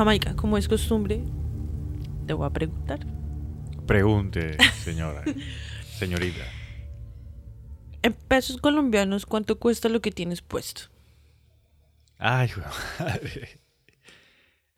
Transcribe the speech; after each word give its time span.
Jamaica, 0.00 0.34
como 0.34 0.56
es 0.56 0.66
costumbre, 0.66 1.22
te 2.26 2.32
voy 2.32 2.46
a 2.46 2.50
preguntar. 2.50 3.00
Pregunte, 3.86 4.56
señora. 4.82 5.22
Señorita. 5.98 6.42
En 8.00 8.14
pesos 8.14 8.56
colombianos, 8.62 9.26
¿cuánto 9.26 9.58
cuesta 9.58 9.90
lo 9.90 10.00
que 10.00 10.10
tienes 10.10 10.40
puesto? 10.40 10.84
Ay, 12.16 12.50
madre. 12.98 13.60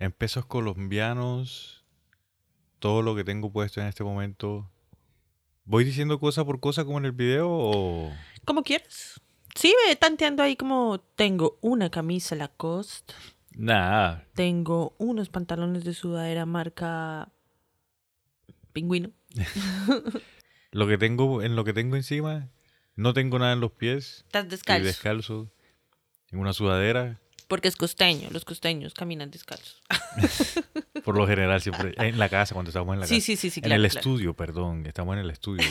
En 0.01 0.11
pesos 0.11 0.45
colombianos, 0.45 1.85
todo 2.81 3.01
lo 3.03 3.15
que 3.15 3.23
tengo 3.23 3.53
puesto 3.53 3.81
en 3.81 3.87
este 3.87 4.03
momento. 4.03 4.69
¿Voy 5.65 5.85
diciendo 5.85 6.19
cosa 6.19 6.45
por 6.45 6.59
cosa 6.59 6.85
como 6.85 6.99
en 6.99 7.05
el 7.05 7.13
video 7.13 7.49
o.? 7.49 8.13
Como 8.45 8.65
quieras. 8.65 9.21
Sí, 9.55 9.73
ve 9.87 9.95
tanteando 9.95 10.43
ahí 10.43 10.57
como 10.57 10.99
tengo 11.15 11.59
una 11.61 11.91
camisa 11.91 12.35
Lacoste, 12.35 13.15
Nada. 13.55 14.27
tengo 14.35 14.95
unos 14.99 15.29
pantalones 15.29 15.85
de 15.85 15.95
sudadera 15.95 16.47
marca 16.47 17.29
Pingüino. 18.73 19.11
Lo 20.71 20.87
que 20.89 20.97
tengo, 20.97 21.43
en 21.43 21.55
lo 21.55 21.65
que 21.65 21.75
tengo 21.75 21.97
encima, 21.97 22.49
no 22.97 23.13
tengo 23.13 23.39
nada 23.39 23.53
en 23.53 23.61
los 23.61 23.73
pies. 23.73 24.23
Estás 24.27 24.49
descalzo. 24.49 24.87
descalzo. 24.87 25.53
En 26.31 26.39
una 26.39 26.55
sudadera. 26.55 27.21
Porque 27.47 27.69
es 27.69 27.77
costeño, 27.77 28.31
los 28.31 28.47
costeños 28.47 28.95
caminan 28.95 29.31
descalzos. 29.31 29.83
Por 31.05 31.15
lo 31.19 31.27
general, 31.27 31.61
siempre. 31.61 31.93
En 31.99 32.19
la 32.19 32.31
casa, 32.31 32.55
cuando 32.55 32.71
estábamos 32.71 32.95
en 32.95 33.01
la 33.01 33.07
Sí, 33.07 33.17
casa. 33.17 33.27
sí, 33.27 33.37
sí, 33.37 33.51
sí, 33.51 33.61
en 33.61 33.65
claro, 33.65 33.83
el 33.83 33.91
claro. 33.91 33.99
estudio, 34.01 34.35
perdón. 34.35 34.87
Estamos 34.87 35.13
en 35.13 35.19
el 35.21 35.31
estudio. 35.31 35.67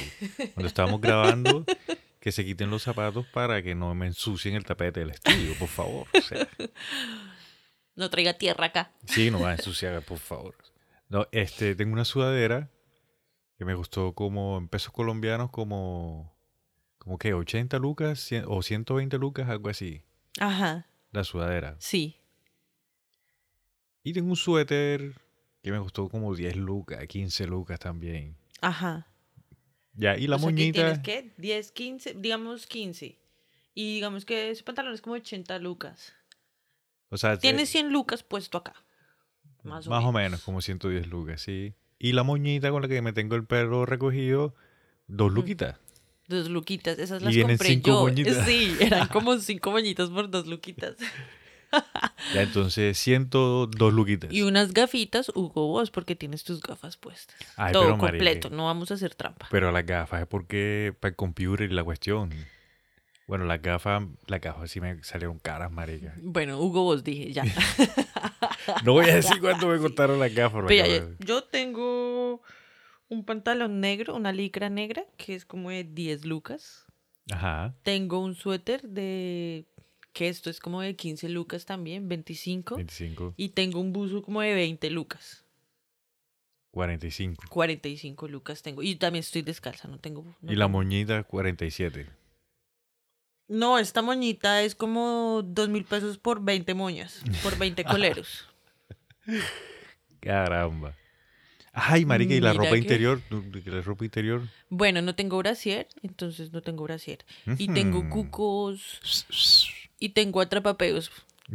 Cuando 0.53 0.67
estábamos 0.67 1.01
grabando, 1.01 1.65
que 2.19 2.31
se 2.31 2.45
quiten 2.45 2.69
los 2.69 2.83
zapatos 2.83 3.25
para 3.25 3.63
que 3.63 3.73
no 3.73 3.95
me 3.95 4.05
ensucien 4.05 4.53
el 4.53 4.65
tapete 4.65 4.99
del 4.99 5.09
estudio, 5.09 5.55
por 5.57 5.67
favor. 5.69 6.05
O 6.15 6.21
sea, 6.21 6.47
No 8.01 8.09
traiga 8.09 8.33
tierra 8.33 8.65
acá. 8.65 8.91
sí, 9.05 9.29
no 9.29 9.39
va 9.41 9.49
a 9.49 9.53
ensuciar, 9.53 10.01
por 10.01 10.17
favor. 10.17 10.55
No, 11.07 11.27
este, 11.31 11.75
tengo 11.75 11.93
una 11.93 12.03
sudadera 12.03 12.67
que 13.59 13.63
me 13.65 13.75
costó 13.75 14.13
como 14.13 14.57
en 14.57 14.67
pesos 14.67 14.91
colombianos, 14.91 15.51
como. 15.51 16.35
Como 16.97 17.19
que 17.19 17.33
80 17.35 17.77
lucas 17.77 18.27
o 18.47 18.61
120 18.63 19.17
lucas, 19.19 19.49
algo 19.49 19.69
así. 19.69 20.01
Ajá, 20.39 20.87
La 21.11 21.23
sudadera. 21.23 21.75
sí. 21.79 22.17
Y 24.03 24.13
tengo 24.13 24.29
un 24.31 24.35
suéter 24.35 25.13
que 25.61 25.71
me 25.71 25.77
costó 25.77 26.09
como 26.09 26.33
10 26.33 26.55
lucas, 26.55 27.05
15 27.05 27.45
lucas 27.45 27.79
también. 27.79 28.35
Ajá. 28.61 29.07
Ya, 29.93 30.17
y 30.17 30.25
la 30.25 30.37
o 30.37 30.39
sea, 30.39 30.47
que 30.47 30.53
moñita. 30.53 30.79
¿Tienes 30.81 30.99
qué? 30.99 31.33
10, 31.37 31.71
15, 31.71 32.13
digamos 32.15 32.65
15. 32.65 33.19
Y 33.75 33.93
digamos 33.95 34.25
que 34.25 34.49
ese 34.49 34.63
pantalón 34.63 34.93
es 34.95 35.01
como 35.01 35.15
80 35.15 35.59
lucas. 35.59 36.13
O 37.11 37.17
sea, 37.17 37.37
Tienes 37.37 37.69
eh, 37.69 37.73
100 37.73 37.91
lucas 37.93 38.23
puesto 38.23 38.57
acá. 38.57 38.73
Más, 39.63 39.87
más 39.87 40.03
o 40.03 40.11
menos, 40.11 40.41
como 40.41 40.61
110 40.61 41.07
lucas, 41.07 41.41
sí. 41.41 41.75
Y 41.99 42.13
la 42.13 42.23
moñita 42.23 42.71
con 42.71 42.81
la 42.81 42.87
que 42.87 43.01
me 43.03 43.13
tengo 43.13 43.35
el 43.35 43.45
perro 43.45 43.85
recogido, 43.85 44.55
dos 45.07 45.31
luquitas. 45.31 45.77
Dos 46.27 46.49
luquitas, 46.49 46.97
esas 46.97 47.21
Y 47.21 47.25
las 47.25 47.35
vienen 47.35 47.57
compré 47.57 47.69
cinco 47.69 47.89
yo. 47.89 48.01
moñitas. 48.01 48.45
Sí, 48.45 48.75
eran 48.79 49.07
como 49.09 49.37
cinco 49.37 49.69
moñitas 49.69 50.09
por 50.09 50.31
dos 50.31 50.47
luquitas. 50.47 50.95
Ya, 52.33 52.41
entonces 52.41 52.97
102 52.97 53.93
luquitas. 53.93 54.31
Y 54.31 54.41
unas 54.41 54.73
gafitas, 54.73 55.29
Hugo 55.29 55.67
Boss, 55.67 55.91
porque 55.91 56.15
tienes 56.15 56.43
tus 56.43 56.61
gafas 56.61 56.97
puestas. 56.97 57.35
Ay, 57.55 57.71
Todo 57.73 57.97
completo, 57.97 58.49
no 58.49 58.65
vamos 58.65 58.91
a 58.91 58.95
hacer 58.95 59.15
trampa. 59.15 59.47
Pero 59.51 59.71
las 59.71 59.85
gafas 59.85 60.21
es 60.21 60.27
porque 60.27 60.93
para 60.99 61.09
el 61.11 61.15
computer 61.15 61.71
y 61.71 61.73
la 61.73 61.83
cuestión. 61.83 62.31
Bueno, 63.27 63.45
las 63.45 63.61
gafas, 63.61 64.03
las 64.27 64.41
gafas 64.41 64.69
sí 64.71 64.81
me 64.81 65.01
salieron 65.03 65.39
caras, 65.39 65.71
marica. 65.71 66.13
Bueno, 66.21 66.59
Hugo 66.59 66.83
Boss 66.83 67.03
dije, 67.03 67.31
ya. 67.31 67.43
No 68.85 68.93
voy 68.93 69.09
a 69.09 69.15
decir 69.15 69.37
cuánto 69.41 69.67
me 69.67 69.77
costaron 69.79 70.19
las 70.19 70.33
gafas. 70.33 70.63
Pero 70.67 70.85
ya, 70.87 71.25
yo 71.25 71.43
tengo 71.43 72.41
un 73.09 73.25
pantalón 73.25 73.79
negro, 73.79 74.15
una 74.15 74.31
licra 74.31 74.69
negra, 74.69 75.03
que 75.17 75.33
es 75.35 75.45
como 75.45 75.69
de 75.71 75.83
10 75.83 76.25
lucas. 76.25 76.85
Ajá. 77.31 77.73
Tengo 77.83 78.19
un 78.19 78.35
suéter 78.35 78.81
de, 78.83 79.65
que 80.13 80.27
esto 80.29 80.49
es 80.49 80.59
como 80.59 80.81
de 80.81 80.95
15 80.95 81.29
lucas 81.29 81.65
también, 81.65 82.07
25. 82.07 82.75
25, 82.75 83.33
Y 83.37 83.49
tengo 83.49 83.79
un 83.79 83.93
buzo 83.93 84.21
como 84.21 84.41
de 84.41 84.53
20 84.53 84.89
lucas. 84.91 85.45
45. 86.71 87.45
45 87.49 88.27
lucas 88.27 88.61
tengo. 88.61 88.81
Y 88.83 88.95
también 88.95 89.21
estoy 89.21 89.41
descalza, 89.41 89.87
no 89.87 89.99
tengo... 89.99 90.23
no 90.41 90.51
Y 90.51 90.55
la 90.55 90.65
tengo- 90.65 90.77
moñita, 90.77 91.23
47. 91.23 92.07
No, 93.51 93.77
esta 93.77 94.01
moñita 94.01 94.61
es 94.63 94.75
como 94.75 95.41
dos 95.45 95.67
mil 95.67 95.83
pesos 95.83 96.17
por 96.17 96.41
20 96.41 96.73
moñas, 96.73 97.21
por 97.43 97.57
20 97.57 97.83
coleros. 97.83 98.45
Caramba. 100.21 100.95
Ay, 101.73 102.05
marica, 102.05 102.33
y 102.33 102.39
la 102.39 102.51
Mira 102.51 102.63
ropa 102.63 102.71
que- 102.71 102.77
interior, 102.79 103.21
la 103.65 103.81
ropa 103.81 104.05
interior. 104.05 104.47
Bueno, 104.69 105.01
no 105.01 105.15
tengo 105.15 105.37
brasier, 105.37 105.87
entonces 106.01 106.53
no 106.53 106.61
tengo 106.61 106.83
brasier. 106.85 107.25
Y 107.57 107.67
tengo 107.73 107.99
Ujú. 107.99 108.09
cucos 108.09 109.01
y 109.99 110.09
tengo 110.09 110.39
atrapapeos. 110.39 111.11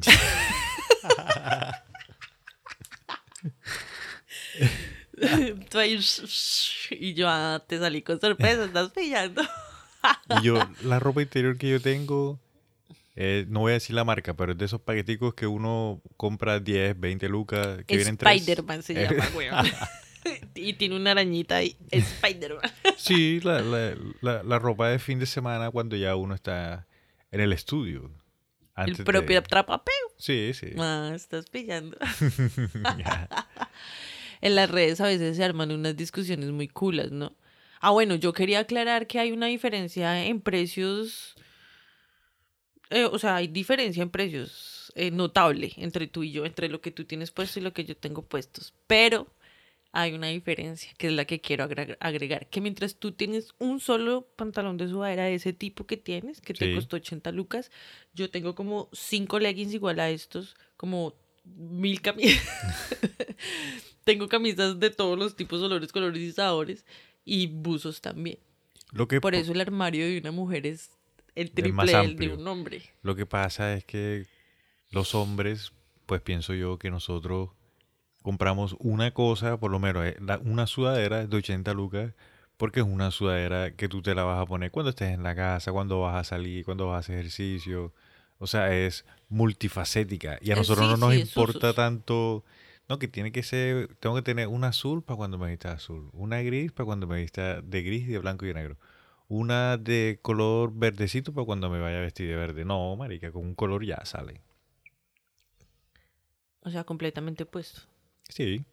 Tú 5.70 5.78
ahí, 5.78 5.98
y 6.90 7.14
yo 7.14 7.26
ah, 7.28 7.64
te 7.66 7.78
salí 7.78 8.02
con 8.02 8.20
sorpresa, 8.20 8.64
estás 8.66 8.90
pillando. 8.90 9.42
Y 10.40 10.44
yo, 10.44 10.58
la 10.84 10.98
ropa 10.98 11.22
interior 11.22 11.56
que 11.58 11.70
yo 11.70 11.80
tengo, 11.80 12.40
eh, 13.14 13.46
no 13.48 13.60
voy 13.60 13.70
a 13.70 13.74
decir 13.74 13.94
la 13.94 14.04
marca, 14.04 14.34
pero 14.34 14.52
es 14.52 14.58
de 14.58 14.64
esos 14.64 14.80
paqueticos 14.80 15.34
que 15.34 15.46
uno 15.46 16.00
compra 16.16 16.60
10, 16.60 16.98
20 16.98 17.28
lucas, 17.28 17.84
que 17.86 17.96
vienen 17.96 18.16
tres. 18.16 18.36
Spider-Man 18.40 18.82
se 18.82 18.92
Eh, 19.02 19.08
llama, 19.10 19.28
weón. 19.36 19.66
y 20.54 20.72
tiene 20.74 20.96
una 20.96 21.12
arañita 21.12 21.56
ahí. 21.56 21.76
Spider-Man. 21.90 22.70
Sí, 22.96 23.40
la, 23.40 23.60
la, 23.60 23.94
la, 24.22 24.42
la 24.42 24.58
ropa 24.58 24.88
de 24.88 24.98
fin 24.98 25.18
de 25.18 25.26
semana 25.26 25.70
cuando 25.70 25.96
ya 25.96 26.16
uno 26.16 26.34
está 26.34 26.86
en 27.30 27.40
el 27.40 27.52
estudio. 27.52 28.10
Antes 28.74 28.98
El 29.00 29.04
propio 29.04 29.28
de- 29.34 29.36
atrapapeo. 29.38 29.94
Sí, 30.18 30.52
sí. 30.54 30.68
Ah, 30.78 31.12
estás 31.14 31.46
pillando. 31.48 31.96
En 34.42 34.54
las 34.54 34.70
redes 34.70 35.00
a 35.00 35.06
veces 35.06 35.36
se 35.36 35.44
arman 35.44 35.70
unas 35.72 35.96
discusiones 35.96 36.50
muy 36.50 36.68
culas, 36.68 37.10
¿no? 37.10 37.34
Ah, 37.80 37.90
bueno, 37.90 38.14
yo 38.14 38.32
quería 38.32 38.60
aclarar 38.60 39.06
que 39.06 39.18
hay 39.18 39.32
una 39.32 39.46
diferencia 39.46 40.24
en 40.26 40.40
precios. 40.40 41.34
eh, 42.90 43.04
o 43.04 43.18
sea, 43.18 43.36
hay 43.36 43.48
diferencia 43.48 44.02
en 44.02 44.10
precios 44.10 44.92
eh, 44.94 45.10
notable 45.10 45.72
entre 45.76 46.06
tú 46.06 46.22
y 46.22 46.32
yo, 46.32 46.46
entre 46.46 46.68
lo 46.68 46.80
que 46.80 46.90
tú 46.90 47.04
tienes 47.04 47.30
puesto 47.30 47.58
y 47.60 47.62
lo 47.62 47.72
que 47.72 47.84
yo 47.84 47.96
tengo 47.96 48.22
puestos. 48.22 48.74
Pero 48.86 49.26
hay 49.92 50.12
una 50.12 50.28
diferencia, 50.28 50.92
que 50.98 51.06
es 51.08 51.12
la 51.14 51.24
que 51.24 51.40
quiero 51.40 51.64
agregar, 51.64 52.48
que 52.50 52.60
mientras 52.60 52.96
tú 52.96 53.12
tienes 53.12 53.54
un 53.58 53.80
solo 53.80 54.28
pantalón 54.36 54.76
de 54.76 54.88
sudadera 54.88 55.24
de 55.24 55.34
ese 55.34 55.54
tipo 55.54 55.86
que 55.86 55.96
tienes, 55.96 56.40
que 56.42 56.52
te 56.52 56.74
costó 56.74 56.96
80 56.96 57.32
lucas, 57.32 57.70
yo 58.12 58.30
tengo 58.30 58.54
como 58.54 58.90
cinco 58.92 59.38
leggings 59.38 59.72
igual 59.72 59.98
a 60.00 60.10
estos, 60.10 60.54
como 60.76 61.14
mil 61.44 62.02
camisas. 62.02 62.42
tengo 64.04 64.28
camisas 64.28 64.78
de 64.78 64.90
todos 64.90 65.18
los 65.18 65.34
tipos, 65.34 65.62
olores, 65.62 65.92
colores 65.92 66.20
y 66.20 66.32
sabores, 66.32 66.84
y 67.26 67.48
buzos 67.48 68.00
también. 68.00 68.38
Lo 68.92 69.06
que 69.08 69.20
Por 69.20 69.34
po- 69.34 69.38
eso 69.38 69.52
el 69.52 69.60
armario 69.60 70.06
de 70.06 70.18
una 70.18 70.30
mujer 70.30 70.66
es 70.66 70.90
el 71.34 71.50
triple 71.50 71.92
del 71.92 72.16
de 72.16 72.28
un 72.30 72.48
hombre. 72.48 72.82
Lo 73.02 73.14
que 73.16 73.26
pasa 73.26 73.74
es 73.74 73.84
que 73.84 74.26
los 74.90 75.14
hombres, 75.14 75.72
pues 76.06 76.20
pienso 76.22 76.54
yo 76.54 76.78
que 76.78 76.90
nosotros 76.90 77.50
compramos 78.22 78.76
una 78.80 79.12
cosa, 79.12 79.58
por 79.58 79.70
lo 79.70 79.78
menos 79.78 80.06
eh, 80.06 80.16
una 80.44 80.66
sudadera 80.66 81.26
de 81.26 81.36
80 81.36 81.74
lucas, 81.74 82.12
porque 82.56 82.80
es 82.80 82.86
una 82.86 83.10
sudadera 83.10 83.72
que 83.76 83.88
tú 83.88 84.02
te 84.02 84.14
la 84.14 84.24
vas 84.24 84.40
a 84.42 84.46
poner 84.46 84.70
cuando 84.70 84.90
estés 84.90 85.12
en 85.12 85.22
la 85.22 85.34
casa, 85.36 85.72
cuando 85.72 86.00
vas 86.00 86.16
a 86.16 86.24
salir, 86.24 86.64
cuando 86.64 86.88
vas 86.88 86.96
a 86.96 86.98
hacer 87.00 87.16
ejercicio. 87.18 87.92
O 88.38 88.46
sea, 88.46 88.74
es 88.74 89.04
multifacética. 89.28 90.38
Y 90.42 90.50
a 90.50 90.54
Eh, 90.54 90.56
nosotros 90.56 90.86
sí, 90.88 91.00
no 91.00 91.06
nos 91.08 91.14
sí, 91.14 91.20
importa 91.22 91.72
tanto. 91.74 92.44
No, 92.88 92.98
que 92.98 93.08
tiene 93.08 93.32
que 93.32 93.42
ser. 93.42 93.96
Tengo 93.96 94.14
que 94.14 94.22
tener 94.22 94.48
una 94.48 94.68
azul 94.68 95.02
para 95.02 95.16
cuando 95.16 95.38
me 95.38 95.48
vista 95.50 95.72
azul. 95.72 96.08
Una 96.12 96.40
gris 96.42 96.70
para 96.72 96.84
cuando 96.86 97.06
me 97.06 97.20
vista 97.20 97.60
de 97.60 97.82
gris, 97.82 98.06
de 98.06 98.18
blanco 98.18 98.44
y 98.44 98.48
de 98.48 98.54
negro. 98.54 98.78
Una 99.28 99.76
de 99.76 100.20
color 100.22 100.72
verdecito 100.72 101.32
para 101.34 101.44
cuando 101.44 101.68
me 101.68 101.80
vaya 101.80 101.98
a 101.98 102.02
vestir 102.02 102.28
de 102.28 102.36
verde. 102.36 102.64
No, 102.64 102.94
marica, 102.94 103.32
con 103.32 103.42
un 103.44 103.54
color 103.56 103.84
ya 103.84 104.04
sale. 104.04 104.40
O 106.60 106.70
sea, 106.70 106.84
completamente 106.84 107.44
puesto. 107.46 107.82
Sí. 108.28 108.64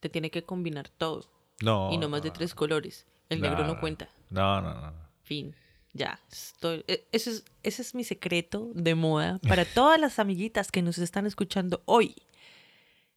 Te 0.00 0.08
tiene 0.08 0.30
que 0.30 0.44
combinar 0.44 0.88
todo. 0.88 1.24
No. 1.62 1.90
y 1.90 1.96
no 1.96 2.08
más 2.08 2.22
de 2.22 2.30
tres 2.30 2.54
colores. 2.54 3.06
El 3.30 3.40
negro 3.40 3.62
no 3.62 3.74
no. 3.74 3.80
cuenta. 3.80 4.08
No, 4.30 4.60
no, 4.60 4.74
no. 4.74 4.92
Fin. 5.22 5.54
Ya. 5.92 6.20
Estoy... 6.30 6.84
e- 6.86 7.08
Ese 7.12 7.30
es, 7.30 7.44
ese 7.62 7.82
es 7.82 7.94
mi 7.94 8.04
secreto 8.04 8.70
de 8.74 8.94
moda 8.94 9.40
para 9.48 9.64
todas 9.64 9.98
las 9.98 10.18
amiguitas 10.18 10.70
que 10.70 10.82
nos 10.82 10.98
están 10.98 11.26
escuchando 11.26 11.82
hoy. 11.86 12.14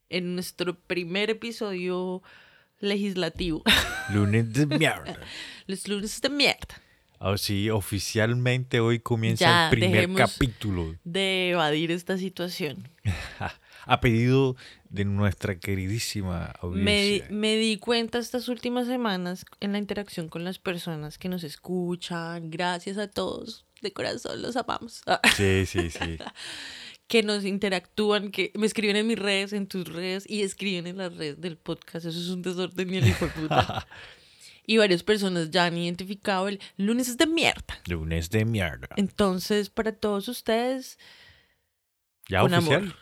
En 0.09 0.35
nuestro 0.35 0.77
primer 0.79 1.29
episodio 1.29 2.21
legislativo. 2.79 3.63
Lunes 4.13 4.51
de 4.53 4.65
mierda. 4.65 5.17
Los 5.67 5.87
lunes 5.87 6.19
de 6.21 6.29
mierda. 6.29 6.81
Ah, 7.19 7.37
sí, 7.37 7.69
oficialmente 7.69 8.79
hoy 8.79 8.99
comienza 8.99 9.45
Ya, 9.45 9.69
el 9.69 9.77
primer 9.77 10.11
capítulo. 10.13 10.95
De 11.03 11.49
evadir 11.51 11.91
esta 11.91 12.17
situación. 12.17 12.87
A 13.85 13.99
pedido 14.01 14.55
de 14.89 15.03
nuestra 15.05 15.59
queridísima 15.59 16.53
Me, 16.53 16.59
audiencia. 16.61 17.27
di- 17.27 17.33
me 17.33 17.55
di 17.57 17.77
cuenta 17.77 18.19
estas 18.19 18.47
últimas 18.47 18.87
semanas 18.87 19.45
en 19.59 19.71
la 19.73 19.79
interacción 19.79 20.29
con 20.29 20.43
las 20.43 20.59
personas 20.59 21.17
que 21.17 21.27
nos 21.27 21.43
escuchan. 21.43 22.49
Gracias 22.51 22.97
a 22.97 23.07
todos. 23.09 23.65
De 23.81 23.91
corazón 23.93 24.41
los 24.41 24.55
amamos. 24.57 25.01
Sí, 25.35 25.65
sí, 25.65 25.89
sí. 25.89 26.17
Que 27.09 27.23
nos 27.23 27.43
interactúan, 27.43 28.29
que 28.31 28.51
me 28.55 28.67
escriben 28.67 28.95
en 28.95 29.07
mis 29.07 29.17
redes, 29.19 29.51
en 29.51 29.65
tus 29.67 29.87
redes 29.87 30.23
y 30.29 30.43
escriben 30.43 30.85
en 30.87 30.97
las 30.97 31.13
redes 31.17 31.41
del 31.41 31.57
podcast. 31.57 32.05
Eso 32.05 32.19
es 32.19 32.27
un 32.29 32.41
desorden 32.43 32.93
y 32.93 32.97
el 32.97 33.07
hijo 33.07 33.25
de 33.25 33.31
puta. 33.31 33.87
Y 34.65 34.77
varias 34.77 35.01
personas 35.01 35.49
ya 35.49 35.65
han 35.65 35.75
identificado 35.75 36.47
el 36.47 36.59
lunes 36.77 37.07
es 37.09 37.17
de 37.17 37.25
mierda. 37.25 37.81
Lunes 37.87 38.29
de 38.29 38.45
mierda. 38.45 38.87
Entonces, 38.97 39.71
para 39.71 39.93
todos 39.93 40.27
ustedes, 40.27 40.99
Ya 42.27 42.41
con 42.41 42.53
oficial. 42.53 42.81
amor. 42.83 42.95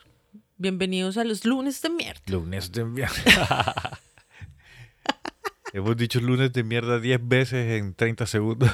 Bienvenidos 0.56 1.18
a 1.18 1.26
los 1.26 1.44
lunes 1.44 1.82
de 1.82 1.90
mierda. 1.90 2.22
Lunes 2.28 2.72
de 2.72 2.86
mierda. 2.86 4.00
Hemos 5.74 5.98
dicho 5.98 6.22
lunes 6.22 6.54
de 6.54 6.64
mierda 6.64 7.02
10 7.02 7.20
veces 7.28 7.74
en 7.78 7.94
30 7.94 8.26
segundos. 8.28 8.72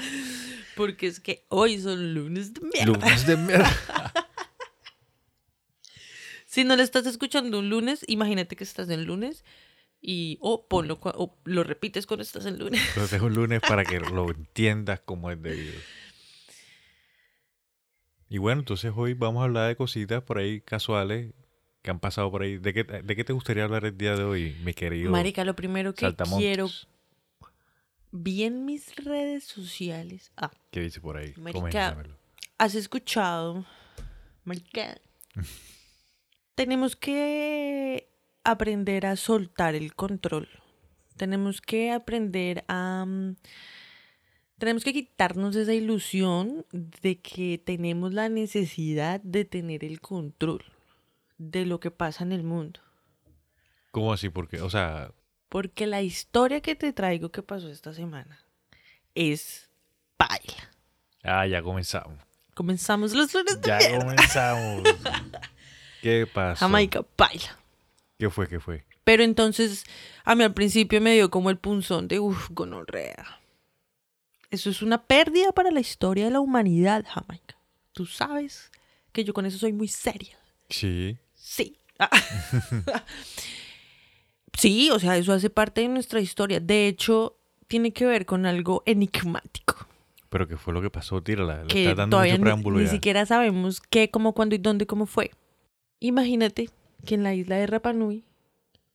Porque 0.74 1.06
es 1.06 1.20
que 1.20 1.44
hoy 1.48 1.78
son 1.80 2.12
lunes 2.12 2.52
de 2.54 2.60
mierda. 2.62 2.86
lunes 2.92 3.24
de 3.26 3.36
mierda. 3.36 4.25
Si 6.56 6.64
no 6.64 6.74
le 6.74 6.84
estás 6.84 7.04
escuchando 7.04 7.58
un 7.58 7.68
lunes, 7.68 8.02
imagínate 8.08 8.56
que 8.56 8.64
estás 8.64 8.88
en 8.88 9.04
lunes 9.04 9.44
y 10.00 10.38
o 10.40 10.66
ponlo 10.66 10.98
cua- 10.98 11.12
o 11.14 11.36
lo 11.44 11.64
repites 11.64 12.06
cuando 12.06 12.22
estás 12.22 12.46
en 12.46 12.58
lunes. 12.58 12.80
Entonces 12.88 13.12
es 13.12 13.20
un 13.20 13.34
lunes 13.34 13.60
para 13.60 13.84
que 13.84 14.00
lo 14.00 14.30
entiendas 14.30 15.00
como 15.00 15.30
es 15.30 15.42
debido. 15.42 15.74
Y 18.30 18.38
bueno, 18.38 18.60
entonces 18.60 18.90
hoy 18.96 19.12
vamos 19.12 19.42
a 19.42 19.44
hablar 19.44 19.68
de 19.68 19.76
cositas 19.76 20.22
por 20.22 20.38
ahí 20.38 20.62
casuales 20.62 21.34
que 21.82 21.90
han 21.90 22.00
pasado 22.00 22.30
por 22.30 22.40
ahí. 22.40 22.56
¿De 22.56 22.72
qué, 22.72 22.84
de 22.84 23.16
qué 23.16 23.22
te 23.22 23.34
gustaría 23.34 23.64
hablar 23.64 23.84
el 23.84 23.98
día 23.98 24.16
de 24.16 24.24
hoy, 24.24 24.56
mi 24.64 24.72
querido 24.72 25.12
Marica, 25.12 25.44
lo 25.44 25.54
primero 25.54 25.94
que 25.94 26.14
quiero 26.14 26.70
vi 28.12 28.44
en 28.44 28.64
mis 28.64 28.96
redes 28.96 29.44
sociales. 29.44 30.32
Ah, 30.38 30.50
¿Qué 30.70 30.80
dice 30.80 31.02
por 31.02 31.18
ahí? 31.18 31.34
Marica. 31.36 32.02
¿has 32.56 32.74
escuchado? 32.74 33.66
Marica. 34.46 34.98
Tenemos 36.56 36.96
que 36.96 38.08
aprender 38.42 39.06
a 39.06 39.14
soltar 39.16 39.74
el 39.76 39.94
control. 39.94 40.48
Tenemos 41.16 41.60
que 41.60 41.92
aprender 41.92 42.64
a... 42.68 43.04
mm, 43.06 43.36
Tenemos 44.58 44.82
que 44.84 44.92
quitarnos 44.94 45.54
esa 45.54 45.74
ilusión 45.74 46.64
de 46.72 47.20
que 47.20 47.58
tenemos 47.58 48.12
la 48.14 48.28
necesidad 48.30 49.20
de 49.22 49.44
tener 49.44 49.84
el 49.84 50.00
control 50.00 50.64
de 51.38 51.66
lo 51.66 51.78
que 51.78 51.90
pasa 51.90 52.24
en 52.24 52.32
el 52.32 52.42
mundo. 52.42 52.80
¿Cómo 53.90 54.12
así? 54.12 54.30
Porque, 54.30 54.60
o 54.62 54.70
sea, 54.70 55.12
Porque 55.50 55.86
la 55.86 56.00
historia 56.02 56.60
que 56.62 56.74
te 56.74 56.92
traigo 56.94 57.30
que 57.30 57.42
pasó 57.42 57.68
esta 57.70 57.92
semana 57.92 58.40
es 59.14 59.70
paila. 60.16 60.70
ah, 61.22 61.46
ya 61.46 61.62
comenzamos. 61.62 62.18
Comenzamos 62.54 63.12
los 63.14 63.32
lunes 63.34 63.60
de 63.60 63.68
Ya 63.68 63.76
mierda. 63.78 63.98
comenzamos. 63.98 64.82
¿Qué 66.06 66.24
pasó? 66.24 66.60
Jamaica, 66.60 67.02
paila. 67.02 67.58
¿Qué 68.16 68.30
fue? 68.30 68.46
¿Qué 68.48 68.60
fue? 68.60 68.84
Pero 69.02 69.24
entonces, 69.24 69.84
a 70.24 70.36
mí 70.36 70.44
al 70.44 70.54
principio 70.54 71.00
me 71.00 71.14
dio 71.14 71.30
como 71.30 71.50
el 71.50 71.58
punzón 71.58 72.06
de, 72.06 72.20
uff, 72.20 72.48
gonorrea. 72.50 73.40
Eso 74.50 74.70
es 74.70 74.82
una 74.82 75.02
pérdida 75.02 75.50
para 75.50 75.72
la 75.72 75.80
historia 75.80 76.26
de 76.26 76.30
la 76.30 76.38
humanidad, 76.38 77.04
Jamaica. 77.08 77.56
Tú 77.92 78.06
sabes 78.06 78.70
que 79.10 79.24
yo 79.24 79.34
con 79.34 79.46
eso 79.46 79.58
soy 79.58 79.72
muy 79.72 79.88
seria. 79.88 80.38
Sí. 80.68 81.18
Sí. 81.34 81.76
Sí, 84.56 84.90
o 84.90 84.98
sea, 84.98 85.18
eso 85.18 85.34
hace 85.34 85.50
parte 85.50 85.82
de 85.82 85.88
nuestra 85.88 86.18
historia. 86.18 86.60
De 86.60 86.88
hecho, 86.88 87.36
tiene 87.68 87.92
que 87.92 88.06
ver 88.06 88.24
con 88.24 88.46
algo 88.46 88.82
enigmático. 88.86 89.86
¿Pero 90.30 90.48
qué 90.48 90.56
fue 90.56 90.72
lo 90.72 90.80
que 90.80 90.88
pasó? 90.88 91.22
Tírala. 91.22 91.62
Le 91.64 91.68
que 91.68 91.82
estás 91.82 91.96
dando 91.98 92.14
todavía 92.14 92.32
mucho 92.32 92.38
ni, 92.38 92.44
preámbulo 92.44 92.78
ni 92.78 92.84
ya. 92.86 92.90
siquiera 92.90 93.26
sabemos 93.26 93.80
qué, 93.80 94.10
cómo, 94.10 94.32
cuándo 94.32 94.54
y 94.54 94.58
dónde, 94.58 94.86
cómo 94.86 95.04
fue. 95.04 95.30
Imagínate 96.06 96.70
que 97.04 97.14
en 97.16 97.22
la 97.22 97.34
isla 97.34 97.56
de 97.56 97.66
Rapa 97.66 97.92
Nui 97.92 98.24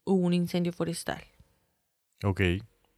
hubo 0.05 0.25
un 0.25 0.33
incendio 0.33 0.71
forestal. 0.71 1.23
Ok. 2.23 2.41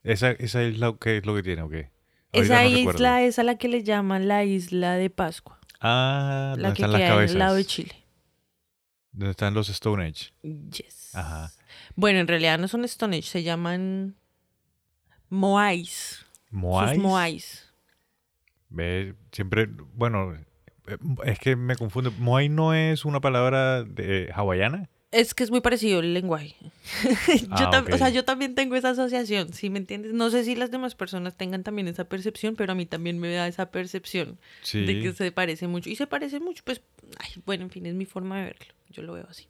¿Esa, 0.03 0.31
esa 0.31 0.63
isla 0.63 0.95
qué 0.99 1.17
es 1.17 1.25
lo 1.25 1.33
que 1.35 1.43
tiene 1.43 1.61
o 1.63 1.69
qué? 1.69 1.89
Esa 2.31 2.61
recuerdo. 2.63 2.91
isla 2.91 3.21
es 3.23 3.39
a 3.39 3.43
la 3.43 3.57
que 3.57 3.67
le 3.69 3.83
llaman 3.83 4.27
la 4.27 4.43
isla 4.43 4.93
de 4.95 5.09
Pascua, 5.09 5.59
Ah, 5.79 6.53
la 6.57 6.69
¿dónde 6.69 6.75
que 6.77 6.81
están 6.83 6.91
las 6.91 7.01
queda 7.01 7.09
cabezas? 7.09 7.33
al 7.35 7.39
lado 7.39 7.55
de 7.55 7.65
Chile. 7.65 7.95
¿Dónde 9.11 9.31
están 9.31 9.53
los 9.53 9.69
Stone 9.69 10.05
Age? 10.05 10.31
Yes. 10.41 11.15
Ajá. 11.15 11.51
Bueno, 11.95 12.19
en 12.19 12.27
realidad 12.27 12.57
no 12.59 12.67
son 12.67 12.83
Stone 12.85 13.17
Age, 13.17 13.27
se 13.27 13.43
llaman 13.43 14.15
Moais. 15.29 16.25
¿Moais? 16.51 16.91
Sus 16.95 17.03
Moais. 17.03 17.73
Ve, 18.69 19.15
siempre, 19.31 19.67
bueno, 19.93 20.35
es 21.25 21.39
que 21.39 21.55
me 21.55 21.75
confunde. 21.75 22.11
Moai 22.19 22.49
no 22.49 22.73
es 22.73 23.05
una 23.05 23.21
palabra 23.21 23.83
de, 23.83 24.29
hawaiana. 24.33 24.89
Es 25.11 25.35
que 25.35 25.43
es 25.43 25.51
muy 25.51 25.61
parecido 25.61 25.99
el 25.99 26.13
lenguaje. 26.15 26.55
yo 27.37 27.69
Ah, 27.71 27.85
O 27.93 27.97
sea, 27.97 28.09
yo 28.09 28.25
también 28.25 28.55
tengo 28.55 28.75
esa 28.75 28.89
asociación, 28.89 29.53
¿sí 29.53 29.69
me 29.69 29.77
entiendes? 29.77 30.13
No 30.13 30.31
sé 30.31 30.43
si 30.43 30.55
las 30.55 30.71
demás 30.71 30.95
personas 30.95 31.37
tengan 31.37 31.63
también 31.63 31.87
esa 31.87 32.05
percepción, 32.05 32.55
pero 32.55 32.71
a 32.71 32.75
mí 32.75 32.87
también 32.87 33.19
me 33.19 33.31
da 33.31 33.47
esa 33.47 33.69
percepción 33.69 34.39
Sí. 34.63 34.83
de 34.85 34.99
que 35.01 35.13
se 35.13 35.31
parece 35.31 35.67
mucho. 35.67 35.89
Y 35.89 35.95
se 35.95 36.07
parece 36.07 36.39
mucho, 36.39 36.63
pues, 36.65 36.81
ay, 37.19 37.41
bueno, 37.45 37.63
en 37.65 37.69
fin, 37.69 37.85
es 37.85 37.93
mi 37.93 38.05
forma 38.05 38.39
de 38.39 38.45
verlo. 38.45 38.73
Yo 38.89 39.03
lo 39.03 39.13
veo 39.13 39.27
así. 39.29 39.47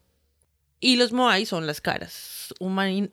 Y 0.82 0.98
los 0.98 1.14
Moai 1.14 1.46
son 1.46 1.66
las 1.66 1.80
caras. 1.80 2.54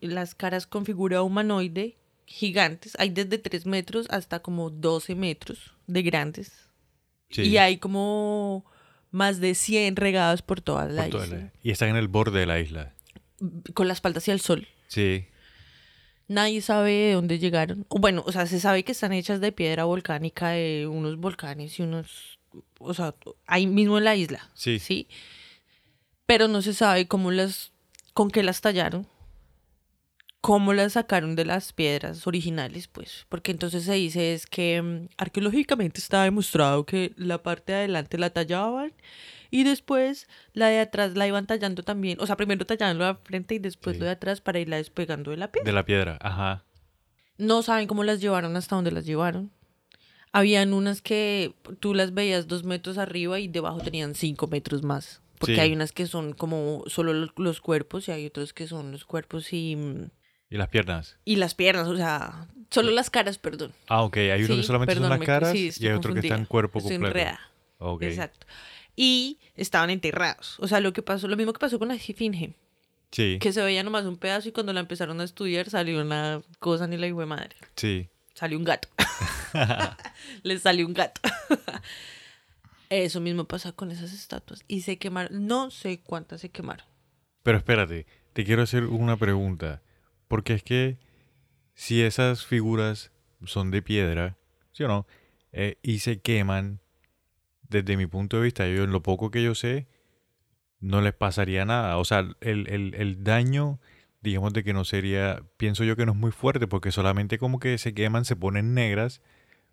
las 0.00 0.34
caras 0.34 0.66
con 0.66 0.84
figura 0.84 1.22
humanoide 1.22 1.98
gigantes. 2.26 2.96
Hay 2.98 3.10
desde 3.10 3.38
3 3.38 3.66
metros 3.66 4.06
hasta 4.10 4.40
como 4.40 4.70
12 4.70 5.14
metros 5.14 5.74
de 5.86 6.02
grandes. 6.02 6.68
Sí, 7.30 7.42
Y 7.42 7.56
hay 7.58 7.78
como 7.78 8.64
más 9.10 9.40
de 9.40 9.54
100 9.54 9.96
regados 9.96 10.42
por 10.42 10.60
toda 10.60 10.86
la 10.86 11.02
por 11.02 11.10
toda 11.12 11.24
isla. 11.26 11.36
la- 11.38 11.52
y 11.62 11.70
están 11.70 11.88
en 11.90 11.96
el 11.96 12.08
borde 12.08 12.40
de 12.40 12.46
la 12.46 12.60
isla. 12.60 12.92
Con 13.74 13.86
la 13.88 13.94
espalda 13.94 14.18
hacia 14.18 14.34
el 14.34 14.40
sol. 14.40 14.68
Sí. 14.88 15.26
Nadie 16.28 16.60
sabe 16.60 16.92
de 16.92 17.12
dónde 17.14 17.38
llegaron. 17.40 17.86
Bueno, 17.90 18.22
o 18.26 18.30
sea, 18.30 18.46
se 18.46 18.60
sabe 18.60 18.84
que 18.84 18.92
están 18.92 19.12
hechas 19.12 19.40
de 19.40 19.50
piedra 19.50 19.84
volcánica 19.84 20.50
de 20.50 20.86
unos 20.86 21.16
volcanes 21.16 21.78
y 21.78 21.82
unos... 21.82 22.38
O 22.78 22.94
sea, 22.94 23.14
ahí 23.46 23.66
mismo 23.66 23.98
en 23.98 24.04
la 24.04 24.14
isla. 24.14 24.48
Sí. 24.54 24.78
Sí. 24.78 25.08
Pero 26.26 26.46
no 26.46 26.62
se 26.62 26.72
sabe 26.74 27.08
cómo 27.08 27.30
las... 27.32 27.72
con 28.12 28.30
qué 28.30 28.42
las 28.44 28.60
tallaron. 28.60 29.08
Cómo 30.40 30.72
las 30.72 30.94
sacaron 30.94 31.36
de 31.36 31.44
las 31.44 31.72
piedras 31.74 32.26
originales, 32.26 32.88
pues. 32.88 33.26
Porque 33.28 33.50
entonces 33.52 33.84
se 33.84 33.92
dice 33.94 34.32
es 34.32 34.46
que 34.46 34.80
mm, 34.80 35.08
arqueológicamente 35.18 36.00
está 36.00 36.22
demostrado 36.24 36.86
que 36.86 37.12
la 37.16 37.42
parte 37.42 37.72
de 37.72 37.78
adelante 37.80 38.16
la 38.16 38.30
tallaban 38.30 38.92
y 39.50 39.64
después 39.64 40.28
la 40.54 40.68
de 40.68 40.80
atrás 40.80 41.14
la 41.14 41.26
iban 41.26 41.46
tallando 41.46 41.82
también. 41.82 42.18
O 42.20 42.26
sea, 42.26 42.36
primero 42.36 42.64
tallaban 42.64 42.96
lo 42.96 43.04
de 43.04 43.16
frente 43.16 43.56
y 43.56 43.58
después 43.58 43.96
Sí. 43.96 44.00
lo 44.00 44.06
de 44.06 44.12
atrás 44.12 44.40
para 44.40 44.58
irla 44.60 44.76
despegando 44.76 45.30
de 45.30 45.36
la 45.36 45.52
piedra. 45.52 45.66
De 45.66 45.72
la 45.74 45.84
piedra, 45.84 46.18
ajá. 46.22 46.64
No 47.36 47.62
saben 47.62 47.86
cómo 47.86 48.02
las 48.04 48.20
llevaron 48.20 48.56
hasta 48.56 48.76
donde 48.76 48.92
las 48.92 49.04
llevaron. 49.04 49.50
Habían 50.32 50.72
unas 50.72 51.02
que 51.02 51.54
tú 51.80 51.92
las 51.92 52.14
veías 52.14 52.46
dos 52.48 52.64
metros 52.64 52.96
arriba 52.98 53.40
y 53.40 53.48
debajo 53.48 53.80
tenían 53.80 54.14
cinco 54.14 54.46
metros 54.46 54.82
más. 54.82 55.20
Porque 55.38 55.54
Sí. 55.56 55.60
hay 55.60 55.72
unas 55.72 55.92
que 55.92 56.06
son 56.06 56.32
como 56.34 56.84
solo 56.86 57.12
los, 57.36 57.60
cuerpos 57.60 58.08
y 58.08 58.12
hay 58.12 58.26
otras 58.26 58.52
que 58.52 58.66
son 58.68 58.92
los 58.92 59.04
cuerpos 59.04 59.52
y, 59.52 59.74
mm, 59.76 60.10
Y 60.50 60.56
las 60.58 60.68
piernas. 60.68 61.16
y 61.24 61.36
las 61.36 61.54
piernas, 61.54 61.86
o 61.86 61.96
sea, 61.96 62.48
solo 62.70 62.90
las 62.90 63.08
caras, 63.08 63.38
perdón. 63.38 63.72
Ah, 63.88 64.02
ok. 64.02 64.16
Hay 64.16 64.42
uno 64.44 64.54
Sí, 64.54 64.60
que 64.60 64.66
solamente 64.66 64.94
perdón, 64.94 65.10
son 65.10 65.18
las 65.20 65.26
caras 65.26 65.52
sí, 65.52 65.70
y 65.78 65.86
hay 65.86 65.92
otro 65.92 66.12
que 66.12 66.20
está 66.20 66.34
en 66.34 66.44
cuerpo 66.44 66.80
Estoy 66.80 66.96
completo. 66.96 67.18
enredada. 67.18 67.40
Ok. 67.78 68.02
Exacto. 68.02 68.46
Y 68.96 69.38
estaban 69.56 69.90
enterrados. 69.90 70.56
O 70.58 70.66
sea, 70.68 70.80
lo 70.80 70.92
que 70.92 71.02
pasó, 71.02 71.28
lo 71.28 71.36
mismo 71.36 71.52
que 71.52 71.60
pasó 71.60 71.78
con 71.78 71.88
la 71.88 71.94
esfinge, 71.94 72.54
Sí, 73.12 73.38
que 73.40 73.52
se 73.52 73.60
veía 73.62 73.82
nomás 73.82 74.04
un 74.04 74.16
pedazo 74.16 74.48
y 74.48 74.52
cuando 74.52 74.72
la 74.72 74.80
empezaron 74.80 75.20
a 75.20 75.24
estudiar 75.24 75.68
salió 75.70 76.00
una 76.00 76.42
cosa 76.60 76.86
ni 76.86 76.96
la 76.96 77.06
hijo 77.06 77.20
de 77.20 77.26
madre. 77.26 77.56
sí. 77.76 78.08
Salió 78.34 78.56
un 78.56 78.64
gato. 78.64 78.88
Le 80.44 80.58
salió 80.58 80.86
un 80.86 80.94
gato. 80.94 81.20
Eso 82.88 83.20
mismo 83.20 83.44
pasa 83.44 83.72
con 83.72 83.90
esas 83.90 84.12
estatuas. 84.12 84.64
Y 84.66 84.80
se 84.82 84.96
quemaron. 84.98 85.46
No 85.46 85.70
sé 85.70 86.00
cuántas 86.00 86.40
se 86.40 86.48
quemaron. 86.48 86.86
Pero 87.42 87.58
espérate, 87.58 88.06
te 88.32 88.44
quiero 88.44 88.62
hacer 88.62 88.84
una 88.84 89.16
pregunta. 89.16 89.82
Porque 90.30 90.54
es 90.54 90.62
que 90.62 90.96
si 91.74 92.02
esas 92.02 92.46
figuras 92.46 93.10
son 93.44 93.72
de 93.72 93.82
piedra, 93.82 94.36
¿sí 94.70 94.84
o 94.84 94.86
no? 94.86 95.04
Eh, 95.50 95.78
y 95.82 95.98
se 95.98 96.20
queman, 96.20 96.78
desde 97.68 97.96
mi 97.96 98.06
punto 98.06 98.36
de 98.36 98.44
vista, 98.44 98.64
yo 98.68 98.84
en 98.84 98.92
lo 98.92 99.02
poco 99.02 99.32
que 99.32 99.42
yo 99.42 99.56
sé, 99.56 99.88
no 100.78 101.00
les 101.00 101.14
pasaría 101.14 101.64
nada. 101.64 101.98
O 101.98 102.04
sea, 102.04 102.20
el, 102.40 102.68
el, 102.68 102.94
el 102.94 103.24
daño, 103.24 103.80
digamos 104.20 104.52
de 104.52 104.62
que 104.62 104.72
no 104.72 104.84
sería, 104.84 105.42
pienso 105.56 105.82
yo 105.82 105.96
que 105.96 106.06
no 106.06 106.12
es 106.12 106.18
muy 106.18 106.30
fuerte, 106.30 106.68
porque 106.68 106.92
solamente 106.92 107.36
como 107.36 107.58
que 107.58 107.76
se 107.76 107.92
queman, 107.92 108.24
se 108.24 108.36
ponen 108.36 108.72
negras, 108.72 109.22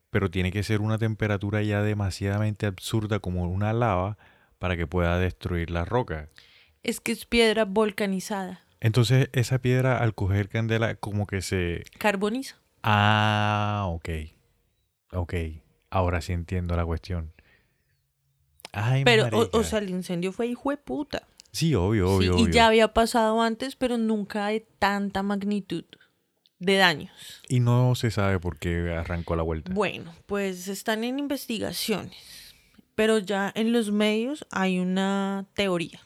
pero 0.10 0.32
tiene 0.32 0.52
que 0.52 0.64
ser 0.64 0.82
una 0.82 0.98
temperatura 0.98 1.62
ya 1.62 1.84
demasiadamente 1.84 2.66
absurda 2.66 3.20
como 3.20 3.44
una 3.44 3.74
lava 3.74 4.18
para 4.58 4.76
que 4.76 4.88
pueda 4.88 5.20
destruir 5.20 5.70
la 5.70 5.86
roca. 5.86 6.30
Es 6.82 7.00
que 7.00 7.12
es 7.12 7.28
piedra 7.28 7.66
volcanizada. 7.66 8.66
Entonces, 8.79 9.29
esa 9.34 9.60
piedra 9.60 9.98
al 9.98 10.13
coger 10.13 10.50
candela 10.50 10.96
como 10.96 11.25
que 11.27 11.41
se... 11.41 11.84
Carboniza. 11.98 12.57
Ah, 12.84 13.86
ok. 13.88 14.10
Ok. 15.13 15.34
Ahora 15.89 16.22
sí 16.22 16.34
entiendo 16.34 16.75
la 16.75 16.86
cuestión. 16.86 17.34
Ay, 18.72 19.03
Pero, 19.03 19.27
o, 19.36 19.50
o 19.57 19.63
sea, 19.63 19.79
el 19.79 19.89
incendio 19.89 20.31
fue 20.31 20.48
hijo 20.48 20.69
de 20.69 20.77
puta. 20.77 21.24
Sí, 21.51 21.74
obvio, 21.74 22.07
Sí, 22.07 22.13
obvio, 22.29 22.38
y 22.39 22.43
obvio. 22.43 22.53
ya 22.53 22.67
había 22.67 22.93
pasado 22.93 23.41
antes, 23.41 23.75
pero 23.75 23.98
nunca 23.98 24.48
de 24.48 24.60
tanta 24.77 25.24
magnitud 25.24 25.86
de 26.60 26.75
daños. 26.77 27.41
Y 27.48 27.60
no 27.62 27.96
se 27.96 28.12
sabe 28.12 28.39
por 28.39 28.60
qué 28.60 28.91
arrancó 28.96 29.36
la 29.36 29.43
vuelta. 29.43 29.74
Bueno, 29.74 30.13
pues 30.27 30.67
están 30.67 31.03
en 31.03 31.17
investigaciones, 31.17 32.15
pero 32.93 33.17
ya 33.17 33.51
en 33.55 33.72
los 33.74 33.91
medios 33.91 34.46
hay 34.51 34.77
una 34.79 35.46
teoría, 35.53 36.01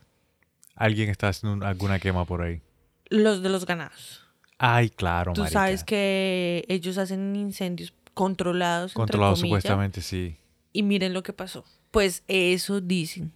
Alguien 0.83 1.09
está 1.09 1.29
haciendo 1.29 1.53
un- 1.57 1.63
alguna 1.63 1.99
quema 1.99 2.25
por 2.25 2.41
ahí. 2.41 2.61
los 3.09 3.41
de 3.43 3.49
los 3.49 3.65
ganados. 3.65 4.21
Ay, 4.57 4.89
claro, 4.89 5.33
Tú 5.33 5.41
marica. 5.41 5.59
sabes 5.59 5.83
que 5.83 6.63
ellos 6.69 6.97
hacen 6.97 7.35
incendios 7.35 7.93
controlados, 8.13 8.91
entre 8.91 8.95
Controlado 8.95 9.33
comillas, 9.35 9.47
supuestamente, 9.63 10.01
sí. 10.01 10.37
y 10.71 10.83
miren 10.83 11.13
lo 11.13 11.23
que 11.23 11.33
pasó. 11.33 11.65
Pues 11.91 12.23
eso 12.27 12.79
dicen. 12.79 13.31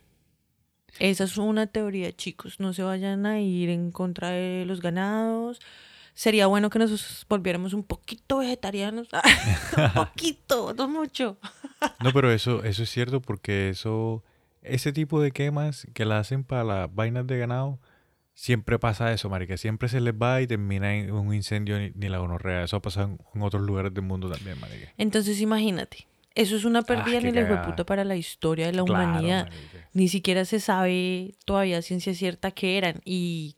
Esa 0.99 1.25
es 1.25 1.37
una 1.37 1.67
teoría, 1.67 2.15
chicos. 2.15 2.59
No 2.61 2.71
se 2.73 2.83
vayan 2.83 3.25
a 3.25 3.41
ir 3.41 3.69
en 3.69 3.91
contra 3.91 4.29
de 4.29 4.63
los 4.65 4.79
ganados. 4.81 5.59
Sería 6.13 6.47
bueno 6.47 6.69
que 6.69 6.79
nos 6.79 7.25
volviéramos 7.27 7.73
un 7.73 7.83
poquito 7.83 8.37
vegetarianos. 8.37 9.09
un 9.77 9.93
poquito, 9.93 10.73
no 10.73 10.87
mucho. 10.87 11.37
No, 12.01 12.13
pero 12.13 12.31
eso, 12.31 12.63
eso 12.63 12.83
es 12.83 12.89
cierto 12.89 13.19
porque 13.19 13.67
eso, 13.69 14.23
ese 14.67 14.91
tipo 14.93 15.21
de 15.21 15.31
quemas 15.31 15.87
que 15.93 16.05
la 16.05 16.19
hacen 16.19 16.43
para 16.43 16.63
las 16.63 16.93
vainas 16.93 17.25
de 17.27 17.37
ganado, 17.37 17.79
siempre 18.33 18.79
pasa 18.79 19.11
eso, 19.13 19.29
marica. 19.29 19.57
Siempre 19.57 19.89
se 19.89 19.99
les 20.01 20.13
va 20.13 20.41
y 20.41 20.47
termina 20.47 20.95
en 20.95 21.11
un 21.11 21.33
incendio 21.33 21.79
ni, 21.79 21.91
ni 21.95 22.09
la 22.09 22.17
gonorrea. 22.19 22.63
Eso 22.63 22.77
ha 22.77 22.81
pasado 22.81 23.17
en, 23.33 23.41
otros 23.41 23.63
lugares 23.63 23.93
del 23.93 24.03
mundo 24.03 24.29
también, 24.29 24.59
marica. 24.59 24.93
Entonces 24.97 25.41
imagínate. 25.41 26.07
Eso 26.35 26.57
es 26.57 26.65
una 26.65 26.81
pérdida 26.81 27.17
Ah, 27.17 27.21
qué 27.21 27.31
ni 27.31 27.31
la 27.31 27.61
puta 27.65 27.85
para 27.85 28.03
la 28.03 28.17
historia 28.17 28.65
de 28.65 28.73
la 28.73 28.83
Claro, 28.83 29.09
humanidad. 29.09 29.47
marica. 29.47 29.89
Ni 29.93 30.09
siquiera 30.09 30.43
se 30.43 30.59
sabe 30.59 31.35
todavía 31.45 31.81
ciencia 31.81 32.13
cierta 32.13 32.51
qué 32.51 32.77
eran. 32.77 33.01
Y, 33.05 33.55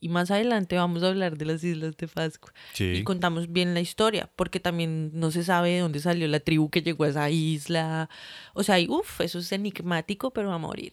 y 0.00 0.08
más 0.08 0.30
adelante 0.30 0.76
vamos 0.76 1.02
a 1.02 1.08
hablar 1.08 1.36
de 1.36 1.44
las 1.44 1.62
Islas 1.62 1.96
de 1.96 2.08
Pascua. 2.08 2.52
y 2.74 2.76
Sí. 2.76 3.04
contamos 3.04 3.52
bien 3.52 3.74
la 3.74 3.80
historia, 3.80 4.30
porque 4.34 4.58
también 4.60 5.10
no 5.12 5.30
se 5.30 5.44
sabe 5.44 5.70
de 5.70 5.80
dónde 5.80 6.00
salió 6.00 6.26
la 6.28 6.40
tribu 6.40 6.70
que 6.70 6.82
llegó 6.82 7.04
a 7.04 7.08
esa 7.08 7.30
isla. 7.30 8.08
O 8.54 8.62
sea, 8.62 8.80
y 8.80 8.88
uff, 8.88 9.20
eso 9.20 9.38
es 9.38 9.52
enigmático, 9.52 10.32
pero 10.32 10.48
va 10.48 10.54
a 10.54 10.58
morir. 10.58 10.92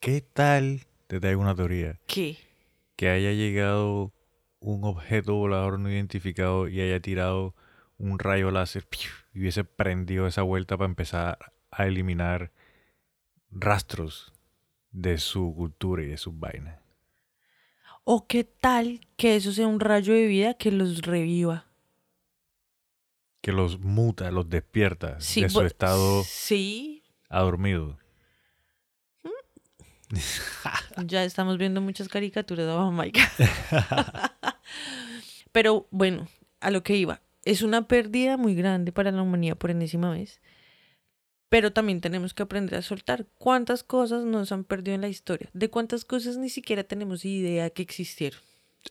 ¿Qué 0.00 0.20
tal? 0.20 0.80
Te 1.06 1.20
traigo 1.20 1.40
una 1.40 1.54
teoría. 1.54 1.98
¿Qué? 2.06 2.38
Que 2.96 3.10
haya 3.10 3.32
llegado 3.32 4.12
un 4.58 4.84
objeto 4.84 5.34
volador 5.34 5.78
no 5.78 5.90
identificado 5.90 6.66
y 6.68 6.80
haya 6.80 6.98
tirado 7.00 7.54
un 7.98 8.18
rayo 8.18 8.50
láser 8.50 8.86
y 9.32 9.40
hubiese 9.40 9.64
prendido 9.64 10.26
esa 10.26 10.42
vuelta 10.42 10.76
para 10.76 10.88
empezar 10.88 11.38
a 11.70 11.86
eliminar 11.86 12.52
rastros 13.50 14.32
de 14.90 15.18
su 15.18 15.54
cultura 15.54 16.02
y 16.02 16.06
de 16.06 16.16
sus 16.16 16.38
vainas. 16.38 16.80
¿O 18.08 18.28
qué 18.28 18.44
tal 18.44 19.00
que 19.16 19.34
eso 19.34 19.50
sea 19.50 19.66
un 19.66 19.80
rayo 19.80 20.14
de 20.14 20.28
vida 20.28 20.54
que 20.54 20.70
los 20.70 21.02
reviva? 21.02 21.66
Que 23.40 23.50
los 23.50 23.80
muta, 23.80 24.30
los 24.30 24.48
despierta 24.48 25.20
Sí, 25.20 25.42
de 25.42 25.50
su 25.50 25.62
estado 25.62 26.22
Sí, 26.22 27.02
adormido. 27.28 27.98
ya 31.04 31.24
estamos 31.24 31.58
viendo 31.58 31.80
muchas 31.80 32.08
caricaturas 32.08 32.64
de 32.64 32.72
Jamaica. 32.72 33.28
Pero 35.50 35.88
bueno, 35.90 36.28
a 36.60 36.70
lo 36.70 36.84
que 36.84 36.94
iba. 36.94 37.20
Es 37.44 37.62
una 37.62 37.88
pérdida 37.88 38.36
muy 38.36 38.54
grande 38.54 38.92
para 38.92 39.10
la 39.10 39.22
humanidad 39.22 39.56
por 39.56 39.72
enésima 39.72 40.12
vez. 40.12 40.40
Pero 41.48 41.72
también 41.72 42.00
tenemos 42.00 42.34
que 42.34 42.42
aprender 42.42 42.78
a 42.78 42.82
soltar. 42.82 43.26
¿Cuántas 43.38 43.84
cosas 43.84 44.24
nos 44.24 44.50
han 44.52 44.64
perdido 44.64 44.94
en 44.94 45.00
la 45.00 45.08
historia? 45.08 45.48
¿De 45.52 45.70
cuántas 45.70 46.04
cosas 46.04 46.36
ni 46.36 46.48
siquiera 46.48 46.84
tenemos 46.84 47.24
idea 47.24 47.70
que 47.70 47.82
existieron? 47.82 48.40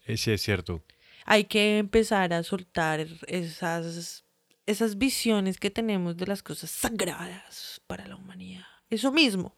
Eh, 0.05 0.17
Sí, 0.17 0.31
es 0.31 0.41
cierto. 0.41 0.83
Hay 1.25 1.45
que 1.45 1.79
empezar 1.79 2.33
a 2.33 2.43
soltar 2.43 3.05
esas, 3.27 4.23
esas 4.65 4.97
visiones 4.97 5.59
que 5.59 5.71
tenemos 5.71 6.17
de 6.17 6.27
las 6.27 6.43
cosas 6.43 6.69
sagradas 6.69 7.81
para 7.87 8.07
la 8.07 8.15
humanidad. 8.15 8.65
Eso 8.89 9.11
mismo. 9.11 9.55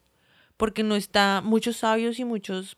Porque 0.55 0.81
no 0.81 0.95
está, 0.95 1.41
muchos 1.43 1.77
sabios 1.77 2.17
y 2.19 2.25
muchos 2.25 2.77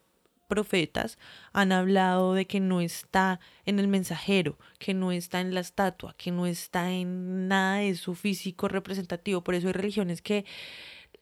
profetas 0.49 1.17
han 1.53 1.71
hablado 1.71 2.33
de 2.33 2.45
que 2.45 2.59
no 2.59 2.81
está 2.81 3.39
en 3.65 3.79
el 3.79 3.87
mensajero, 3.87 4.57
que 4.79 4.93
no 4.93 5.13
está 5.13 5.39
en 5.39 5.53
la 5.53 5.61
estatua, 5.61 6.13
que 6.17 6.31
no 6.31 6.45
está 6.45 6.91
en 6.91 7.47
nada 7.47 7.77
de 7.77 7.95
su 7.95 8.15
físico 8.15 8.67
representativo. 8.67 9.41
Por 9.41 9.55
eso 9.55 9.67
hay 9.67 9.73
religiones 9.73 10.21
que 10.21 10.43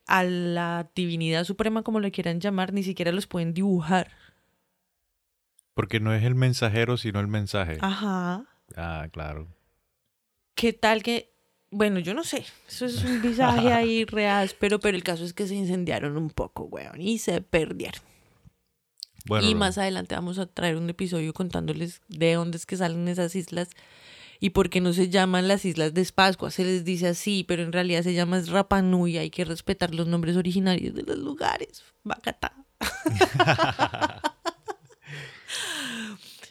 a 0.07 0.23
la 0.23 0.89
divinidad 0.95 1.43
suprema, 1.43 1.83
como 1.83 1.99
lo 1.99 2.09
quieran 2.11 2.39
llamar, 2.39 2.73
ni 2.73 2.81
siquiera 2.81 3.11
los 3.11 3.27
pueden 3.27 3.53
dibujar. 3.53 4.09
Porque 5.75 5.99
no 5.99 6.13
es 6.13 6.23
el 6.23 6.33
mensajero, 6.33 6.97
sino 6.97 7.19
el 7.19 7.27
mensaje. 7.27 7.77
Ajá. 7.81 8.45
Ah, 8.75 9.07
claro. 9.11 9.47
¿Qué 10.55 10.73
tal 10.73 11.03
que.? 11.03 11.33
Bueno, 11.69 11.99
yo 11.99 12.13
no 12.13 12.23
sé. 12.23 12.45
Eso 12.67 12.85
es 12.85 13.03
un 13.03 13.21
visaje 13.21 13.71
ahí 13.73 14.05
real, 14.05 14.49
pero, 14.59 14.79
pero 14.79 14.97
el 14.97 15.03
caso 15.03 15.23
es 15.23 15.33
que 15.33 15.45
se 15.45 15.53
incendiaron 15.53 16.17
un 16.17 16.29
poco, 16.29 16.63
weón, 16.63 16.99
y 17.01 17.19
se 17.19 17.41
perdieron. 17.41 18.01
Bueno, 19.27 19.47
y 19.47 19.55
más 19.55 19.77
adelante 19.77 20.15
vamos 20.15 20.39
a 20.39 20.45
traer 20.45 20.77
un 20.77 20.89
episodio 20.89 21.33
contándoles 21.33 22.01
de 22.07 22.33
dónde 22.33 22.57
es 22.57 22.65
que 22.65 22.77
salen 22.77 23.07
esas 23.07 23.35
islas 23.35 23.69
y 24.39 24.51
por 24.51 24.69
qué 24.69 24.81
no 24.81 24.93
se 24.93 25.09
llaman 25.09 25.47
las 25.47 25.65
islas 25.65 25.93
de 25.93 26.05
Pascua. 26.13 26.51
Se 26.51 26.63
les 26.63 26.85
dice 26.85 27.07
así, 27.07 27.43
pero 27.47 27.63
en 27.63 27.71
realidad 27.71 28.03
se 28.03 28.13
llama 28.13 28.41
Rapa 28.45 28.81
Nui. 28.81 29.17
Hay 29.17 29.29
que 29.29 29.45
respetar 29.45 29.95
los 29.95 30.07
nombres 30.07 30.37
originarios 30.37 30.93
de 30.93 31.03
los 31.03 31.17
lugares. 31.17 31.83
Bacatá. 32.03 32.53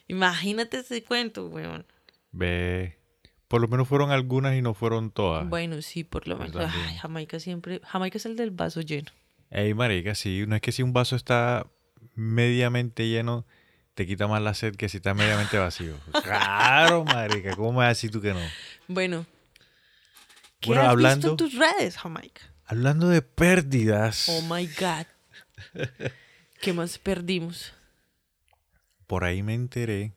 Imagínate 0.08 0.78
ese 0.78 1.02
cuento, 1.02 1.46
weón. 1.48 1.86
ve. 2.32 2.98
Por 3.48 3.60
lo 3.60 3.68
menos 3.68 3.86
fueron 3.86 4.10
algunas 4.10 4.56
y 4.56 4.62
no 4.62 4.74
fueron 4.74 5.12
todas. 5.12 5.48
Bueno, 5.48 5.80
sí, 5.80 6.02
por 6.02 6.26
lo 6.26 6.36
menos. 6.36 6.56
Ay, 6.56 6.96
Jamaica 6.96 7.38
siempre. 7.38 7.80
Jamaica 7.84 8.18
es 8.18 8.26
el 8.26 8.34
del 8.34 8.50
vaso 8.50 8.80
lleno. 8.80 9.12
Ey, 9.50 9.72
marica, 9.72 10.16
sí. 10.16 10.44
No 10.48 10.56
es 10.56 10.60
que 10.62 10.72
si 10.72 10.82
un 10.82 10.92
vaso 10.92 11.14
está 11.14 11.70
mediamente 12.14 13.08
lleno, 13.08 13.44
te 13.94 14.06
quita 14.06 14.26
más 14.28 14.42
la 14.42 14.54
sed 14.54 14.76
que 14.76 14.88
si 14.88 14.98
está 14.98 15.14
mediamente 15.14 15.58
vacío. 15.58 15.94
Claro, 16.22 17.04
marica. 17.04 17.56
¿Cómo 17.56 17.72
me 17.72 17.78
vas 17.78 17.86
a 17.86 17.88
decir 17.88 18.10
tú 18.10 18.20
que 18.20 18.32
no? 18.34 18.40
Bueno. 18.88 19.26
¿Qué 20.60 20.68
Bueno, 20.68 20.82
has 20.82 20.88
hablando- 20.88 21.28
visto 21.34 21.44
en 21.44 21.50
tus 21.50 21.58
redes, 21.58 21.96
Jamaica? 21.98 22.40
Hablando 22.66 23.08
de 23.08 23.22
pérdidas, 23.22 24.28
Oh 24.28 24.42
my 24.42 24.66
God. 24.66 25.06
¿Qué 26.60 26.72
más 26.72 26.98
perdimos? 26.98 27.72
por 29.06 29.22
ahí 29.24 29.42
me 29.42 29.54
enteré. 29.54 30.12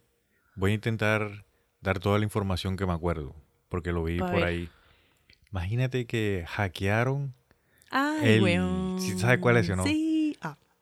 Voy 0.55 0.71
a 0.71 0.73
intentar 0.73 1.45
dar 1.79 1.99
toda 1.99 2.17
la 2.17 2.23
información 2.25 2.75
que 2.75 2.87
me 2.87 2.93
acuerdo, 2.93 3.35
porque 3.69 3.91
lo 3.91 4.03
vi 4.03 4.17
por 4.17 4.31
ver. 4.31 4.43
ahí. 4.43 4.69
Imagínate 5.51 6.05
que 6.07 6.43
hackearon, 6.47 7.35
Ay, 7.91 8.33
El- 8.35 8.41
weón. 8.41 8.99
¿sí 8.99 9.17
sabes 9.19 9.37
cuál 9.39 9.57
es 9.57 9.69
o 9.69 9.75
no? 9.75 9.83
Sí. 9.83 10.08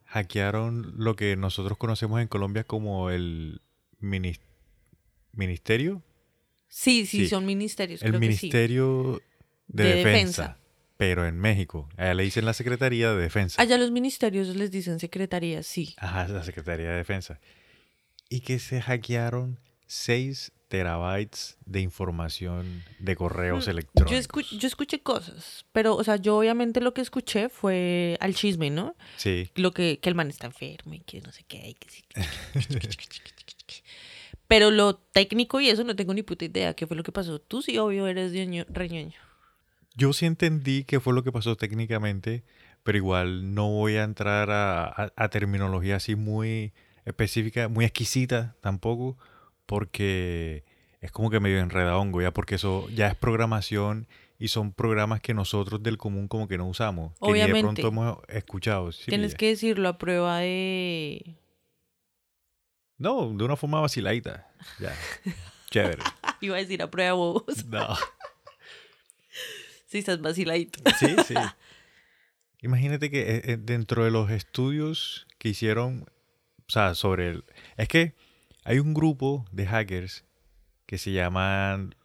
Hackearon 0.08 0.94
lo 0.98 1.16
que 1.16 1.36
nosotros 1.36 1.78
conocemos 1.78 2.22
en 2.22 2.28
Colombia 2.28 2.64
como 2.64 3.10
el 3.10 3.62
minis- 4.02 4.40
ministerio, 5.34 6.02
sí, 6.68 7.06
sí, 7.06 7.20
Sí. 7.20 7.28
son 7.28 7.46
ministerios. 7.46 8.02
el 8.02 8.10
creo 8.12 8.20
que 8.22 8.26
sí. 8.34 8.46
ministerio 8.48 9.22
de, 9.68 9.84
De 9.84 9.90
defensa, 9.96 10.42
defensa. 10.44 10.58
pero 10.98 11.26
en 11.28 11.38
México. 11.40 11.90
Allá 11.98 12.14
le 12.14 12.24
dicen 12.24 12.46
la 12.46 12.54
Secretaría 12.54 13.12
de 13.14 13.22
Defensa. 13.22 13.62
Allá 13.62 13.78
los 13.78 13.92
ministerios 13.92 14.48
les 14.56 14.72
dicen 14.72 15.00
secretaría, 15.00 15.62
sí. 15.64 15.94
Ajá, 15.98 16.28
la 16.28 16.44
Secretaría 16.44 16.90
de 16.90 16.96
Defensa. 16.96 17.40
Y 18.30 18.40
que 18.42 18.60
se 18.60 18.82
hackearon 18.82 19.60
6 19.88 20.52
terabytes 20.68 21.58
de 21.66 21.82
información 21.82 22.84
de 23.00 23.16
correos 23.16 23.68
Mm, 23.68 23.70
electrónicos. 23.72 24.12
Yo, 24.12 24.18
escu- 24.42 24.58
yo 24.60 24.68
escuché 24.68 25.00
cosas, 25.02 25.66
pero, 25.72 25.96
o 25.96 26.04
sea, 26.04 26.18
yo 26.18 26.38
obviamente 26.38 26.82
lo 26.82 26.94
que 26.94 27.02
escuché 27.02 27.50
fue 27.50 28.18
al 28.20 28.36
chisme, 28.36 28.70
¿no? 28.70 28.96
Sí, 29.16 29.50
Lo 29.56 29.72
que, 29.72 30.00
que 30.00 30.10
el 30.10 30.16
man 30.16 30.30
está 30.30 30.48
enfermo 30.48 30.94
y 30.94 31.00
que 31.00 31.22
no 31.22 31.32
sé 31.32 31.44
qué. 31.48 31.70
y 31.70 31.74
que 31.76 31.90
sí. 31.90 32.04
Pero 34.48 34.72
lo 34.72 34.96
técnico 34.96 35.60
y 35.60 35.70
eso 35.70 35.84
no 35.84 35.96
tengo 35.96 36.14
ni 36.14 36.24
puta 36.24 36.46
idea. 36.46 36.74
¿Qué 36.74 36.88
fue 36.88 36.96
lo 36.96 37.04
que 37.04 37.12
pasó? 37.12 37.40
Tú 37.40 37.62
sí, 37.62 37.78
obvio, 37.78 38.08
eres 38.08 38.32
ñoño- 38.34 38.66
reñoño. 38.70 39.18
yo 39.96 40.14
sí 40.14 40.26
entendí 40.26 40.84
qué 40.84 41.00
fue 41.00 41.14
lo 41.14 41.24
que 41.24 41.32
pasó 41.32 41.56
técnicamente, 41.58 42.44
pero 42.84 42.98
igual 42.98 43.54
no 43.54 43.70
voy 43.70 43.96
a 43.96 44.04
entrar 44.04 44.50
a, 44.52 44.86
a- 44.86 45.12
a 45.16 45.30
terminología 45.30 45.98
así 45.98 46.16
muy 46.16 46.72
específica, 47.04 47.68
muy 47.68 47.84
exquisita 47.86 48.56
tampoco, 48.62 49.18
porque 49.68 50.64
es 51.00 51.12
como 51.12 51.30
que 51.30 51.40
medio 51.40 51.60
enredadongo, 51.60 52.22
ya 52.22 52.34
porque 52.34 52.56
eso 52.56 52.90
ya 52.90 53.08
es 53.08 53.16
programación 53.16 54.08
y 54.40 54.48
son 54.48 54.72
programas 54.72 55.22
que 55.22 55.34
nosotros 55.34 55.84
del 55.84 55.98
común 55.98 56.28
como 56.28 56.48
que 56.48 56.58
no 56.58 56.68
usamos, 56.68 57.14
que 57.20 57.28
ni 57.28 57.34
de 57.34 57.44
Obviamente. 57.46 57.82
pronto 57.82 57.88
hemos 57.88 58.18
escuchado. 58.30 58.92
¿sí 58.92 59.06
Tienes 59.08 59.36
que 59.36 59.50
decirlo 59.50 59.90
a 59.90 59.98
prueba 59.98 60.40
de, 60.40 61.36
No, 62.98 63.32
de 63.34 63.44
una 63.44 63.56
forma 63.56 63.82
vaciladita. 63.82 64.48
Ya. 64.80 64.96
Chévere. 65.70 66.02
Iba 66.42 66.56
a 66.56 66.60
decir 66.60 66.82
a 66.82 66.90
prueba 66.90 67.12
de 67.12 67.18
bobos. 67.18 67.66
No. 67.66 67.96
Sí, 69.88 70.00
estás 70.00 70.22
vaciladito. 70.22 70.80
Sí, 71.00 71.16
sí. 71.26 71.36
Imagínate 72.62 73.10
que 73.10 73.22
eh, 73.22 73.42
eh, 73.46 73.58
dentro 73.58 74.04
de 74.04 74.12
los 74.12 74.30
estudios 74.32 75.28
que 75.38 75.50
hicieron, 75.50 76.06
o 76.68 76.70
sea, 76.70 76.96
sobre 76.96 77.30
el... 77.30 77.46
Es 77.78 77.88
que 77.88 78.14
hay 78.68 78.80
un 78.80 78.94
grupo 78.94 79.46
de 79.54 79.66
hackers 79.66 80.26
que 80.86 80.98
se 80.98 81.14
llaman 81.14 81.96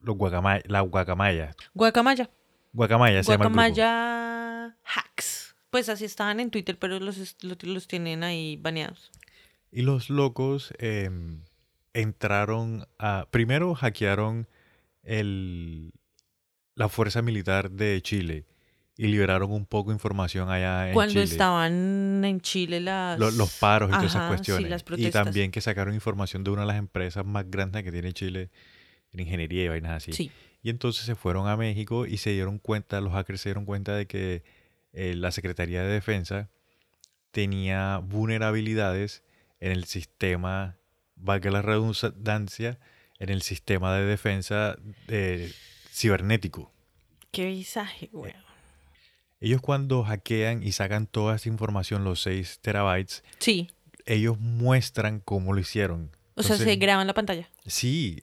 los 0.00 0.18
guacamaya, 0.18 0.62
la 0.66 0.82
guacamaya. 0.82 1.56
Guacamaya. 1.72 2.28
Guacamaya 2.74 3.22
se 3.22 3.32
llama 3.32 3.46
el 3.46 3.50
grupo. 3.50 3.62
Guacamaya 3.62 4.76
hacks. 4.84 5.56
Pues 5.70 5.88
así 5.88 6.04
estaban 6.04 6.38
en 6.38 6.50
Twitter, 6.50 6.78
pero 6.78 7.00
los, 7.00 7.36
los 7.42 7.88
tienen 7.88 8.22
ahí 8.22 8.56
baneados. 8.56 9.10
Y 9.72 9.80
los 9.80 10.10
locos 10.10 10.74
em, 10.78 11.44
entraron 11.94 12.86
a... 12.98 13.26
Primero 13.30 13.74
hackearon 13.74 14.46
el, 15.02 15.94
la 16.74 16.90
fuerza 16.90 17.22
militar 17.22 17.70
de 17.70 17.98
Chile 18.02 18.44
y 19.02 19.06
liberaron 19.06 19.50
un 19.50 19.64
poco 19.64 19.88
de 19.90 19.94
información 19.94 20.50
allá 20.50 20.88
en 20.88 20.92
Cuando 20.92 21.12
Chile. 21.14 21.24
estaban 21.24 22.22
en 22.22 22.40
Chile 22.42 22.80
las... 22.80 23.18
Lo- 23.18 23.30
los 23.30 23.50
paros 23.58 23.88
y 23.88 23.92
todas 23.92 24.04
esas 24.10 24.24
sí, 24.24 24.28
cuestiones. 24.28 24.68
las 24.70 24.84
y 24.98 25.10
también 25.10 25.50
que 25.50 25.62
sacaron 25.62 25.94
información 25.94 26.44
de 26.44 26.50
una 26.50 26.60
de 26.62 26.66
las 26.66 26.76
empresas 26.76 27.24
más 27.24 27.50
grandes 27.50 27.82
que 27.82 27.90
tiene 27.90 28.12
Chile 28.12 28.50
en 29.12 29.20
ingeniería 29.20 29.64
y 29.64 29.68
vainas 29.68 29.92
así. 29.92 30.12
Sí. 30.12 30.30
Y 30.62 30.68
entonces 30.68 31.06
se 31.06 31.14
fueron 31.14 31.48
a 31.48 31.56
México 31.56 32.04
y 32.04 32.18
se 32.18 32.28
dieron 32.32 32.58
cuenta, 32.58 33.00
los 33.00 33.14
hackers 33.14 33.40
se 33.40 33.48
dieron 33.48 33.64
cuenta 33.64 33.96
de 33.96 34.06
que 34.06 34.42
eh, 34.92 35.14
la 35.16 35.30
Secretaría 35.32 35.82
de 35.82 35.88
Defensa 35.88 36.50
tenía 37.30 38.02
vulnerabilidades 38.04 39.22
en 39.60 39.72
el 39.72 39.84
sistema, 39.86 40.76
valga 41.16 41.50
la 41.50 41.62
redundancia, 41.62 42.78
en 43.18 43.30
el 43.30 43.40
sistema 43.40 43.94
de 43.94 44.04
defensa 44.04 44.76
eh, 45.08 45.50
cibernético. 45.90 46.70
Qué 47.30 47.46
visaje, 47.46 48.10
güey. 48.12 48.34
Ellos 49.40 49.60
cuando 49.60 50.02
hackean 50.04 50.62
y 50.62 50.72
sacan 50.72 51.06
toda 51.06 51.36
esa 51.36 51.48
información, 51.48 52.04
los 52.04 52.22
6 52.22 52.58
terabytes, 52.60 53.24
Sí. 53.38 53.70
ellos 54.06 54.38
muestran 54.38 55.20
cómo 55.20 55.52
lo 55.54 55.60
hicieron. 55.60 56.10
O 56.34 56.42
sea, 56.42 56.56
se 56.56 56.62
Entonces, 56.64 56.78
graba 56.80 57.00
en 57.02 57.06
la 57.06 57.14
pantalla. 57.14 57.48
Sí, 57.66 58.20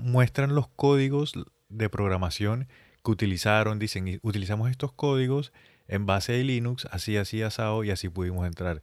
muestran 0.00 0.54
los 0.54 0.68
códigos 0.68 1.32
de 1.68 1.88
programación 1.88 2.68
que 3.04 3.10
utilizaron. 3.10 3.78
Dicen, 3.78 4.06
"Y- 4.08 4.18
utilizamos 4.22 4.70
estos 4.70 4.92
códigos 4.92 5.52
en 5.88 6.06
base 6.06 6.32
de 6.32 6.44
Linux, 6.44 6.86
así, 6.90 7.16
así, 7.16 7.42
asado, 7.42 7.82
y 7.84 7.90
así 7.90 8.08
pudimos 8.08 8.46
entrar. 8.46 8.82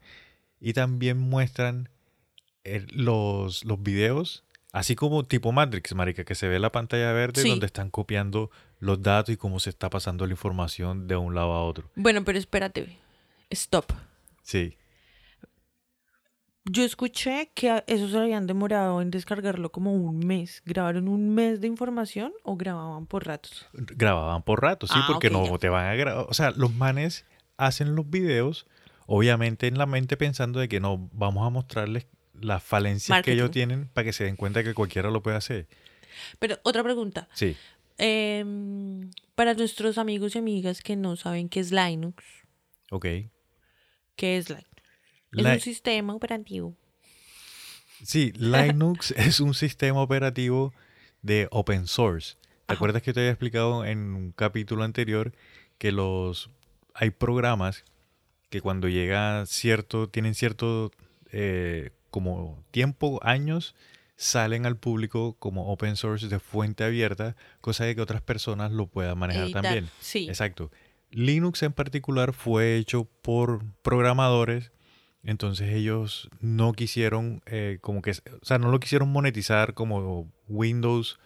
Y 0.59 0.73
también 0.73 1.17
muestran 1.17 1.89
eh, 2.63 2.85
los, 2.91 3.65
los 3.65 3.81
videos, 3.81 4.43
así 4.71 4.95
como 4.95 5.25
tipo 5.25 5.51
Matrix, 5.51 5.95
marica, 5.95 6.23
que 6.23 6.35
se 6.35 6.47
ve 6.47 6.59
la 6.59 6.71
pantalla 6.71 7.11
verde 7.11 7.41
Sí. 7.41 7.49
donde 7.49 7.65
están 7.65 7.89
copiando 7.89 8.51
los 8.81 9.01
datos 9.01 9.33
y 9.33 9.37
cómo 9.37 9.59
se 9.61 9.69
está 9.69 9.89
pasando 9.89 10.25
la 10.27 10.33
información 10.33 11.07
de 11.07 11.15
un 11.15 11.33
lado 11.33 11.53
a 11.53 11.63
otro. 11.63 11.89
Bueno, 11.95 12.25
pero 12.25 12.37
espérate. 12.37 12.97
Stop. 13.49 13.93
Sí. 14.43 14.77
Yo 16.65 16.83
escuché 16.83 17.49
que 17.55 17.71
a- 17.71 17.83
eso 17.87 18.07
se 18.07 18.17
habían 18.17 18.45
demorado 18.45 19.01
en 19.01 19.09
descargarlo 19.09 19.71
como 19.71 19.93
un 19.95 20.19
mes. 20.19 20.61
¿Grabaron 20.65 21.07
un 21.07 21.33
mes 21.33 21.59
de 21.59 21.67
información 21.67 22.33
o 22.43 22.55
grababan 22.55 23.07
por 23.07 23.25
ratos? 23.25 23.67
grababan 23.73 24.43
por 24.43 24.61
rato, 24.61 24.85
sí, 24.85 24.93
Ah, 24.95 25.05
porque 25.07 25.29
no 25.31 25.43
ya. 25.45 25.57
te 25.57 25.69
van 25.69 25.87
a 25.87 25.95
grabar. 25.95 26.25
O 26.29 26.33
sea, 26.33 26.51
los 26.51 26.73
manes 26.73 27.25
hacen 27.57 27.95
los 27.95 28.09
videos, 28.09 28.67
obviamente 29.07 29.67
en 29.67 29.77
la 29.79 29.85
mente 29.87 30.17
pensando 30.17 30.59
de 30.59 30.69
que 30.69 30.79
no, 30.79 31.09
vamos 31.13 31.45
a 31.47 31.49
mostrarles 31.49 32.05
las 32.39 32.63
falencias 32.63 33.21
que 33.23 33.33
ellos 33.33 33.51
tienen 33.51 33.87
para 33.93 34.05
que 34.05 34.13
se 34.13 34.23
den 34.23 34.35
cuenta 34.35 34.63
que 34.63 34.73
cualquiera 34.73 35.09
lo 35.09 35.21
puede 35.23 35.37
hacer. 35.37 35.67
Pero 36.39 36.57
otra 36.63 36.83
pregunta. 36.83 37.27
Sí, 37.33 37.57
Em, 38.03 39.11
para 39.35 39.53
nuestros 39.53 39.99
amigos 39.99 40.33
y 40.35 40.39
amigas 40.39 40.81
que 40.81 40.95
no 40.95 41.15
saben 41.15 41.49
qué 41.49 41.59
es 41.59 41.71
Linux, 41.71 42.23
ok. 42.89 43.05
¿qué 44.15 44.37
es 44.37 44.49
Linux? 44.49 44.65
Es 45.35 45.45
un 45.45 45.59
sistema 45.59 46.15
operativo. 46.15 46.75
sí, 48.03 48.31
Linux 48.31 49.11
es 49.17 49.39
un 49.39 49.53
sistema 49.53 50.01
operativo 50.01 50.73
de 51.21 51.47
open 51.51 51.85
source. 51.85 52.37
¿Te 52.65 52.73
Ajá. 52.73 52.75
acuerdas 52.75 53.03
que 53.03 53.13
te 53.13 53.19
había 53.19 53.29
explicado 53.31 53.85
en 53.85 53.99
un 54.15 54.31
capítulo 54.31 54.83
anterior 54.83 55.31
que 55.77 55.91
los 55.91 56.49
hay 56.95 57.11
programas 57.11 57.85
que 58.49 58.61
cuando 58.61 58.87
llega 58.89 59.45
cierto, 59.45 60.09
tienen 60.09 60.33
cierto 60.33 60.91
eh, 61.31 61.91
como 62.09 62.63
tiempo, 62.71 63.19
años, 63.21 63.75
salen 64.21 64.67
al 64.67 64.77
público 64.77 65.35
como 65.39 65.71
open 65.71 65.95
source 65.95 66.27
de 66.27 66.39
fuente 66.39 66.83
abierta, 66.83 67.35
cosa 67.59 67.85
de 67.85 67.95
que 67.95 68.01
otras 68.01 68.21
personas 68.21 68.71
lo 68.71 68.85
puedan 68.85 69.17
manejar 69.17 69.45
Editar. 69.45 69.63
también. 69.63 69.89
Sí. 69.99 70.27
Exacto. 70.27 70.69
Linux 71.09 71.63
en 71.63 71.73
particular 71.73 72.31
fue 72.31 72.77
hecho 72.77 73.05
por 73.23 73.63
programadores, 73.81 74.71
entonces 75.23 75.73
ellos 75.73 76.29
no 76.39 76.73
quisieron 76.73 77.41
eh, 77.47 77.79
como 77.81 78.01
que, 78.03 78.11
o 78.11 78.15
sea, 78.45 78.59
no 78.59 78.69
lo 78.69 78.79
quisieron 78.79 79.09
monetizar 79.11 79.73
como 79.73 80.31
Windows 80.47 81.19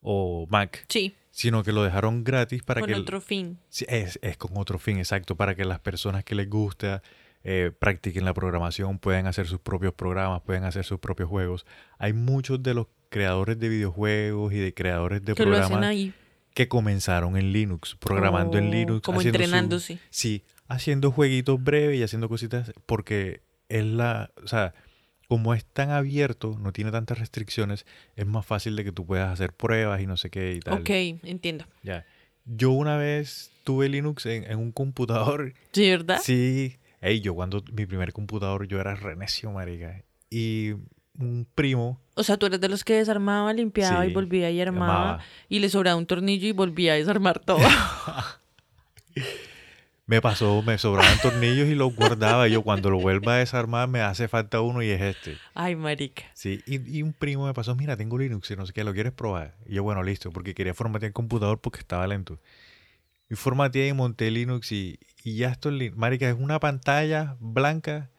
o 0.00 0.46
Mac, 0.48 0.84
Sí, 0.88 1.14
sino 1.32 1.64
que 1.64 1.72
lo 1.72 1.82
dejaron 1.82 2.22
gratis 2.22 2.62
para 2.62 2.80
con 2.80 2.88
que 2.88 2.94
el- 2.94 3.02
otro 3.02 3.20
fin. 3.20 3.58
Es, 3.88 4.18
es 4.22 4.36
con 4.36 4.56
otro 4.56 4.78
fin, 4.78 4.98
exacto, 4.98 5.34
para 5.36 5.56
que 5.56 5.64
las 5.64 5.80
personas 5.80 6.22
que 6.24 6.36
les 6.36 6.48
gusta 6.48 7.02
eh, 7.48 7.70
practiquen 7.78 8.24
la 8.24 8.34
programación, 8.34 8.98
puedan 8.98 9.28
hacer 9.28 9.46
sus 9.46 9.60
propios 9.60 9.94
programas, 9.94 10.42
pueden 10.42 10.64
hacer 10.64 10.84
sus 10.84 10.98
propios 10.98 11.28
juegos. 11.28 11.64
Hay 11.98 12.12
muchos 12.12 12.60
de 12.60 12.74
los 12.74 12.88
creadores 13.08 13.56
de 13.60 13.68
videojuegos 13.68 14.52
y 14.52 14.56
de 14.56 14.74
creadores 14.74 15.24
de 15.24 15.34
Que 15.34 15.44
programas 15.44 15.94
que 16.54 16.66
comenzaron 16.68 17.36
en 17.36 17.52
Linux, 17.52 17.94
programando 18.00 18.58
en 18.58 18.70
Linux. 18.72 19.02
Como 19.02 19.20
haciendo 19.20 19.38
su- 19.38 19.44
entrenándose. 19.44 19.98
sí, 20.10 20.42
haciendo 20.66 21.12
jueguitos 21.12 21.62
breves 21.62 21.98
y 21.98 22.02
haciendo 22.02 22.28
cositas, 22.28 22.72
porque 22.86 23.42
es 23.68 23.84
la, 23.84 24.30
o 24.42 24.48
sea, 24.48 24.74
como 25.28 25.54
es 25.54 25.64
tan 25.66 25.90
abierto, 25.90 26.56
no 26.60 26.72
tiene 26.72 26.90
tantas 26.90 27.18
restricciones, 27.18 27.84
es 28.16 28.26
más 28.26 28.44
fácil 28.44 28.74
de 28.74 28.82
que 28.84 28.90
tú 28.92 29.06
puedas 29.06 29.32
hacer 29.32 29.52
pruebas 29.52 30.00
y 30.00 30.06
no 30.06 30.16
sé 30.16 30.30
qué 30.30 30.52
y 30.54 30.60
tal. 30.60 30.80
Ok, 30.80 30.90
entiendo. 30.90 31.64
Ya. 31.84 32.04
Yo 32.44 32.70
una 32.70 32.96
vez 32.96 33.50
tuve 33.64 33.88
Linux 33.88 34.24
en, 34.26 34.44
en 34.50 34.58
un 34.58 34.72
computador. 34.72 35.52
¿Sí, 35.72 35.88
verdad? 35.90 36.20
Sí. 36.22 36.76
Ey, 37.06 37.20
yo 37.20 37.36
cuando 37.36 37.62
mi 37.72 37.86
primer 37.86 38.12
computador 38.12 38.66
yo 38.66 38.80
era 38.80 38.96
renecio, 38.96 39.52
marica. 39.52 40.02
Y 40.28 40.72
un 41.16 41.46
primo 41.54 42.00
O 42.16 42.24
sea, 42.24 42.36
tú 42.36 42.46
eres 42.46 42.60
de 42.60 42.68
los 42.68 42.82
que 42.82 42.94
desarmaba, 42.94 43.52
limpiaba 43.52 44.04
y 44.04 44.12
volvía 44.12 44.50
y 44.50 44.60
armaba. 44.60 45.10
armaba. 45.10 45.24
Y 45.48 45.60
le 45.60 45.68
sobraba 45.68 45.96
un 45.96 46.06
tornillo 46.06 46.48
y 46.48 46.52
volvía 46.52 46.94
a 46.94 46.96
desarmar 46.96 47.38
todo. 47.38 47.60
me 50.06 50.20
pasó, 50.20 50.62
me 50.62 50.78
sobraban 50.78 51.16
tornillos 51.22 51.68
y 51.68 51.76
los 51.76 51.94
guardaba. 51.94 52.48
Y 52.48 52.50
yo 52.50 52.62
cuando 52.62 52.90
lo 52.90 52.98
vuelva 52.98 53.34
a 53.34 53.38
desarmar 53.38 53.88
me 53.88 54.00
hace 54.00 54.26
falta 54.26 54.60
uno 54.60 54.82
y 54.82 54.90
es 54.90 55.00
este. 55.00 55.38
Ay, 55.54 55.76
marica. 55.76 56.24
Sí. 56.34 56.60
Y, 56.66 56.98
y 56.98 57.04
un 57.04 57.12
primo 57.12 57.46
me 57.46 57.54
pasó, 57.54 57.76
mira, 57.76 57.96
tengo 57.96 58.18
Linux 58.18 58.50
y 58.50 58.56
no 58.56 58.66
sé 58.66 58.72
qué, 58.72 58.82
¿lo 58.82 58.92
quieres 58.92 59.12
probar? 59.12 59.54
Y 59.64 59.74
yo, 59.74 59.84
bueno, 59.84 60.02
listo, 60.02 60.32
porque 60.32 60.54
quería 60.54 60.74
formatear 60.74 61.10
el 61.10 61.14
computador 61.14 61.60
porque 61.60 61.78
estaba 61.78 62.04
lento. 62.08 62.40
Y 63.30 63.34
formateé 63.34 63.88
y 63.88 63.92
monté 63.92 64.30
Linux 64.30 64.72
y, 64.72 64.98
y 65.26 65.36
ya 65.38 65.48
esto, 65.48 65.70
marica, 65.96 66.28
es 66.28 66.36
una 66.38 66.60
pantalla 66.60 67.36
blanca. 67.40 68.10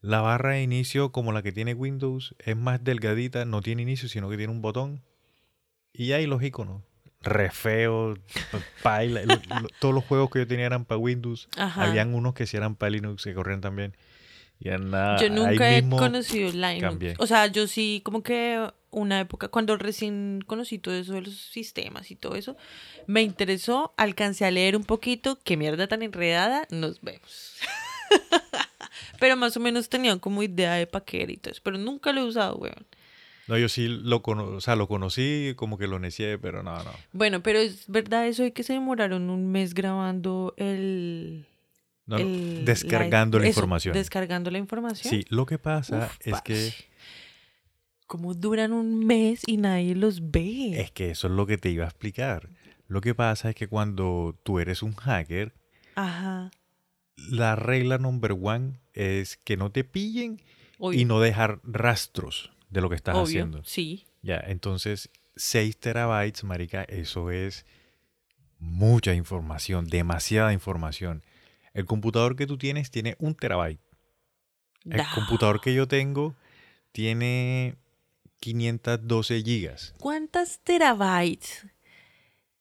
La 0.00 0.20
barra 0.20 0.52
de 0.52 0.62
inicio, 0.62 1.10
como 1.12 1.32
la 1.32 1.42
que 1.42 1.52
tiene 1.52 1.74
Windows, 1.74 2.34
es 2.38 2.56
más 2.56 2.82
delgadita, 2.82 3.44
no 3.44 3.60
tiene 3.62 3.82
inicio, 3.82 4.08
sino 4.08 4.30
que 4.30 4.36
tiene 4.36 4.52
un 4.52 4.62
botón. 4.62 5.02
Y 5.92 6.12
ahí 6.12 6.26
los 6.26 6.42
iconos. 6.42 6.82
Re 7.20 7.50
feo, 7.50 8.14
paila. 8.82 9.22
lo- 9.24 9.60
lo- 9.60 9.68
todos 9.80 9.94
los 9.94 10.04
juegos 10.04 10.30
que 10.30 10.38
yo 10.38 10.46
tenía 10.46 10.66
eran 10.66 10.84
para 10.84 10.98
Windows. 10.98 11.48
Ajá. 11.56 11.82
Habían 11.82 12.14
unos 12.14 12.32
que 12.34 12.46
sí 12.46 12.56
eran 12.56 12.76
para 12.76 12.90
Linux, 12.90 13.24
que 13.24 13.34
corrían 13.34 13.60
también. 13.60 13.96
Y 14.60 14.68
nada, 14.70 15.18
Yo 15.18 15.26
ahí 15.26 15.30
nunca 15.32 15.70
he 15.70 15.82
mismo 15.82 15.98
conocido 15.98 16.50
Linux. 16.52 16.80
cambié. 16.80 17.14
O 17.18 17.26
sea, 17.26 17.46
yo 17.48 17.66
sí, 17.66 18.00
como 18.04 18.22
que 18.22 18.70
una 18.90 19.20
época, 19.20 19.48
cuando 19.48 19.76
recién 19.76 20.42
conocí 20.46 20.78
todo 20.78 20.94
eso 20.94 21.14
de 21.14 21.22
los 21.22 21.36
sistemas 21.36 22.10
y 22.10 22.16
todo 22.16 22.34
eso, 22.36 22.56
me 23.06 23.22
interesó, 23.22 23.92
alcancé 23.96 24.44
a 24.44 24.50
leer 24.50 24.76
un 24.76 24.84
poquito, 24.84 25.38
qué 25.44 25.56
mierda 25.56 25.86
tan 25.86 26.02
enredada, 26.02 26.66
nos 26.70 27.00
vemos. 27.02 27.56
pero 29.20 29.36
más 29.36 29.56
o 29.56 29.60
menos 29.60 29.88
tenía 29.88 30.16
como 30.18 30.42
idea 30.42 30.74
de 30.74 30.86
pa' 30.86 31.04
qué 31.04 31.22
era 31.22 31.32
y 31.32 31.36
todo 31.36 31.52
eso, 31.52 31.60
pero 31.62 31.78
nunca 31.78 32.12
lo 32.12 32.22
he 32.22 32.24
usado, 32.24 32.56
weón. 32.56 32.86
No, 33.48 33.56
yo 33.56 33.70
sí 33.70 33.88
lo, 33.88 34.20
cono 34.20 34.44
o 34.44 34.60
sea, 34.60 34.76
lo 34.76 34.88
conocí, 34.88 35.54
como 35.56 35.78
que 35.78 35.86
lo 35.86 35.98
necié, 35.98 36.38
pero 36.38 36.62
no, 36.62 36.82
no. 36.84 36.92
Bueno, 37.12 37.42
pero 37.42 37.58
es 37.58 37.88
verdad 37.88 38.26
eso 38.26 38.42
de 38.42 38.52
que 38.52 38.62
se 38.62 38.74
demoraron 38.74 39.30
un 39.30 39.50
mes 39.50 39.72
grabando 39.72 40.54
el... 40.58 41.46
No, 42.04 42.18
el- 42.18 42.64
descargando 42.64 43.38
la, 43.38 43.46
información. 43.46 43.94
Descargando 43.94 44.50
la 44.50 44.58
información. 44.58 45.10
Sí, 45.10 45.24
lo 45.30 45.46
que 45.46 45.58
pasa 45.58 46.10
Uf, 46.10 46.26
es 46.26 46.42
que. 46.42 46.72
¿Cómo 48.08 48.34
duran 48.34 48.72
un 48.72 49.06
mes 49.06 49.42
y 49.46 49.56
nadie 49.58 49.94
los 49.94 50.30
ve? 50.32 50.80
es 50.80 50.90
que 50.90 51.10
eso 51.10 51.28
es 51.28 51.32
lo 51.34 51.46
que 51.46 51.58
te 51.58 51.70
iba 51.70 51.84
a 51.84 51.88
explicar. 51.88 52.48
Lo 52.88 53.00
que 53.00 53.14
pasa 53.14 53.50
es 53.50 53.54
que 53.54 53.68
cuando 53.68 54.34
tú 54.42 54.58
eres 54.58 54.82
un 54.82 54.94
hacker, 54.94 55.54
Ajá. 55.94 56.50
la 57.16 57.54
regla 57.54 57.98
number 57.98 58.32
one 58.32 58.80
es 58.94 59.36
que 59.36 59.56
no 59.58 59.70
te 59.70 59.84
pillen 59.84 60.40
Obvio. 60.78 60.98
y 61.00 61.04
no 61.04 61.20
dejar 61.20 61.60
rastros 61.64 62.50
de 62.70 62.80
lo 62.80 62.88
que 62.88 62.96
estás 62.96 63.14
Obvio, 63.14 63.24
haciendo. 63.24 63.62
Sí. 63.64 64.06
Ya, 64.22 64.38
entonces 64.46 65.10
6 65.36 65.78
terabytes, 65.78 66.44
marica, 66.44 66.82
eso 66.84 67.30
es 67.30 67.66
mucha 68.58 69.14
información, 69.14 69.86
demasiada 69.86 70.52
información. 70.54 71.22
El 71.74 71.84
computador 71.84 72.36
que 72.36 72.46
tú 72.46 72.56
tienes 72.58 72.90
tiene 72.90 73.16
un 73.18 73.34
terabyte. 73.34 73.80
El 74.86 74.96
Da. 74.96 75.10
computador 75.14 75.60
que 75.60 75.74
yo 75.74 75.86
tengo 75.86 76.34
tiene 76.92 77.76
512 78.40 79.42
gigas. 79.42 79.94
¿Cuántas 79.98 80.60
terabytes 80.60 81.66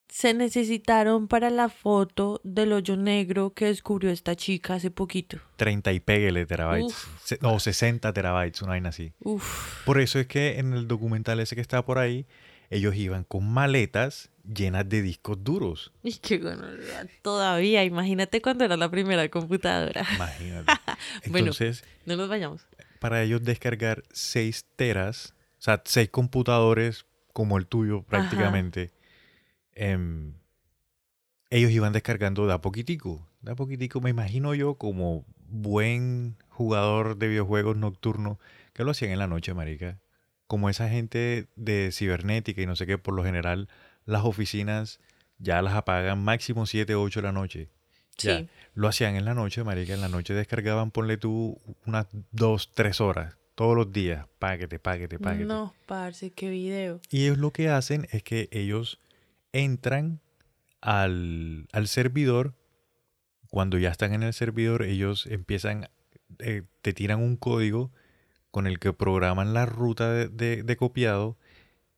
se 0.09 0.33
necesitaron 0.33 1.27
para 1.27 1.49
la 1.49 1.69
foto 1.69 2.41
del 2.43 2.73
hoyo 2.73 2.97
negro 2.97 3.53
que 3.53 3.65
descubrió 3.65 4.09
esta 4.09 4.35
chica 4.35 4.75
hace 4.75 4.89
poquito? 4.89 5.37
30 5.57 5.91
y 5.93 5.99
pégale 5.99 6.45
terabytes. 6.45 6.87
Uf. 6.91 7.33
No, 7.41 7.59
60 7.59 8.11
terabytes, 8.13 8.61
una 8.61 8.71
vaina 8.71 8.89
así. 8.89 9.13
Uf. 9.19 9.83
Por 9.85 9.99
eso 9.99 10.19
es 10.19 10.27
que 10.27 10.59
en 10.59 10.73
el 10.73 10.87
documental 10.87 11.39
ese 11.39 11.55
que 11.55 11.61
está 11.61 11.85
por 11.85 11.99
ahí, 11.99 12.25
ellos 12.69 12.95
iban 12.95 13.23
con 13.25 13.47
maletas 13.47 14.31
llenas 14.43 14.87
de 14.89 15.01
discos 15.01 15.43
duros. 15.43 15.91
Y 16.03 16.13
qué 16.15 16.37
gonorrea, 16.37 17.05
Todavía, 17.21 17.83
imagínate 17.83 18.41
cuando 18.41 18.63
era 18.65 18.77
la 18.77 18.89
primera 18.89 19.27
computadora. 19.29 20.05
Imagínate. 20.15 20.71
Bueno. 21.27 21.47
Entonces, 21.49 21.83
No 22.05 22.15
nos 22.15 22.27
vayamos. 22.29 22.65
para 22.99 23.21
ellos 23.23 23.43
descargar 23.43 24.03
6 24.11 24.65
teras, 24.75 25.33
sea, 25.67 25.81
6 25.85 26.09
computadores 26.09 27.05
como 27.33 27.57
el 27.57 27.67
tuyo 27.67 28.03
prácticamente, 28.03 28.91
em, 29.73 30.33
ellos 31.49 31.71
iban 31.71 31.93
descargando 31.93 32.47
de 32.47 32.53
a 32.53 32.61
poquitico. 32.61 33.27
De 33.41 33.51
a 33.51 33.55
poquitico, 33.55 34.01
me 34.01 34.09
imagino 34.09 34.55
yo 34.55 34.75
como 34.75 35.25
buen 35.47 36.35
jugador 36.49 37.17
de 37.17 37.27
videojuegos 37.27 37.77
nocturno, 37.77 38.39
que 38.73 38.83
lo 38.83 38.91
hacían 38.91 39.11
en 39.11 39.19
la 39.19 39.27
noche, 39.27 39.53
marica. 39.53 39.99
Como 40.47 40.69
esa 40.69 40.89
gente 40.89 41.47
de 41.55 41.91
cibernética 41.91 42.61
y 42.61 42.65
no 42.65 42.75
sé 42.75 42.85
qué, 42.87 42.97
por 42.97 43.13
lo 43.13 43.23
general 43.23 43.69
las 44.05 44.25
oficinas 44.25 44.99
ya 45.37 45.61
las 45.61 45.73
apagan 45.75 46.23
máximo 46.23 46.65
7, 46.65 46.95
8 46.95 47.21
de 47.21 47.27
la 47.27 47.31
noche. 47.31 47.69
Ya. 48.17 48.45
Lo 48.73 48.87
hacían 48.87 49.15
en 49.15 49.25
la 49.25 49.33
noche, 49.33 49.63
marica. 49.63 49.93
En 49.93 50.01
la 50.01 50.09
noche 50.09 50.33
descargaban, 50.33 50.91
ponle 50.91 51.17
tú, 51.17 51.61
unas 51.85 52.07
dos, 52.31 52.71
tres 52.73 52.99
horas. 52.99 53.37
Todos 53.57 53.75
los 53.75 53.91
días. 53.91 54.27
Páguete, 54.37 54.77
páguete, 54.77 55.17
páguete. 55.17 55.45
No, 55.45 55.73
parce, 55.87 56.29
qué 56.29 56.47
video. 56.51 57.01
Y 57.09 57.23
ellos 57.25 57.39
lo 57.39 57.49
que 57.51 57.69
hacen 57.69 58.07
es 58.11 58.21
que 58.21 58.49
ellos 58.51 58.99
entran 59.51 60.21
al, 60.79 61.67
al 61.71 61.87
servidor. 61.87 62.53
Cuando 63.49 63.79
ya 63.79 63.89
están 63.89 64.13
en 64.13 64.21
el 64.21 64.33
servidor, 64.33 64.83
ellos 64.83 65.25
empiezan, 65.25 65.89
eh, 66.37 66.61
te 66.83 66.93
tiran 66.93 67.19
un 67.19 67.35
código 67.35 67.91
con 68.51 68.67
el 68.67 68.77
que 68.77 68.93
programan 68.93 69.55
la 69.55 69.65
ruta 69.65 70.11
de, 70.11 70.27
de- 70.27 70.61
de 70.61 70.77
copiado. 70.77 71.35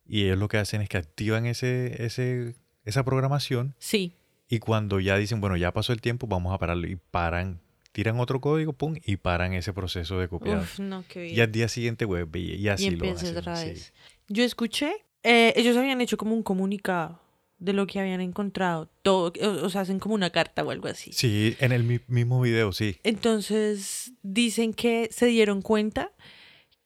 Y 0.06 0.24
ellos 0.24 0.38
lo 0.38 0.48
que 0.48 0.56
hacen 0.56 0.80
es 0.80 0.88
que 0.88 0.96
activan 0.96 1.44
ese, 1.44 2.02
ese, 2.06 2.54
esa 2.86 3.04
programación 3.04 3.74
Sí. 3.78 4.14
y 4.48 4.60
cuando 4.60 4.98
ya 4.98 5.18
dicen, 5.18 5.42
bueno, 5.42 5.58
ya 5.58 5.72
pasó 5.74 5.92
el 5.92 6.00
tiempo, 6.00 6.26
vamos 6.26 6.54
a 6.54 6.58
pararlo. 6.58 6.86
Y 6.88 6.96
paran, 6.96 7.60
tiran 7.92 8.18
otro 8.20 8.40
código, 8.40 8.72
pum, 8.72 8.96
y 9.04 9.16
paran 9.16 9.52
ese 9.54 9.72
proceso 9.72 10.18
de 10.18 10.28
copiado. 10.28 10.62
Uf, 10.62 10.78
no, 10.78 11.04
qué 11.08 11.26
Y 11.26 11.30
video. 11.32 11.44
al 11.44 11.52
día 11.52 11.68
siguiente, 11.68 12.04
güey, 12.04 12.24
y, 12.34 12.54
y 12.54 12.68
así 12.68 12.86
y 12.86 12.90
lo 12.90 13.10
hacen. 13.10 13.36
otra 13.36 13.56
sí. 13.56 13.66
vez. 13.68 13.92
Yo 14.28 14.44
escuché, 14.44 14.92
eh, 15.22 15.52
ellos 15.56 15.76
habían 15.76 16.00
hecho 16.00 16.16
como 16.16 16.34
un 16.34 16.42
comunicado 16.42 17.20
de 17.58 17.72
lo 17.74 17.86
que 17.86 18.00
habían 18.00 18.20
encontrado. 18.20 18.88
Todo, 19.02 19.32
o, 19.64 19.68
sea, 19.68 19.82
hacen 19.82 19.98
como 19.98 20.14
una 20.14 20.30
carta 20.30 20.62
o 20.64 20.70
algo 20.70 20.88
así. 20.88 21.12
Sí, 21.12 21.56
en 21.60 21.72
el 21.72 21.82
mi- 21.84 22.00
mismo 22.08 22.40
video, 22.40 22.72
sí. 22.72 22.96
Entonces 23.02 24.12
dicen 24.22 24.72
que 24.72 25.08
se 25.12 25.26
dieron 25.26 25.60
cuenta 25.62 26.12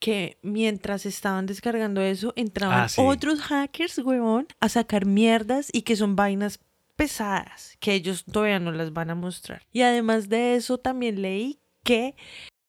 que 0.00 0.36
mientras 0.42 1.06
estaban 1.06 1.46
descargando 1.46 2.00
eso, 2.02 2.32
entraban 2.36 2.82
Ah, 2.82 2.88
sí. 2.88 3.00
otros 3.02 3.40
hackers, 3.40 3.98
huevón, 3.98 4.46
a 4.60 4.68
sacar 4.68 5.06
mierdas 5.06 5.68
y 5.72 5.82
que 5.82 5.96
son 5.96 6.16
vainas 6.16 6.58
pesadas, 6.96 7.76
que 7.80 7.94
ellos 7.94 8.24
todavía 8.24 8.58
no 8.60 8.72
las 8.72 8.92
van 8.92 9.10
a 9.10 9.14
mostrar. 9.14 9.62
Y 9.72 9.82
además 9.82 10.28
de 10.28 10.54
eso, 10.56 10.78
también 10.78 11.22
leí 11.22 11.60
que 11.82 12.14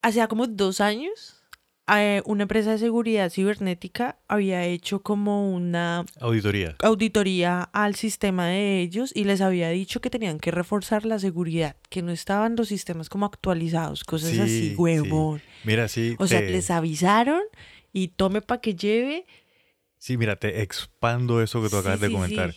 hacía 0.02 0.28
como 0.28 0.48
dos 0.48 0.82
años, 0.82 1.42
eh, 1.96 2.22
una 2.26 2.44
empresa 2.44 2.72
de 2.72 2.80
seguridad 2.80 3.30
cibernética 3.30 4.18
había 4.28 4.66
hecho 4.66 5.02
como 5.04 5.54
una 5.54 6.04
Auditoría. 6.20 6.76
auditoría 6.82 7.62
al 7.74 7.94
sistema 7.96 8.48
de 8.48 8.82
ellos 8.82 9.12
y 9.16 9.24
les 9.26 9.40
había 9.42 9.70
dicho 9.70 10.02
que 10.02 10.10
tenían 10.10 10.40
que 10.40 10.50
reforzar 10.50 11.06
la 11.06 11.20
seguridad, 11.20 11.76
que 11.90 12.02
no 12.02 12.12
estaban 12.12 12.56
los 12.56 12.70
sistemas 12.70 13.08
como 13.10 13.28
actualizados, 13.28 14.04
cosas 14.04 14.32
Sí, 14.32 14.40
así, 14.40 14.70
sí. 14.70 14.76
huevón. 14.76 15.42
Mira, 15.64 15.88
sí. 15.88 16.16
O 16.18 16.26
sea, 16.28 16.42
les 16.42 16.72
avisaron 16.72 17.42
y 17.94 18.08
tome 18.10 18.42
para 18.42 18.62
que 18.62 18.74
lleve. 18.76 19.28
Sí, 20.00 20.18
mira, 20.18 20.36
te 20.38 20.62
expando 20.64 21.42
eso 21.42 21.62
que 21.62 21.70
tú 21.70 21.76
Sí, 21.76 21.82
acabas 21.82 22.00
de 22.00 22.08
sí, 22.08 22.14
comentar. 22.14 22.56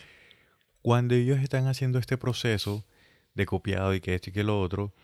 Cuando 0.88 1.14
ellos 1.14 1.38
están 1.40 1.66
haciendo 1.66 1.98
este 1.98 2.16
proceso 2.16 2.82
de 3.34 3.44
copiado 3.44 3.92
y 3.94 4.00
que 4.00 4.14
esto 4.14 4.30
y 4.30 4.32
que 4.32 4.42
lo 4.42 4.58
otro, 4.58 4.94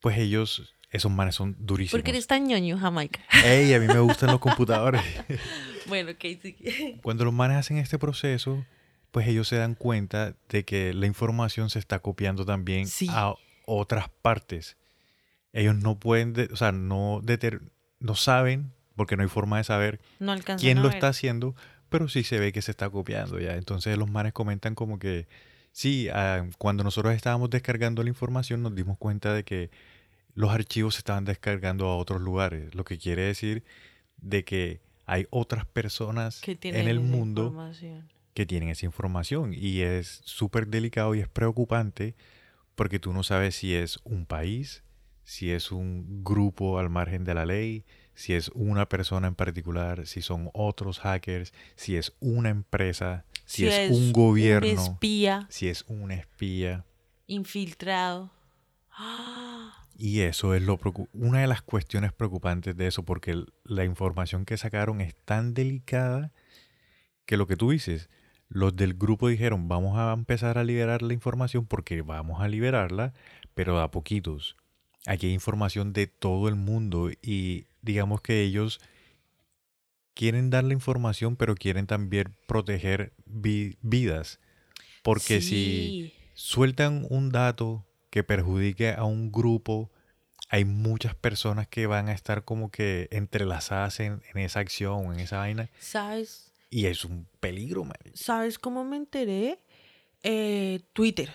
pues 0.00 0.16
ellos, 0.16 0.74
esos 0.90 1.12
manes 1.12 1.34
son 1.34 1.54
durísimos. 1.58 1.92
Porque 2.00 2.12
eres 2.12 2.26
tan 2.26 2.46
ñoño, 2.46 2.78
Jamaica. 2.78 3.20
Ey, 3.44 3.74
a 3.74 3.78
mí 3.78 3.86
me 3.88 3.98
gustan 4.00 4.30
los 4.30 4.40
computadores. 4.48 5.02
bueno, 5.86 6.12
ok, 6.12 6.24
sí. 6.40 6.56
Cuando 7.02 7.26
los 7.26 7.34
manes 7.34 7.58
hacen 7.58 7.76
este 7.76 7.98
proceso, 7.98 8.64
pues 9.10 9.28
ellos 9.28 9.46
se 9.46 9.56
dan 9.56 9.74
cuenta 9.74 10.34
de 10.48 10.64
que 10.64 10.94
la 10.94 11.04
información 11.04 11.68
se 11.68 11.78
está 11.78 11.98
copiando 11.98 12.46
también 12.46 12.86
Sí. 12.86 13.06
a 13.10 13.34
otras 13.66 14.08
partes. 14.22 14.78
Ellos 15.52 15.76
no 15.76 15.98
pueden, 15.98 16.32
de- 16.32 16.48
o 16.52 16.56
sea, 16.56 16.72
no, 16.72 17.20
deter- 17.20 17.60
no 18.00 18.14
saben, 18.14 18.72
porque 18.96 19.14
no 19.18 19.24
hay 19.24 19.28
forma 19.28 19.58
de 19.58 19.64
saber 19.64 20.00
No 20.20 20.34
quién 20.58 20.80
lo 20.80 20.88
está 20.88 21.08
haciendo, 21.08 21.54
pero 21.88 22.08
sí 22.08 22.22
se 22.22 22.38
ve 22.38 22.52
que 22.52 22.62
se 22.62 22.70
está 22.70 22.90
copiando 22.90 23.38
ya. 23.40 23.56
Entonces 23.56 23.96
los 23.96 24.10
manes 24.10 24.32
comentan 24.32 24.74
como 24.74 24.98
que, 24.98 25.26
sí, 25.72 26.08
ah, 26.12 26.46
cuando 26.58 26.84
nosotros 26.84 27.14
estábamos 27.14 27.50
descargando 27.50 28.02
la 28.02 28.08
información 28.08 28.62
nos 28.62 28.74
dimos 28.74 28.98
cuenta 28.98 29.34
de 29.34 29.44
que 29.44 29.70
los 30.34 30.50
archivos 30.50 30.94
se 30.94 30.98
estaban 30.98 31.24
descargando 31.24 31.86
a 31.86 31.96
otros 31.96 32.20
lugares, 32.20 32.74
lo 32.74 32.84
que 32.84 32.98
quiere 32.98 33.22
decir 33.22 33.64
de 34.18 34.44
que 34.44 34.80
hay 35.06 35.26
otras 35.30 35.64
personas 35.64 36.40
que 36.40 36.58
en 36.62 36.86
el 36.86 37.00
mundo 37.00 37.72
que 38.34 38.46
tienen 38.46 38.68
esa 38.68 38.86
información 38.86 39.52
y 39.52 39.80
es 39.80 40.20
súper 40.24 40.68
delicado 40.68 41.14
y 41.14 41.20
es 41.20 41.28
preocupante 41.28 42.14
porque 42.76 43.00
tú 43.00 43.12
no 43.12 43.24
sabes 43.24 43.56
si 43.56 43.74
es 43.74 43.98
un 44.04 44.26
país, 44.26 44.84
si 45.24 45.50
es 45.50 45.72
un 45.72 46.22
grupo 46.22 46.78
al 46.78 46.88
margen 46.88 47.24
de 47.24 47.34
la 47.34 47.44
ley, 47.44 47.84
si 48.18 48.34
es 48.34 48.50
una 48.52 48.88
persona 48.88 49.28
en 49.28 49.36
particular, 49.36 50.04
si 50.08 50.22
son 50.22 50.50
otros 50.52 50.98
hackers, 50.98 51.52
si 51.76 51.96
es 51.96 52.16
una 52.18 52.48
empresa, 52.48 53.24
si, 53.44 53.68
es, 53.68 53.92
un 53.92 54.12
gobierno, 54.12 54.68
Un 54.68 54.76
espía 54.76 55.46
si 55.50 55.68
es 55.68 55.84
un 55.86 56.10
espía. 56.10 56.84
infiltrado. 57.28 58.32
¡Ah! 58.90 59.86
Y 59.96 60.22
eso 60.22 60.52
es 60.56 60.62
lo 60.62 60.80
una 61.12 61.42
de 61.42 61.46
las 61.46 61.62
cuestiones 61.62 62.12
preocupantes 62.12 62.76
de 62.76 62.88
eso, 62.88 63.04
porque 63.04 63.44
la 63.62 63.84
información 63.84 64.44
que 64.44 64.56
sacaron 64.56 65.00
es 65.00 65.14
tan 65.24 65.54
delicada 65.54 66.32
que 67.24 67.36
lo 67.36 67.46
que 67.46 67.56
tú 67.56 67.70
dices, 67.70 68.10
los 68.48 68.74
del 68.74 68.94
grupo 68.94 69.28
dijeron, 69.28 69.68
vamos 69.68 69.96
a 69.96 70.12
empezar 70.12 70.58
a 70.58 70.64
liberar 70.64 71.02
la 71.02 71.14
información 71.14 71.66
porque 71.66 72.02
vamos 72.02 72.40
a 72.40 72.48
liberarla, 72.48 73.14
pero 73.54 73.78
a 73.78 73.92
poquitos. 73.92 74.56
Aquí 75.06 75.28
hay 75.28 75.34
información 75.34 75.92
de 75.92 76.08
todo 76.08 76.48
el 76.48 76.56
mundo 76.56 77.10
y 77.22 77.68
digamos 77.88 78.20
que 78.20 78.42
ellos 78.42 78.80
quieren 80.14 80.50
dar 80.50 80.64
la 80.64 80.72
información, 80.74 81.36
pero 81.36 81.54
quieren 81.54 81.86
también 81.86 82.36
proteger 82.46 83.12
vi- 83.24 83.76
vidas. 83.82 84.40
Porque 85.02 85.40
si 85.40 86.12
sueltan 86.34 87.06
un 87.08 87.30
dato 87.30 87.86
que 88.10 88.24
perjudique 88.24 88.90
a 88.92 89.04
un 89.04 89.30
grupo, 89.32 89.90
hay 90.50 90.64
muchas 90.64 91.14
personas 91.14 91.66
que 91.68 91.86
van 91.86 92.08
a 92.08 92.12
estar 92.12 92.44
como 92.44 92.70
que 92.70 93.08
entrelazadas 93.10 94.00
en, 94.00 94.22
en 94.34 94.40
esa 94.42 94.60
acción, 94.60 95.12
en 95.14 95.20
esa 95.20 95.38
vaina, 95.38 95.70
¿Sabes? 95.78 96.52
y 96.70 96.86
es 96.86 97.04
un 97.04 97.26
peligro, 97.40 97.84
man. 97.84 97.96
¿Sabes 98.14 98.58
cómo 98.58 98.84
me 98.84 98.96
enteré? 98.96 99.60
Eh, 100.22 100.80
Twitter. 100.92 101.30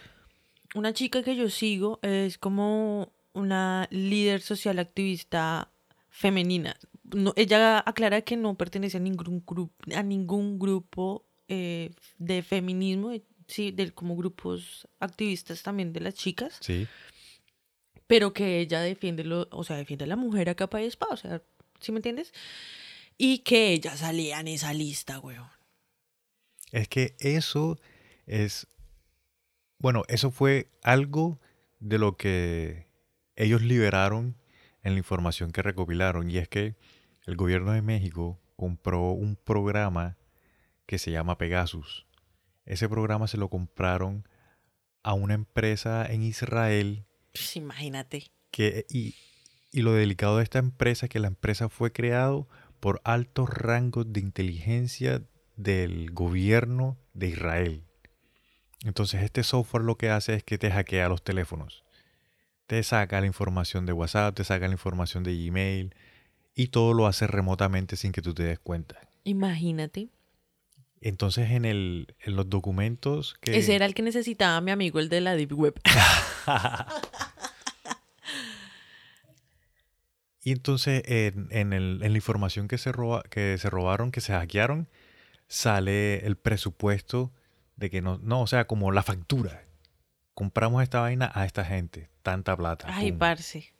Una 0.75 0.93
chica 0.93 1.23
que 1.23 1.35
yo 1.35 1.49
sigo 1.49 1.99
es 2.01 2.37
como 2.37 3.13
una 3.33 3.87
líder 3.91 4.41
social 4.41 4.77
activista 4.79 5.71
femenina. 6.13 6.77
No, 7.03 7.33
ella 7.35 7.83
aclara 7.85 8.21
que 8.21 8.37
no 8.37 8.55
pertenece 8.55 8.97
a 8.97 8.99
ningún 8.99 9.43
grupo, 9.45 9.73
a 9.95 10.03
ningún 10.03 10.59
grupo 10.59 11.25
eh, 11.47 11.89
de 12.19 12.43
feminismo, 12.43 13.11
eh, 13.11 13.23
sí, 13.47 13.71
de, 13.71 13.91
como 13.91 14.15
grupos 14.15 14.87
activistas 14.99 15.63
también 15.63 15.91
de 15.91 16.01
las 16.01 16.13
chicas, 16.13 16.57
Sí, 16.61 16.87
pero 18.05 18.31
que 18.31 18.59
ella 18.59 18.79
defiende 18.81 19.23
lo, 19.23 19.47
o 19.51 19.63
sea, 19.63 19.75
defiende 19.75 20.05
a 20.05 20.07
la 20.07 20.15
mujer 20.15 20.49
a 20.49 20.55
capa 20.55 20.81
y 20.81 20.85
espada, 20.85 21.13
o 21.13 21.17
sea, 21.17 21.41
¿sí 21.79 21.91
me 21.91 21.97
entiendes? 21.97 22.31
Y 23.17 23.39
que 23.39 23.73
ella 23.73 23.97
salía 23.97 24.39
en 24.39 24.49
esa 24.49 24.71
lista, 24.71 25.19
weón. 25.19 25.49
es 26.71 26.87
que 26.87 27.15
eso 27.19 27.79
es, 28.27 28.67
bueno, 29.79 30.03
eso 30.09 30.29
fue 30.29 30.69
algo 30.83 31.39
de 31.79 31.97
lo 31.97 32.15
que 32.17 32.85
ellos 33.35 33.63
liberaron 33.63 34.35
en 34.83 34.93
la 34.93 34.99
información 34.99 35.51
que 35.51 35.61
recopilaron, 35.61 36.29
y 36.29 36.37
es 36.37 36.47
que 36.47 36.75
el 37.25 37.35
gobierno 37.35 37.71
de 37.71 37.81
México 37.81 38.39
compró 38.55 39.11
un 39.11 39.35
programa 39.35 40.17
que 40.85 40.97
se 40.97 41.11
llama 41.11 41.37
Pegasus. 41.37 42.05
Ese 42.65 42.87
programa 42.89 43.27
se 43.27 43.37
lo 43.37 43.49
compraron 43.49 44.27
a 45.03 45.13
una 45.13 45.33
empresa 45.33 46.05
en 46.05 46.23
Israel 46.23 47.05
Pues 47.33 47.55
imagínate. 47.55 48.31
que, 48.51 48.85
y, 48.89 49.15
y 49.71 49.81
lo 49.81 49.93
delicado 49.93 50.37
de 50.37 50.43
esta 50.43 50.59
empresa 50.59 51.05
es 51.05 51.09
que 51.09 51.19
la 51.19 51.27
empresa 51.27 51.67
fue 51.69 51.91
creado 51.91 52.47
por 52.79 53.01
altos 53.03 53.49
rangos 53.49 54.11
de 54.11 54.19
inteligencia 54.19 55.23
del 55.55 56.11
gobierno 56.11 56.97
de 57.13 57.27
Israel. 57.27 57.83
Entonces 58.83 59.23
este 59.23 59.43
software 59.43 59.83
lo 59.83 59.97
que 59.97 60.09
hace 60.09 60.35
es 60.35 60.43
que 60.43 60.57
te 60.57 60.69
hackea 60.71 61.09
los 61.09 61.23
teléfonos. 61.23 61.82
Te 62.73 62.81
saca 62.81 63.21
la 63.21 63.27
información 63.27 63.85
de 63.85 63.93
WhatsApp, 63.93 64.33
te 64.33 64.43
saca 64.43 64.65
la 64.65 64.73
información 64.73 65.23
de 65.23 65.37
Gmail 65.45 65.93
y 66.55 66.69
todo 66.69 66.95
lo 66.95 67.05
hace 67.05 67.27
remotamente 67.27 67.95
sin 67.95 68.11
que 68.11 68.23
tú 68.23 68.33
te 68.33 68.41
des 68.41 68.57
cuenta. 68.57 68.99
Imagínate. 69.25 70.07
Entonces 70.99 71.51
en, 71.51 71.65
el, 71.65 72.15
en 72.21 72.35
los 72.35 72.49
documentos 72.49 73.35
que... 73.41 73.55
Ese 73.59 73.75
era 73.75 73.85
el 73.85 73.93
que 73.93 74.01
necesitaba 74.01 74.59
mi 74.59 74.71
amigo, 74.71 74.97
el 74.97 75.07
de 75.09 75.21
la 75.21 75.35
Deep 75.35 75.53
Web. 75.53 75.75
Y 80.43 80.51
entonces 80.51 81.03
en, 81.05 81.47
en 81.51 81.73
el- 81.73 82.01
en 82.03 82.11
la 82.11 82.17
información 82.17 82.67
que 82.67 82.79
se, 82.79 82.91
roba, 82.91 83.21
que 83.29 83.57
se 83.59 83.69
robaron, 83.69 84.11
que 84.11 84.19
se 84.19 84.33
hackearon, 84.33 84.89
sale 85.47 86.25
el 86.25 86.37
presupuesto 86.37 87.31
de 87.77 87.91
que 87.91 88.01
no, 88.01 88.17
no, 88.17 88.41
o 88.41 88.47
sea, 88.47 88.65
como 88.65 88.91
la 88.91 89.03
factura. 89.03 89.63
Compramos 90.33 90.81
esta 90.83 90.99
vaina 91.01 91.31
a 91.33 91.45
esta 91.45 91.63
gente, 91.63 92.09
tanta 92.21 92.55
plata. 92.57 92.87
Ay, 92.89 93.11
pum. 93.11 93.19
parce. 93.19 93.73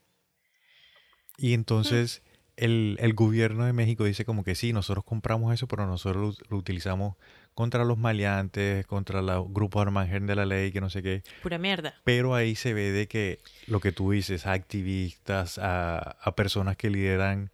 Y 1.37 1.53
entonces 1.53 2.21
el, 2.57 2.97
el 2.99 3.13
gobierno 3.13 3.65
de 3.65 3.73
México 3.73 4.03
dice 4.03 4.25
como 4.25 4.43
que 4.43 4.55
sí, 4.55 4.73
nosotros 4.73 5.03
compramos 5.03 5.53
eso, 5.53 5.67
pero 5.67 5.87
nosotros 5.87 6.39
lo, 6.39 6.45
lo 6.49 6.57
utilizamos 6.57 7.15
contra 7.53 7.83
los 7.83 7.97
maleantes, 7.97 8.85
contra 8.85 9.21
los 9.21 9.51
grupos 9.51 9.85
al 9.85 9.91
margen 9.91 10.27
de 10.27 10.35
la 10.35 10.45
ley, 10.45 10.71
que 10.71 10.81
no 10.81 10.89
sé 10.89 11.03
qué. 11.03 11.23
Pura 11.41 11.57
mierda. 11.57 11.95
Pero 12.03 12.35
ahí 12.35 12.55
se 12.55 12.73
ve 12.73 12.91
de 12.91 13.07
que 13.07 13.39
lo 13.67 13.79
que 13.79 13.91
tú 13.91 14.11
dices, 14.11 14.45
a 14.45 14.53
activistas, 14.53 15.57
a, 15.57 15.97
a 15.97 16.35
personas 16.35 16.77
que 16.77 16.89
lideran, 16.89 17.51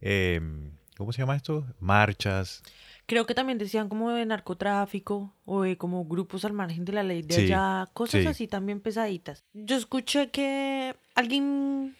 em, 0.00 0.72
¿cómo 0.96 1.12
se 1.12 1.22
llama 1.22 1.36
esto? 1.36 1.66
Marchas. 1.80 2.62
Creo 3.06 3.26
que 3.26 3.34
también 3.34 3.58
decían 3.58 3.88
como 3.90 4.10
de 4.10 4.24
narcotráfico 4.24 5.34
o 5.44 5.62
de 5.62 5.76
como 5.76 6.04
grupos 6.06 6.44
al 6.46 6.54
margen 6.54 6.84
de 6.86 6.92
la 6.92 7.02
ley 7.02 7.22
de 7.22 7.34
Sí, 7.34 7.40
allá, 7.42 7.90
cosas 7.92 8.22
sí. 8.22 8.26
así 8.26 8.48
también 8.48 8.80
pesaditas. 8.80 9.44
Yo 9.52 9.76
escuché 9.76 10.30
que 10.30 10.96
alguien, 11.14 11.94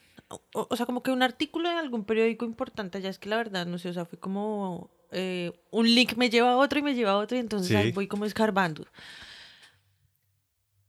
o, 0.55 0.67
o 0.71 0.77
sea, 0.77 0.87
como 0.87 1.03
que 1.03 1.11
un 1.11 1.23
artículo 1.23 1.69
de 1.69 1.75
algún 1.77 2.05
periódico 2.05 2.47
importante, 2.47 3.03
ya 3.03 3.11
es 3.11 3.19
que 3.19 3.29
la 3.29 3.37
verdad, 3.37 3.67
no 3.67 3.77
sé, 3.79 3.91
o 3.91 3.93
sea, 3.93 4.07
fue 4.07 4.19
como 4.19 4.91
eh, 5.13 5.53
un 5.71 5.87
link 5.95 6.17
me 6.17 6.31
lleva 6.31 6.53
a 6.53 6.57
otro 6.57 6.79
y 6.79 6.83
me 6.83 6.95
lleva 6.95 7.13
a 7.13 7.19
otro 7.19 7.37
y 7.37 7.41
entonces 7.41 7.69
Sí. 7.69 7.77
ahí 7.77 7.93
voy 7.93 8.07
como 8.09 8.25
escarbando. 8.25 8.87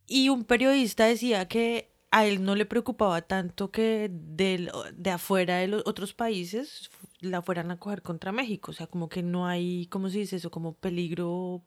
Y 0.08 0.30
un 0.30 0.44
periodista 0.44 1.06
decía 1.06 1.48
que 1.48 1.92
a 2.12 2.26
él 2.26 2.44
no 2.44 2.56
le 2.56 2.66
preocupaba 2.66 3.22
tanto 3.24 3.72
que 3.72 4.10
del- 4.12 4.72
de 4.94 5.12
afuera 5.12 5.58
de 5.58 5.68
los 5.68 5.84
otros 5.86 6.14
países 6.14 6.90
la 7.26 7.42
fueran 7.42 7.72
a 7.72 7.78
coger 7.80 8.02
contra 8.02 8.32
México. 8.32 8.72
O 8.72 8.74
sea, 8.74 8.88
como 8.88 9.10
que 9.10 9.24
no 9.24 9.48
hay, 9.48 9.88
¿cómo 9.88 10.10
se 10.10 10.20
dice 10.20 10.36
eso? 10.38 10.52
Como 10.52 10.74
peligro 10.76 11.64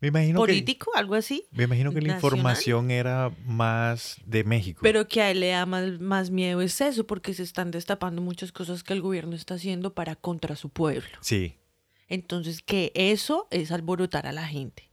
Me 0.00 0.08
imagino 0.08 0.44
que, 0.46 0.52
político, 0.54 0.90
algo 0.94 1.14
así. 1.14 1.46
me 1.50 1.64
imagino 1.64 1.92
que 1.92 2.00
la 2.00 2.14
nacional. 2.14 2.16
información 2.16 2.90
era 2.90 3.34
más 3.44 4.16
de 4.24 4.44
México. 4.44 4.80
Pero 4.82 5.06
que 5.08 5.20
a 5.22 5.30
él 5.30 5.40
le 5.40 5.48
da 5.48 5.66
más, 5.66 6.00
más 6.00 6.30
miedo 6.30 6.60
es 6.62 6.80
eso, 6.80 7.06
porque 7.06 7.34
se 7.34 7.42
están 7.42 7.70
destapando 7.70 8.22
muchas 8.22 8.52
cosas 8.52 8.82
que 8.82 8.92
el 8.94 9.02
gobierno 9.02 9.36
está 9.36 9.54
haciendo 9.54 9.94
para 9.94 10.16
contra 10.16 10.56
su 10.56 10.70
pueblo. 10.70 11.10
Sí, 11.20 11.56
Entonces, 12.08 12.62
que 12.62 12.92
eso 12.94 13.46
es 13.50 13.70
alborotar 13.72 14.26
a 14.26 14.32
la 14.32 14.46
gente. 14.48 14.90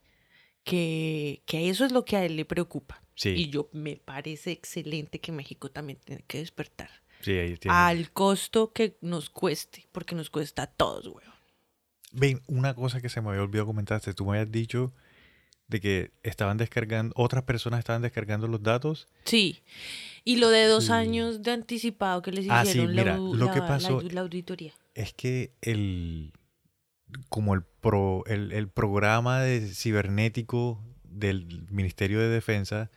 Que, 0.63 1.43
que 1.45 1.69
eso 1.69 1.86
es 1.86 1.91
lo 1.93 2.04
que 2.04 2.17
a 2.17 2.26
él 2.26 2.36
le 2.36 2.43
preocupa. 2.45 3.02
sí, 3.15 3.30
Y 3.30 3.50
yo 3.50 3.69
me 3.71 3.95
parece 3.95 4.52
excelente 4.52 5.21
que 5.21 5.32
México 5.32 5.71
también 5.71 5.97
tiene 6.04 6.23
que 6.28 6.39
despertar. 6.39 6.89
Sí, 7.21 7.32
ahí 7.34 7.58
tiene. 7.58 7.75
Al 7.77 8.12
costo 8.12 8.71
que 8.73 8.97
nos 9.01 9.30
cueste, 9.30 9.88
porque 9.91 10.15
nos 10.15 10.30
cuesta 10.30 10.63
a 10.63 10.67
todos, 10.67 11.06
weón. 11.08 11.34
Ven, 12.13 12.41
una 12.47 12.73
cosa 12.73 13.01
que 13.01 13.10
se 13.10 13.21
me 13.21 13.30
había 13.30 13.41
olvidado 13.43 13.67
comentarte, 13.67 14.13
tú 14.13 14.25
me 14.25 14.38
habías 14.38 14.51
dicho 14.51 14.93
de 15.67 15.82
que 15.82 16.12
estaban 16.23 16.58
descargando, 16.58 17.13
otras 17.17 17.43
personas 17.43 17.80
estaban 17.80 18.01
descargando 18.01 18.47
los 18.47 18.63
datos. 18.63 19.08
Sí. 19.25 19.62
Y 20.23 20.38
lo 20.38 20.49
de 20.49 20.65
dos 20.65 20.86
Sí. 20.86 20.91
años 20.93 21.43
de 21.43 21.51
anticipado 21.51 22.21
que 22.21 22.32
les 22.32 22.47
Ah, 22.49 22.63
sí, 22.63 22.69
hicieron 22.69 22.91
mira, 22.95 23.17
la, 23.17 23.17
lo 23.17 23.51
que 23.51 23.60
la- 23.60 23.67
pasó- 23.67 24.01
la 24.01 24.21
auditoría. 24.21 24.73
Es 24.95 25.13
que 25.13 25.51
el 25.62 26.32
como 27.30 27.53
el 27.53 27.63
pro, 27.63 28.23
el, 28.27 28.51
el 28.51 28.67
programa 28.69 29.41
de 29.41 29.62
cibernético 29.67 30.82
del 31.03 31.65
Ministerio 31.69 32.19
de 32.19 32.27
Defensa, 32.30 32.89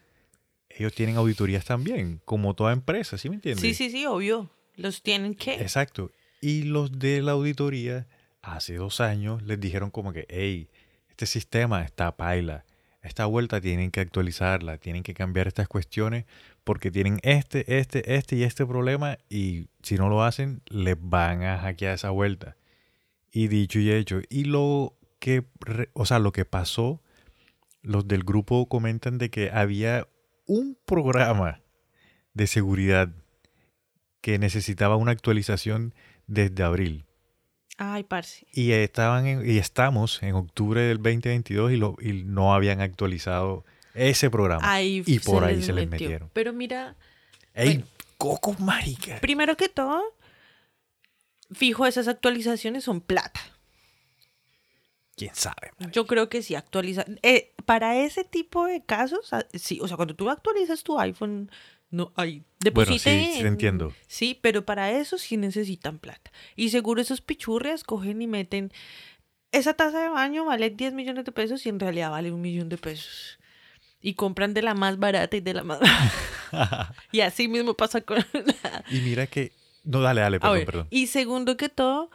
ellos 0.70 0.94
tienen 0.94 1.16
auditorías 1.16 1.64
también, 1.64 2.20
como 2.24 2.54
toda 2.54 2.72
empresa, 2.72 3.18
¿sí 3.18 3.28
me 3.28 3.36
entiendes? 3.36 3.62
Sí, 3.62 3.74
sí, 3.74 3.90
sí, 3.90 4.06
obvio. 4.06 4.50
Los 4.76 5.02
tienen 5.02 5.34
que. 5.34 5.54
Exacto. 5.54 6.10
Y 6.40 6.62
los 6.62 6.98
de 6.98 7.20
la 7.22 7.32
auditoría, 7.32 8.06
hace 8.42 8.76
dos 8.76 9.00
años, 9.00 9.42
les 9.42 9.60
dijeron 9.60 9.90
como 9.90 10.12
que, 10.12 10.26
hey, 10.28 10.68
este 11.08 11.26
sistema 11.26 11.82
está 11.82 12.16
paila. 12.16 12.64
Esta 13.02 13.26
vuelta 13.26 13.60
tienen 13.60 13.90
que 13.90 14.00
actualizarla, 14.00 14.78
tienen 14.78 15.02
que 15.02 15.14
cambiar 15.14 15.48
estas 15.48 15.68
cuestiones 15.68 16.26
porque 16.64 16.90
tienen 16.90 17.18
este, 17.22 17.78
este, 17.78 18.14
este 18.14 18.36
y 18.36 18.42
este 18.42 18.66
problema 18.66 19.18
y 19.28 19.68
si 19.82 19.96
no 19.96 20.08
lo 20.08 20.22
hacen, 20.22 20.62
les 20.66 20.96
van 20.98 21.42
a 21.42 21.58
hackear 21.58 21.94
esa 21.94 22.10
vuelta. 22.10 22.56
Y 23.32 23.48
dicho 23.48 23.78
y 23.78 23.90
hecho. 23.90 24.20
Y 24.28 24.44
lo 24.44 24.96
que, 25.18 25.44
o 25.94 26.04
sea, 26.04 26.18
lo 26.18 26.32
que 26.32 26.44
pasó, 26.44 27.02
los 27.82 28.06
del 28.06 28.22
grupo 28.22 28.66
comentan 28.68 29.18
de 29.18 29.30
que 29.30 29.50
había 29.50 30.06
un 30.50 30.76
programa 30.84 31.60
de 32.34 32.46
seguridad 32.48 33.08
que 34.20 34.38
necesitaba 34.38 34.96
una 34.96 35.12
actualización 35.12 35.94
desde 36.26 36.62
abril. 36.64 37.04
Ay, 37.78 38.02
parce. 38.04 38.46
Y 38.52 38.72
estaban 38.72 39.26
en- 39.26 39.48
y 39.48 39.58
estamos 39.58 40.22
en 40.22 40.34
octubre 40.34 40.80
del 40.82 40.98
2022 40.98 41.72
y, 41.72 41.76
lo, 41.76 41.96
y 42.00 42.24
no 42.24 42.52
habían 42.52 42.80
actualizado 42.80 43.64
ese 43.94 44.28
programa. 44.28 44.70
Ahí 44.72 45.02
y 45.06 45.18
por 45.20 45.44
ahí 45.44 45.62
se 45.62 45.72
les 45.72 45.88
metió. 45.88 46.06
metieron. 46.08 46.30
Pero 46.32 46.52
mira, 46.52 46.96
¡Ey, 47.54 47.68
bueno. 47.78 47.84
coco 48.18 48.54
marica! 48.58 49.18
primero 49.20 49.56
que 49.56 49.68
todo, 49.68 50.02
fijo, 51.52 51.86
esas 51.86 52.08
actualizaciones 52.08 52.84
son 52.84 53.00
plata. 53.00 53.40
¿Quién 55.20 55.34
sabe? 55.34 55.70
Yo 55.92 56.06
creo 56.06 56.30
que 56.30 56.40
sí 56.42 56.54
actualiza. 56.54 57.04
eh, 57.22 57.52
para 57.66 57.96
ese 57.98 58.24
tipo 58.24 58.64
de 58.64 58.82
casos, 58.82 59.32
ah, 59.34 59.44
sí, 59.52 59.78
o 59.82 59.86
sea, 59.86 59.96
cuando 59.98 60.16
tú 60.16 60.30
actualizas 60.30 60.82
tu 60.82 60.98
iPhone, 60.98 61.50
no 61.90 62.12
hay 62.16 62.38
Bueno, 62.38 62.92
deposite 62.92 62.98
sí, 62.98 63.24
sí 63.26 63.32
te 63.34 63.40
en- 63.40 63.46
entiendo. 63.48 63.92
Sí, 64.06 64.38
pero 64.40 64.64
para 64.64 64.90
eso 64.92 65.18
sí 65.18 65.36
necesitan 65.36 65.98
plata. 65.98 66.30
Y 66.56 66.70
seguro 66.70 67.02
esos 67.02 67.20
pichurrias 67.20 67.84
cogen 67.84 68.22
y 68.22 68.26
meten. 68.26 68.72
Esa 69.52 69.74
taza 69.74 70.00
de 70.00 70.08
baño 70.08 70.46
vale 70.46 70.70
10 70.70 70.94
millones 70.94 71.24
de 71.26 71.32
pesos 71.32 71.66
y 71.66 71.68
en 71.68 71.80
realidad 71.80 72.10
vale 72.12 72.32
un 72.32 72.40
millón 72.40 72.68
de 72.70 72.78
pesos. 72.78 73.38
Y 74.00 74.14
compran 74.14 74.54
de 74.54 74.62
la 74.62 74.72
más 74.74 74.98
barata 74.98 75.36
y 75.36 75.40
de 75.40 75.52
la 75.52 75.64
más. 75.64 75.80
y 77.12 77.20
así 77.20 77.46
mismo 77.48 77.74
pasa 77.74 78.00
con. 78.00 78.24
y 78.90 79.00
mira 79.00 79.26
que... 79.26 79.52
No, 79.84 80.00
dale, 80.00 80.20
dale, 80.20 80.38
perdón, 80.40 80.56
ver, 80.58 80.66
perdón. 80.66 80.86
y 80.90 81.06
segundo 81.06 81.56
que 81.56 81.68
todo, 81.70 82.10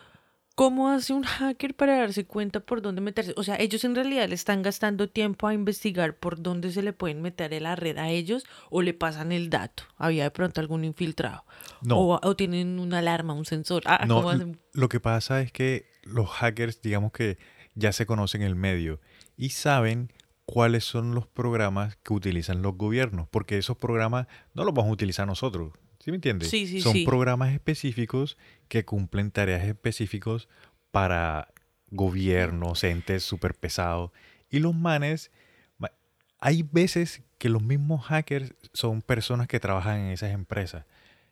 ¿cómo 0.55 0.89
hace 0.89 1.13
un 1.13 1.23
hacker 1.23 1.75
para 1.75 1.97
darse 1.97 2.25
cuenta 2.25 2.61
por 2.61 2.81
dónde 2.81 3.01
meterse? 3.01 3.33
O 3.37 3.43
sea, 3.43 3.57
ellos 3.57 3.83
en 3.83 3.93
realidad 3.93 4.27
le 4.27 4.35
están 4.35 4.61
gastando 4.61 5.09
tiempo 5.09 5.47
a 5.47 5.53
investigar 5.53 6.15
por 6.17 6.41
dónde 6.41 6.71
se 6.71 6.81
le 6.81 6.93
pueden 6.93 7.21
meter 7.21 7.53
en 7.53 7.63
la 7.63 7.75
red 7.75 7.97
a 7.97 8.09
ellos 8.09 8.45
o 8.69 8.81
le 8.81 8.93
pasan 8.93 9.31
el 9.31 9.49
dato. 9.49 9.83
Había 9.97 10.23
de 10.23 10.31
pronto 10.31 10.61
algún 10.61 10.85
infiltrado. 10.85 11.43
No. 11.81 11.97
O, 11.99 12.19
o 12.21 12.35
tienen 12.35 12.79
una 12.79 12.99
alarma, 12.99 13.33
un 13.33 13.45
sensor. 13.45 13.83
Ah, 13.85 14.05
No, 14.07 14.15
¿cómo 14.15 14.29
hacen? 14.31 14.59
lo 14.73 14.89
que 14.89 14.99
pasa 14.99 15.41
es 15.41 15.51
que 15.51 15.89
los 16.03 16.29
hackers, 16.29 16.81
digamos 16.81 17.11
que 17.11 17.37
ya 17.75 17.91
se 17.91 18.05
conocen 18.05 18.41
el 18.41 18.55
medio 18.55 19.01
y 19.35 19.49
saben 19.49 20.11
cuáles 20.45 20.85
son 20.85 21.15
los 21.15 21.27
programas 21.27 21.97
que 21.97 22.13
utilizan 22.13 22.61
los 22.61 22.77
gobiernos, 22.77 23.27
porque 23.29 23.57
esos 23.57 23.77
programas 23.77 24.27
no 24.53 24.63
los 24.63 24.73
vamos 24.73 24.91
a 24.91 24.93
utilizar 24.93 25.27
nosotros, 25.27 25.73
¿sí 26.05 26.11
me 26.11 26.17
entiendes? 26.17 26.51
Sí, 26.51 26.67
sí, 26.67 26.81
son 26.81 26.93
sí. 26.93 27.03
programas 27.03 27.51
específicos 27.51 28.37
que 28.67 28.85
cumplen 28.85 29.31
tareas 29.31 29.63
específicos 29.63 30.47
para 30.91 31.47
gobiernos, 31.89 32.83
entes 32.83 33.23
súper 33.23 33.55
pesados. 33.55 34.11
Y 34.51 34.59
los 34.59 34.75
manes, 34.75 35.31
ma- 35.79 35.91
hay 36.39 36.61
veces 36.61 37.23
que 37.39 37.49
los 37.49 37.63
mismos 37.63 38.05
hackers 38.05 38.53
son 38.71 39.01
personas 39.01 39.47
que 39.47 39.59
trabajan 39.59 39.99
en 40.01 40.11
esas 40.11 40.29
empresas. 40.31 40.85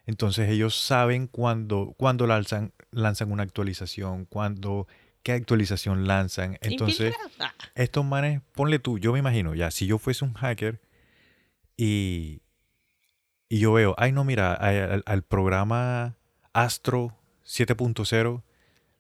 Entonces 0.08 0.50
ellos 0.50 0.76
saben 0.76 1.28
cuándo, 1.28 1.94
cuándo 1.96 2.26
lanzan, 2.26 2.74
lanzan 2.90 3.32
una 3.32 3.44
actualización, 3.44 4.26
cuándo, 4.26 4.88
qué 5.22 5.34
actualización 5.34 6.08
lanzan. 6.08 6.58
Entonces. 6.62 7.14
Ah, 7.40 7.54
estos 7.76 8.04
manes, 8.04 8.42
ponle 8.54 8.80
tú, 8.80 8.98
yo 8.98 9.14
me 9.14 9.20
imagino, 9.20 9.54
ya, 9.56 9.70
si 9.72 9.86
yo 9.88 9.98
fuese 9.98 10.26
un 10.26 10.34
hacker 10.34 10.80
y, 11.78 12.42
y 13.54 13.60
yo 13.60 13.72
veo, 13.72 13.94
ay 14.00 14.12
no, 14.12 14.24
mira, 14.24 14.56
al, 14.56 15.04
al 15.06 15.22
programa 15.22 16.18
Astro 16.54 17.16
7.0 17.46 18.42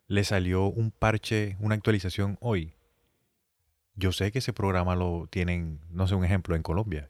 le 0.07 0.23
salió 0.23 0.65
un 0.65 0.91
parche, 0.91 1.57
una 1.59 1.73
actualización 1.73 2.37
hoy. 2.39 2.75
Yo 3.95 4.11
sé 4.11 4.31
que 4.31 4.37
ese 4.37 4.53
programa 4.53 4.95
lo 4.95 5.25
tienen, 5.31 5.79
no 5.89 6.05
sé, 6.05 6.13
un 6.13 6.23
ejemplo, 6.23 6.55
en 6.55 6.61
Colombia. 6.61 7.09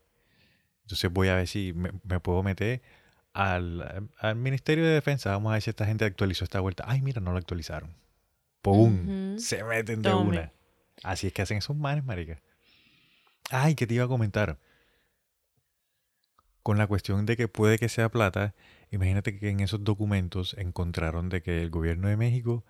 Entonces 0.84 1.12
voy 1.12 1.28
a 1.28 1.36
ver 1.36 1.50
si 1.50 1.74
me, 1.74 1.92
me 2.06 2.22
puedo 2.22 2.44
meter 2.44 2.82
al, 3.34 4.10
al, 4.20 4.36
Ministerio 4.38 4.86
de 4.86 4.92
Defensa. 4.92 5.32
Vamos 5.32 5.50
a 5.50 5.56
ver 5.56 5.64
si 5.64 5.70
esta 5.70 5.86
gente 5.86 6.06
actualizó 6.06 6.46
esta 6.46 6.62
vuelta. 6.62 6.86
Ay, 6.88 7.02
mira, 7.02 7.20
no 7.20 7.34
lo 7.34 7.40
actualizaron. 7.40 7.94
¡Pum! 8.62 9.38
Se 9.38 9.66
meten 9.66 10.02
de 10.02 10.10
Tome. 10.12 10.30
una. 10.30 10.54
Así 11.04 11.28
es 11.28 11.34
que 11.34 11.42
hacen 11.42 11.58
esos 11.58 11.76
manes, 11.76 12.06
marica. 12.06 12.42
Ay, 13.50 13.76
que 13.76 13.86
te 13.86 13.96
iba 13.96 14.06
a 14.06 14.08
comentar. 14.08 14.60
Con 16.64 16.78
la 16.78 16.88
cuestión 16.88 17.26
de 17.26 17.36
que 17.36 17.50
puede 17.50 17.78
que 17.78 17.90
sea 17.90 18.10
plata, 18.10 18.56
imagínate 18.90 19.38
que 19.38 19.50
en 19.50 19.60
esos 19.60 19.84
documentos 19.84 20.56
encontraron 20.58 21.28
de 21.28 21.42
que 21.42 21.62
el 21.62 21.70
gobierno 21.70 22.08
de 22.08 22.16
México 22.16 22.64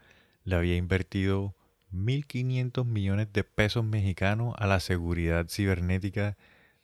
le 0.43 0.56
había 0.56 0.75
invertido 0.75 1.56
1.500 1.93 2.86
millones 2.86 3.32
de 3.32 3.43
pesos 3.43 3.86
mexicanos 3.86 4.56
a 4.58 4.65
la 4.65 4.79
seguridad 4.79 5.47
cibernética 5.47 6.38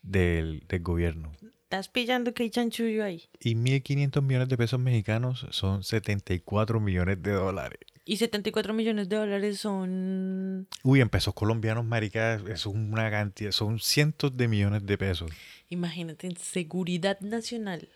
del, 0.04 0.64
del 0.68 0.82
gobierno. 0.84 1.32
Estás 1.64 1.90
pillando 1.90 2.34
que 2.34 2.44
hay 2.44 2.52
chanchullo 2.52 3.04
ahí. 3.04 3.24
Y 3.40 3.56
1.500 3.56 4.22
millones 4.22 4.50
de 4.50 4.58
pesos 4.58 4.80
mexicanos 4.80 5.48
son 5.50 5.84
74 5.84 6.80
millones 6.80 7.22
de 7.24 7.32
dólares. 7.32 7.80
Y 8.06 8.18
74 8.18 8.74
millones 8.74 9.08
de 9.10 9.18
dólares 9.18 9.60
son... 9.60 10.68
Uy, 10.84 11.02
en 11.02 11.10
pesos 11.10 11.34
colombianos, 11.36 11.86
marica, 11.86 12.36
es 12.52 12.66
una 12.66 13.12
cantidad, 13.12 13.52
son 13.52 13.80
cientos 13.80 14.36
de 14.36 14.48
millones 14.48 14.86
de 14.86 14.98
pesos. 14.98 15.30
Imagínate, 15.70 16.26
en 16.28 16.36
seguridad 16.38 17.20
nacional. 17.20 17.88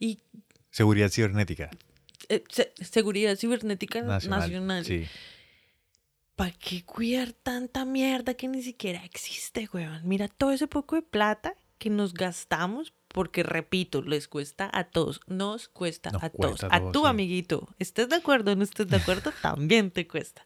Y 0.00 0.20
Seguridad 0.70 1.08
cibernética 1.10 1.70
eh, 2.28 2.42
se- 2.48 2.72
seguridad 2.82 3.36
cibernética 3.36 4.00
nacional. 4.02 4.40
nacional. 4.40 4.84
Sí. 4.84 5.04
¿Para 6.36 6.50
qué 6.52 6.82
cuidar 6.84 7.32
tanta 7.32 7.84
mierda 7.84 8.34
que 8.34 8.48
ni 8.48 8.62
siquiera 8.62 9.04
existe, 9.04 9.68
weón? 9.72 10.00
Mira 10.08 10.26
todo 10.28 10.50
ese 10.52 10.66
poco 10.66 10.96
de 10.96 11.02
plata 11.02 11.54
que 11.78 11.90
nos 11.90 12.12
gastamos 12.14 12.92
porque, 13.14 13.44
repito, 13.44 14.02
les 14.02 14.26
cuesta 14.26 14.68
a 14.72 14.82
todos. 14.82 15.20
Nos 15.28 15.68
cuesta 15.68 16.10
Nos 16.10 16.24
a 16.24 16.30
cuesta 16.30 16.68
todos. 16.68 16.88
a 16.88 16.92
tu 16.92 17.02
sí. 17.02 17.06
amiguito. 17.06 17.68
¿Estés 17.78 18.08
de 18.08 18.16
acuerdo 18.16 18.50
o 18.50 18.56
no 18.56 18.64
estés 18.64 18.88
de 18.88 18.96
acuerdo? 18.96 19.32
También 19.40 19.92
te 19.92 20.08
cuesta. 20.08 20.44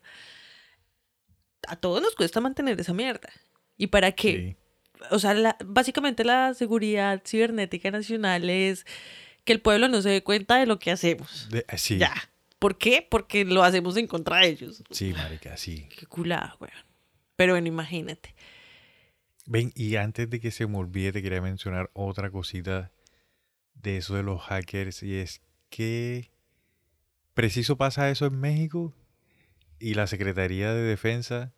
A 1.66 1.76
todos 1.76 2.02
nos 2.02 2.14
cuesta 2.14 2.40
mantener 2.42 2.78
esa 2.78 2.92
mierda. 2.92 3.30
¿Y 3.78 3.86
para 3.88 4.12
qué? 4.12 4.56
sí. 4.58 5.04
O 5.10 5.18
sea, 5.18 5.32
la- 5.32 5.56
básicamente 5.64 6.24
la 6.24 6.52
seguridad 6.54 7.22
cibernética 7.24 7.90
nacional 7.90 8.50
es 8.50 8.84
que 9.44 9.52
el 9.54 9.60
pueblo 9.62 9.88
no 9.88 10.02
se 10.02 10.10
dé 10.10 10.22
cuenta 10.22 10.56
de 10.58 10.66
lo 10.66 10.78
que 10.78 10.90
hacemos. 10.90 11.48
De- 11.50 11.64
eh, 11.68 11.78
sí. 11.78 11.96
Ya. 11.98 12.12
¿Por 12.58 12.76
qué? 12.76 13.06
Porque 13.08 13.44
lo 13.46 13.62
hacemos 13.62 13.96
en 13.96 14.06
contra 14.08 14.38
de 14.40 14.48
ellos. 14.48 14.82
Sí, 14.90 15.14
marica, 15.14 15.56
sí. 15.56 15.88
Qué 15.96 16.04
culada, 16.06 16.56
weón. 16.60 16.74
Pero 17.36 17.54
bueno, 17.54 17.68
imagínate. 17.68 18.34
Ven, 19.50 19.72
y 19.74 19.96
antes 19.96 20.28
de 20.28 20.40
que 20.40 20.50
se 20.50 20.66
me 20.66 20.76
olvide, 20.76 21.10
te 21.10 21.22
quería 21.22 21.40
mencionar 21.40 21.90
otra 21.94 22.30
cosita 22.30 22.92
de 23.74 23.96
eso 23.96 24.14
de 24.14 24.22
los 24.22 24.42
hackers, 24.42 25.02
y 25.02 25.16
es 25.16 25.40
que 25.70 26.30
preciso 27.32 27.78
pasa 27.78 28.10
eso 28.10 28.26
en 28.26 28.38
México 28.38 28.92
y 29.78 29.94
la 29.94 30.06
Secretaría 30.06 30.74
de 30.74 30.82
Defensa 30.82 31.54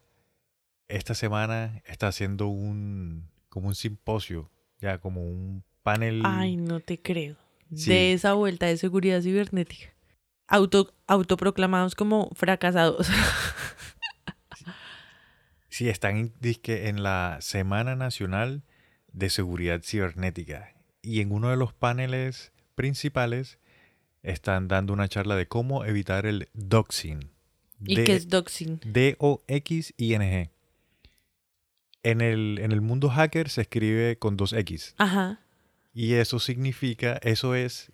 esta 0.86 1.14
semana 1.14 1.82
está 1.84 2.08
haciendo 2.08 2.46
un 2.46 3.28
como 3.48 3.68
un 3.68 3.74
simposio, 3.74 4.50
ya 4.80 4.98
como 4.98 5.22
un 5.22 5.64
panel. 5.82 6.22
Ay, 6.24 6.56
no 6.56 6.78
te 6.78 7.00
creo. 7.00 7.36
Sí. 7.74 7.90
De 7.90 8.12
esa 8.12 8.34
vuelta 8.34 8.66
de 8.66 8.76
seguridad 8.76 9.20
cibernética. 9.20 9.92
Auto, 10.46 10.94
autoproclamados 11.08 11.96
como 11.96 12.30
fracasados. 12.34 13.08
Sí, 15.70 15.88
están 15.88 16.16
en, 16.16 16.32
dizque 16.40 16.88
en 16.88 17.02
la 17.02 17.38
Semana 17.40 17.96
Nacional 17.96 18.62
de 19.12 19.30
Seguridad 19.30 19.80
Cibernética. 19.82 20.74
Y 21.02 21.20
en 21.20 21.32
uno 21.32 21.48
de 21.50 21.56
los 21.56 21.72
paneles 21.72 22.52
principales 22.74 23.58
están 24.22 24.68
dando 24.68 24.92
una 24.92 25.08
charla 25.08 25.36
de 25.36 25.46
cómo 25.48 25.84
evitar 25.84 26.26
el 26.26 26.48
doxing. 26.52 27.30
¿Y 27.84 27.94
D- 27.96 28.04
qué 28.04 28.16
es 28.16 28.28
doxing? 28.28 28.80
D-O-X-I-N-G. 28.84 30.50
En 32.02 32.20
el, 32.20 32.58
en 32.60 32.72
el 32.72 32.80
mundo 32.80 33.08
hacker 33.10 33.48
se 33.48 33.62
escribe 33.62 34.18
con 34.18 34.36
dos 34.36 34.52
X. 34.52 34.94
Ajá. 34.98 35.40
Y 35.92 36.14
eso 36.14 36.38
significa, 36.38 37.18
eso 37.22 37.54
es 37.54 37.90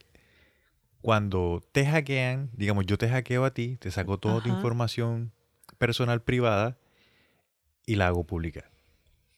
cuando 1.01 1.62
te 1.73 1.87
hackean, 1.87 2.51
digamos, 2.53 2.87
yo 2.87 2.99
te 2.99 3.09
hackeo 3.09 3.45
a 3.45 3.53
ti, 3.53 3.77
te 3.79 3.91
saco 3.91 4.19
toda 4.19 4.41
tu 4.41 4.49
información 4.49 5.33
personal 5.79 6.23
privada 6.23 6.77
y 7.87 7.94
la 7.94 8.09
hago 8.09 8.25
pública. 8.25 8.70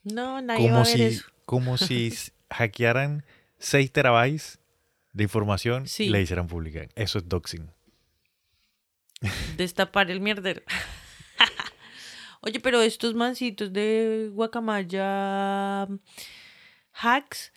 No, 0.03 0.41
nadie 0.41 0.65
va 0.65 0.69
Como 0.71 0.81
a 0.81 0.85
ver 0.85 0.97
si, 0.97 1.03
eso. 1.03 1.27
como 1.45 1.77
si 1.79 2.13
hackearan 2.51 3.25
6 3.59 3.93
terabytes 3.93 4.59
de 5.13 5.23
información 5.25 5.87
Sí. 5.87 6.05
y 6.05 6.09
la 6.09 6.21
hicieran 6.21 6.47
pública. 6.49 6.89
Eso 6.95 7.19
es 7.19 7.29
doxing. 7.29 7.71
Destapar 9.57 10.11
el 10.11 10.21
mierdero. 10.21 10.63
Oye, 12.41 12.61
pero 12.61 12.81
estos 12.81 13.15
mancitos 13.15 13.73
de 13.73 14.31
Guacamaya 14.33 15.89
hacks, 16.93 17.53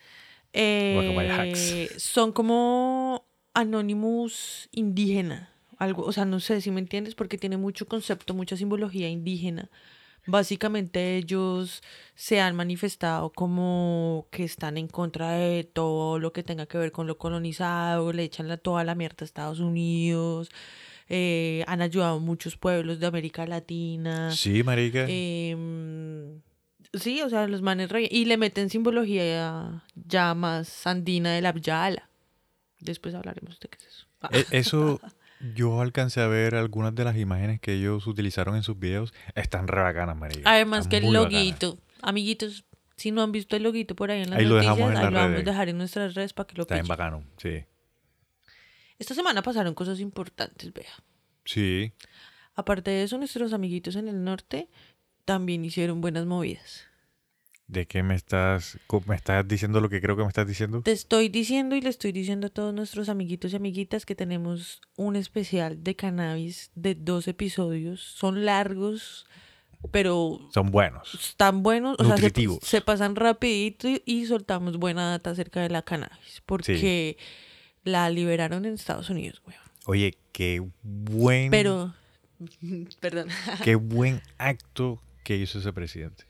eh, 0.52 0.92
Guacamaya 0.94 1.42
hacks. 1.42 2.02
son 2.02 2.32
como 2.32 3.24
Anonymous 3.54 4.68
indígena. 4.72 5.50
Algo, 5.78 6.02
o 6.04 6.12
sea, 6.12 6.24
no 6.24 6.40
sé 6.40 6.60
si 6.60 6.70
me 6.72 6.80
entiendes, 6.80 7.14
porque 7.14 7.38
tiene 7.38 7.56
mucho 7.56 7.86
concepto, 7.86 8.34
mucha 8.34 8.56
simbología 8.56 9.08
indígena. 9.08 9.70
Básicamente 10.26 11.16
ellos 11.16 11.82
se 12.14 12.40
han 12.40 12.54
manifestado 12.54 13.30
como 13.30 14.28
que 14.30 14.44
están 14.44 14.76
en 14.78 14.86
contra 14.88 15.32
de 15.32 15.64
todo 15.64 16.18
lo 16.18 16.32
que 16.32 16.42
tenga 16.42 16.66
que 16.66 16.78
ver 16.78 16.92
con 16.92 17.06
lo 17.06 17.18
colonizado, 17.18 18.12
le 18.12 18.22
echan 18.24 18.46
la, 18.48 18.56
toda 18.56 18.84
la 18.84 18.94
mierda 18.94 19.16
a 19.20 19.24
Estados 19.24 19.58
Unidos, 19.60 20.50
eh, 21.08 21.64
han 21.66 21.82
ayudado 21.82 22.16
a 22.16 22.20
muchos 22.20 22.56
pueblos 22.56 23.00
de 23.00 23.06
América 23.06 23.46
Latina. 23.46 24.30
Sí, 24.30 24.62
marica. 24.62 25.06
Em, 25.08 26.40
sí, 26.94 27.20
o 27.22 27.28
sea, 27.28 27.46
los 27.48 27.62
manes 27.62 27.88
re- 27.90 28.08
Y 28.10 28.24
le 28.24 28.36
meten 28.36 28.70
simbología 28.70 29.82
ya 29.94 30.34
más 30.34 30.86
andina 30.86 31.32
de 31.34 31.40
la 31.42 31.52
Yala. 31.54 32.08
Después 32.78 33.14
hablaremos 33.14 33.58
de 33.60 33.68
qué 33.68 33.78
es 33.78 33.86
eso. 33.86 34.06
Ah, 34.20 34.28
E- 34.32 34.46
Eso, 34.52 35.00
yo 35.54 35.80
alcancé 35.80 36.20
a 36.20 36.26
ver 36.26 36.54
algunas 36.54 36.94
de 36.94 37.04
las 37.04 37.16
imágenes 37.16 37.60
que 37.60 37.74
ellos 37.74 38.06
utilizaron 38.06 38.56
en 38.56 38.62
sus 38.62 38.78
videos. 38.78 39.12
Están 39.34 39.68
re 39.68 39.82
bacanas, 39.82 40.16
marica. 40.16 40.50
Además 40.50 40.88
que 40.88 40.98
el 40.98 41.04
bacanas. 41.04 41.22
loguito. 41.24 41.78
Amiguitos, 42.00 42.64
si 42.96 43.10
no 43.10 43.22
han 43.22 43.32
visto 43.32 43.56
el 43.56 43.62
loguito 43.62 43.94
por 43.94 44.10
ahí 44.10 44.22
en 44.22 44.30
las 44.30 44.38
Ahí 44.38 44.44
lo 44.44 44.54
noticias, 44.54 44.76
dejamos 44.76 44.92
en 44.92 44.96
ahí 44.98 45.04
las 45.04 45.12
lo 45.12 45.18
vamos 45.18 45.38
a 45.40 45.42
dejar 45.42 45.68
en 45.68 45.78
nuestras 45.78 46.14
redes 46.14 46.32
para 46.32 46.46
que 46.46 46.54
lo 46.56 46.62
Está 46.62 46.74
bien 46.74 46.86
bacano, 46.86 47.24
sí. 47.36 47.64
Esta 48.98 49.14
semana 49.14 49.42
pasaron 49.42 49.74
cosas 49.74 49.98
importantes, 50.00 50.72
vea. 50.72 50.92
Sí. 51.44 51.92
Aparte 52.54 52.90
de 52.90 53.02
eso, 53.02 53.18
nuestros 53.18 53.52
amiguitos 53.52 53.96
en 53.96 54.08
el 54.08 54.22
norte 54.22 54.68
también 55.24 55.64
hicieron 55.64 56.00
buenas 56.00 56.26
movidas. 56.26 56.86
¿De 57.72 57.86
qué 57.86 58.02
me 58.02 58.14
estás, 58.14 58.78
me 59.06 59.16
estás 59.16 59.48
diciendo 59.48 59.80
lo 59.80 59.88
que 59.88 60.02
creo 60.02 60.14
que 60.14 60.22
me 60.22 60.28
estás 60.28 60.46
diciendo? 60.46 60.82
Te 60.82 60.92
estoy 60.92 61.30
diciendo 61.30 61.74
y 61.74 61.80
le 61.80 61.88
estoy 61.88 62.12
diciendo 62.12 62.48
a 62.48 62.50
todos 62.50 62.74
nuestros 62.74 63.08
amiguitos 63.08 63.52
y 63.52 63.56
amiguitas 63.56 64.04
que 64.04 64.14
tenemos 64.14 64.82
un 64.96 65.16
especial 65.16 65.82
de 65.82 65.96
cannabis 65.96 66.70
de 66.74 66.94
dos 66.94 67.28
episodios. 67.28 68.02
Son 68.02 68.44
largos, 68.44 69.26
pero 69.90 70.38
Son 70.52 70.70
buenos. 70.70 71.14
están 71.14 71.62
buenos. 71.62 71.96
O 71.98 72.04
sea, 72.04 72.16
se, 72.16 72.22
Nutritivos. 72.24 72.58
se 72.62 72.82
pasan 72.82 73.16
rapidito 73.16 73.88
y, 73.88 74.02
y 74.04 74.26
soltamos 74.26 74.76
buena 74.76 75.08
data 75.08 75.30
acerca 75.30 75.62
de 75.62 75.70
la 75.70 75.80
cannabis. 75.80 76.42
Porque 76.44 77.16
la 77.84 78.10
liberaron 78.10 78.66
en 78.66 78.74
Estados 78.74 79.08
Unidos, 79.08 79.40
weón. 79.46 79.60
Oye, 79.86 80.18
qué 80.32 80.62
buen, 80.82 81.50
Pero, 81.50 81.94
perdón. 83.00 83.28
qué 83.64 83.74
buen 83.76 84.20
acto 84.36 85.00
que 85.24 85.36
hizo 85.38 85.58
ese 85.58 85.72
presidente. 85.72 86.24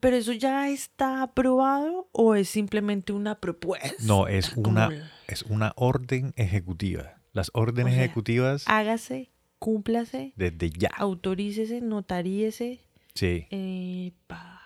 ¿Pero 0.00 0.16
eso 0.16 0.32
ya 0.32 0.68
está 0.68 1.22
aprobado 1.22 2.08
o 2.12 2.34
es 2.34 2.48
simplemente 2.48 3.12
una 3.12 3.40
propuesta? 3.40 3.94
No, 4.00 4.28
es 4.28 4.52
una, 4.56 4.90
es 5.26 5.42
una 5.42 5.72
orden 5.76 6.32
ejecutiva. 6.36 7.14
Las 7.32 7.50
órdenes 7.54 7.92
O 7.92 7.96
sea, 7.96 8.04
ejecutivas 8.04 8.64
Hágase, 8.66 9.30
cúmplase, 9.58 10.32
desde 10.36 10.70
ya. 10.70 10.90
autorícese, 10.96 11.80
notaríese 11.80 12.80
Sí. 13.14 13.46
eh, 13.50 14.12
pa- 14.26 14.60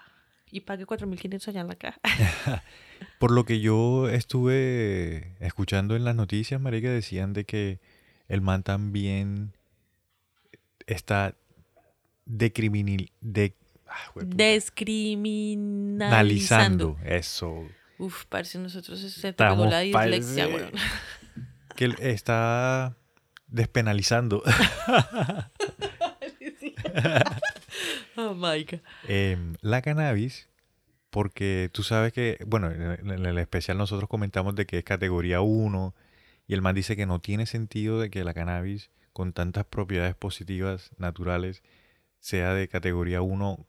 y 0.50 0.60
pague 0.60 0.84
4.500 0.86 1.46
allá 1.48 1.60
en 1.60 1.68
la 1.68 1.76
caja. 1.76 2.00
Por 3.20 3.30
lo 3.30 3.44
que 3.44 3.60
yo 3.60 4.08
estuve 4.08 5.36
escuchando 5.38 5.94
en 5.96 6.04
las 6.04 6.16
noticias, 6.16 6.60
marica, 6.60 6.90
decían 6.90 7.32
de 7.32 7.44
que 7.44 7.78
el 8.28 8.40
man 8.40 8.62
también 8.64 9.52
está 10.86 11.36
decriminal... 12.26 13.10
De, 13.20 13.54
ah. 13.91 14.11
Descriminalizando. 14.14 16.99
Eso. 17.05 17.68
Uf, 17.99 18.24
parece 18.26 18.59
nosotros 18.59 19.01
se 19.01 19.20
te 19.20 19.28
Estamos 19.28 19.59
pegó 19.59 19.70
la 19.70 19.80
dislexia, 19.80 20.49
weón. 20.49 20.72
Que 21.76 21.95
está 22.01 22.97
despenalizando. 23.49 24.43
Oh 28.16 28.34
my 28.34 28.64
God. 28.64 28.80
Em, 29.09 29.55
la 29.61 29.82
cannabis, 29.82 30.49
porque 31.11 31.70
tú 31.72 31.82
sabes 31.82 32.12
que, 32.12 32.38
bueno, 32.47 32.70
en 32.70 33.11
en 33.11 33.26
el 33.26 33.38
especial 33.38 33.78
nosotros 33.78 34.09
comentamos 34.09 34.55
de 34.55 34.66
que 34.66 34.78
es 34.78 34.84
categoría 34.84 35.41
1 35.41 35.95
y 36.47 36.55
el 36.55 36.62
man 36.62 36.74
dice 36.74 36.97
que 36.97 37.07
no 37.07 37.20
tiene 37.20 37.47
sentido 37.47 38.01
de 38.01 38.11
que 38.11 38.24
la 38.24 38.34
cannabis 38.34 38.91
con 39.12 39.32
tantas 39.32 39.64
propiedades 39.64 40.14
positivas 40.14 40.91
naturales 40.99 41.62
sea 42.18 42.55
de 42.55 42.68
categoría 42.68 43.22
1 43.22 43.66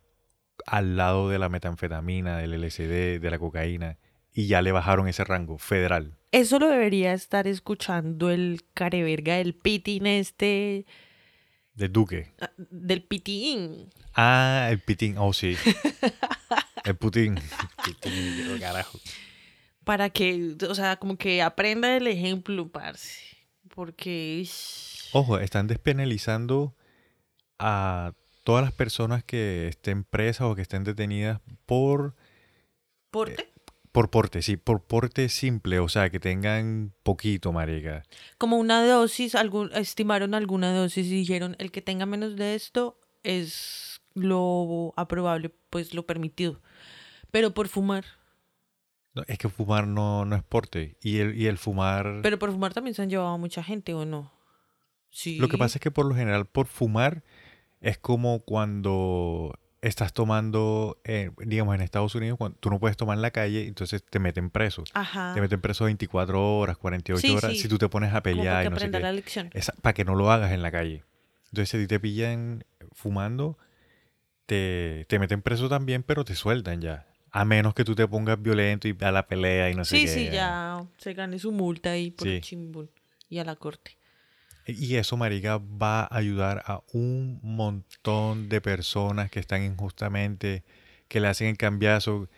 al 0.66 0.98
lado 0.98 1.30
de 1.30 1.40
la 1.40 1.50
metanfetamina, 1.50 2.38
del 2.38 2.62
LSD, 2.62 3.20
de 3.20 3.30
la 3.30 3.40
cocaína 3.40 3.98
y 4.34 4.48
ya 4.48 4.62
le 4.62 4.72
bajaron 4.72 5.08
ese 5.08 5.24
rango 5.24 5.58
federal. 5.58 6.18
Eso 6.32 6.60
lo 6.60 6.70
debería 6.70 7.14
estar 7.14 7.48
escuchando 7.48 8.30
el 8.30 8.62
careverga 8.74 9.36
del 9.36 9.54
pitín 9.54 10.08
este, 10.08 10.86
De 11.74 11.90
Duque. 11.90 12.32
ah, 12.40 12.50
del 12.58 13.04
pitín. 13.04 13.90
Ah, 14.16 14.70
el 14.72 14.80
pitín. 14.80 15.18
Oh, 15.18 15.34
sí. 15.34 15.58
El 16.84 16.96
putín. 16.96 17.36
Pitín, 17.86 18.60
carajo. 18.60 19.00
Para 19.84 20.10
que, 20.10 20.56
o 20.68 20.74
sea, 20.74 20.96
como 20.96 21.16
que 21.16 21.44
aprenda 21.44 21.90
del 21.90 22.08
ejemplo, 22.08 22.70
parce. 22.70 23.20
Porque... 23.70 24.48
Ojo, 25.14 25.38
están 25.38 25.68
despenalizando 25.68 26.76
a 27.60 28.14
todas 28.44 28.64
las 28.64 28.74
personas 28.74 29.24
que 29.24 29.68
estén 29.68 30.04
presas 30.04 30.48
o 30.48 30.56
que 30.56 30.62
estén 30.62 30.84
detenidas 30.84 31.40
por, 31.66 32.16
¿Porte? 33.10 33.52
por 33.92 34.10
porte, 34.10 34.42
sí, 34.42 34.58
por 34.58 34.84
porte 34.84 35.30
simple, 35.30 35.80
o 35.80 35.90
sea, 35.90 36.10
que 36.10 36.20
tengan 36.20 36.94
poquito, 37.04 37.52
marica. 37.52 38.04
Como 38.38 38.58
una 38.58 38.86
dosis, 38.86 39.36
algún, 39.36 39.72
estimaron 39.74 40.34
alguna 40.34 40.74
dosis 40.74 41.08
y 41.08 41.12
dijeron, 41.12 41.56
el 41.60 41.72
que 41.72 41.82
tenga 41.82 42.06
menos 42.06 42.36
de 42.36 42.56
esto 42.56 43.00
es 43.24 44.02
lo 44.14 44.94
aprobable, 44.96 45.52
pues 45.70 45.94
lo 45.94 46.06
permitido. 46.06 46.62
Pero 47.32 47.54
por 47.54 47.68
fumar. 47.68 48.06
No, 49.14 49.24
es 49.28 49.38
que 49.38 49.50
fumar 49.50 49.88
no, 49.88 50.26
no 50.26 50.36
es 50.36 50.44
porte. 50.44 50.98
Y 51.02 51.18
el, 51.20 51.38
y 51.38 51.48
el 51.48 51.58
fumar... 51.58 52.20
Pero 52.24 52.40
por 52.40 52.52
fumar 52.52 52.74
también 52.74 52.94
se 52.94 53.02
han 53.02 53.10
llevado 53.10 53.30
a 53.30 53.38
mucha 53.38 53.64
gente, 53.64 53.94
¿o 53.94 54.06
no? 54.06 54.32
Sí. 55.10 55.38
Lo 55.38 55.50
que 55.50 55.58
pasa 55.58 55.78
es 55.78 55.82
que 55.82 55.92
por 55.92 56.06
lo 56.06 56.16
general, 56.16 56.46
por 56.46 56.68
fumar, 56.68 57.24
es 57.82 57.98
como 57.98 58.40
cuando 58.42 59.58
estás 59.82 60.14
tomando, 60.14 61.00
eh, 61.04 61.32
digamos, 61.44 61.74
en 61.74 61.82
Estados 61.82 62.14
Unidos, 62.14 62.38
cuando 62.38 62.56
tú 62.60 62.70
no 62.70 62.80
puedes 62.80 62.96
tomar 62.98 63.18
en 63.18 63.24
la 63.24 63.32
calle, 63.32 63.66
entonces 63.68 64.04
te 64.08 64.20
meten 64.20 64.52
preso. 64.52 64.84
Ajá. 64.94 65.34
Te 65.34 65.42
meten 65.42 65.60
preso 65.60 65.86
24 65.86 66.58
horas, 66.60 66.78
48 66.78 67.20
Sí, 67.28 67.34
horas, 67.36 67.52
sí. 67.54 67.58
si 67.60 67.68
tú 67.68 67.80
te 67.80 67.90
pones 67.90 68.10
a 68.10 68.22
Como 68.22 68.24
para 68.24 68.36
pelear 68.36 68.62
que 68.62 68.68
y 68.68 68.70
no 68.70 68.76
sé 68.76 68.84
aprenda 68.86 69.00
qué. 69.00 69.04
la 69.04 69.12
lección. 69.14 69.50
para 69.82 69.94
que 69.94 70.06
no 70.06 70.14
lo 70.16 70.32
hagas 70.32 70.52
en 70.52 70.62
la 70.62 70.72
calle. 70.72 71.04
Entonces, 71.52 71.82
si 71.82 71.88
te 71.88 72.00
pillan 72.00 72.64
fumando, 72.94 73.58
te, 74.46 75.06
te 75.10 75.20
meten 75.20 75.42
preso 75.42 75.70
también, 75.70 76.04
pero 76.04 76.24
te 76.26 76.36
sueltan 76.36 76.82
ya. 76.82 77.08
A 77.32 77.46
menos 77.46 77.74
que 77.74 77.84
tú 77.86 77.96
te 77.96 78.08
pongas 78.08 78.42
violento 78.42 78.88
y 78.88 78.96
a 79.02 79.12
la 79.12 79.26
pelea 79.28 79.70
y 79.70 79.76
no 79.76 79.86
sé 79.86 79.98
Sí, 79.98 80.06
qué. 80.06 80.12
sí, 80.12 80.30
ya 80.32 80.86
se 80.98 81.14
gane 81.14 81.40
su 81.40 81.52
multa 81.52 81.92
ahí 81.92 82.12
por 82.12 82.28
Sí. 82.28 82.36
el 82.36 82.42
chimbul 82.42 82.92
y 83.30 83.40
a 83.40 83.46
la 83.46 83.56
corte. 83.56 83.98
Y 84.68 84.96
eso, 84.96 85.18
marica, 85.18 85.58
va 85.58 86.02
a 86.04 86.18
ayudar 86.18 86.64
a 86.66 86.82
un 86.94 87.40
montón 87.42 88.50
de 88.50 88.62
personas 88.62 89.32
que 89.32 89.40
están 89.40 89.64
injustamente, 89.64 90.64
que 91.08 91.20
le 91.20 91.28
hacen 91.28 91.48
el 91.48 91.58
cambiazo. 91.58 92.30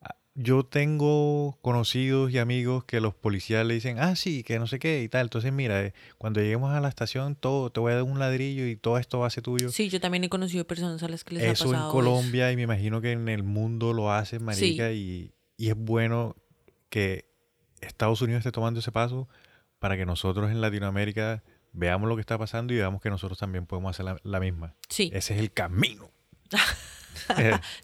Ah, 0.00 0.16
Yo 0.34 0.64
tengo 0.64 1.58
conocidos 1.62 2.32
y 2.32 2.38
amigos 2.38 2.84
que 2.84 3.00
los 3.00 3.14
policías 3.14 3.66
le 3.66 3.74
dicen, 3.74 3.98
ah, 3.98 4.16
sí, 4.16 4.42
que 4.42 4.58
no 4.58 4.66
sé 4.66 4.78
qué 4.78 5.02
y 5.02 5.08
tal. 5.08 5.26
Entonces, 5.26 5.52
mira, 5.52 5.82
eh, 5.82 5.92
cuando 6.18 6.40
lleguemos 6.40 6.72
a 6.72 6.80
la 6.80 6.88
estación, 6.88 7.36
todo, 7.36 7.70
te 7.70 7.80
voy 7.80 7.92
a 7.92 7.96
dar 7.96 8.04
un 8.04 8.18
ladrillo 8.18 8.66
y 8.66 8.76
todo 8.76 8.98
esto 8.98 9.18
va 9.20 9.26
a 9.26 9.30
ser 9.30 9.42
tuyo. 9.42 9.68
Sí, 9.70 9.88
yo 9.88 10.00
también 10.00 10.24
he 10.24 10.28
conocido 10.28 10.66
personas 10.66 11.02
a 11.02 11.08
las 11.08 11.24
que 11.24 11.34
les 11.34 11.44
ha 11.44 11.50
eso 11.52 11.64
pasado 11.66 11.86
en 11.86 11.92
Colombia 11.92 12.50
y 12.52 12.56
me 12.56 12.62
imagino 12.62 13.00
que 13.00 13.12
en 13.12 13.28
el 13.28 13.42
mundo 13.42 13.92
lo 13.92 14.10
hacen, 14.12 14.42
marica, 14.42 14.92
y, 14.92 15.32
y 15.56 15.68
es 15.68 15.76
bueno 15.76 16.36
que 16.88 17.26
Estados 17.80 18.22
Unidos 18.22 18.40
esté 18.40 18.52
tomando 18.52 18.80
ese 18.80 18.92
paso 18.92 19.28
para 19.78 19.96
que 19.96 20.06
nosotros 20.06 20.50
en 20.50 20.60
Latinoamérica 20.62 21.42
veamos 21.76 22.08
lo 22.08 22.16
que 22.16 22.20
está 22.20 22.36
pasando 22.38 22.72
y 22.72 22.76
veamos 22.76 23.00
que 23.00 23.10
nosotros 23.10 23.38
también 23.38 23.66
podemos 23.66 23.90
hacer 23.90 24.04
la, 24.06 24.18
la 24.24 24.40
misma. 24.40 24.74
Sí. 24.88 25.10
Ese 25.14 25.34
es 25.34 25.40
el 25.40 25.52
camino. 25.52 26.10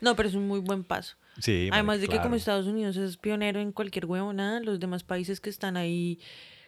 No, 0.00 0.14
pero 0.14 0.28
es 0.28 0.34
un 0.34 0.46
muy 0.46 0.60
buen 0.60 0.84
paso. 0.84 1.16
sí, 1.38 1.68
Además 1.72 2.00
de 2.00 2.06
que 2.08 2.20
como. 2.20 2.36
Estados 2.36 2.66
Unidos 2.66 2.96
es 2.98 3.16
pionero 3.16 3.60
en 3.60 3.72
cualquier 3.72 4.04
huevonada, 4.06 4.60
los 4.60 4.78
demás 4.78 5.02
países 5.04 5.40
que 5.40 5.48
están 5.50 5.76
ahí 5.76 6.20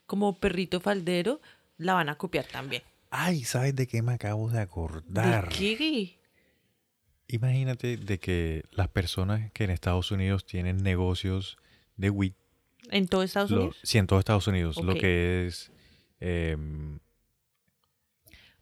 como 0.07 0.39
perrito 0.41 0.81
faldero 0.81 1.41
la 1.77 1.93
van 1.95 2.09
a 2.09 2.17
copiar 2.17 2.47
también. 2.47 2.83
Ay, 3.11 3.45
¿sabes 3.45 3.77
de 3.77 3.87
qué 3.87 4.03
me 4.03 4.15
acabo 4.15 4.49
de 4.49 4.57
¿De 4.57 4.63
acordar? 4.63 5.49
qué? 5.51 6.19
Imagínate 7.29 7.97
de 7.97 8.19
que 8.19 8.65
las 8.73 8.89
personas 8.89 9.53
que 9.53 9.65
en 9.65 9.71
Estados 9.71 10.11
Unidos 10.11 10.45
tienen 10.45 10.79
negocios 10.83 11.59
de 11.97 12.11
weed, 12.11 12.33
¿En 12.91 13.07
todo 13.09 13.23
Estados 13.23 13.51
lo- 13.51 13.57
Unidos? 13.59 13.77
sí, 13.83 13.99
en 13.99 14.07
todo 14.07 14.19
Estados 14.19 14.47
Unidos, 14.49 14.83
lo 14.83 14.95
que 14.95 15.47
es 15.47 15.71
em, 16.21 16.99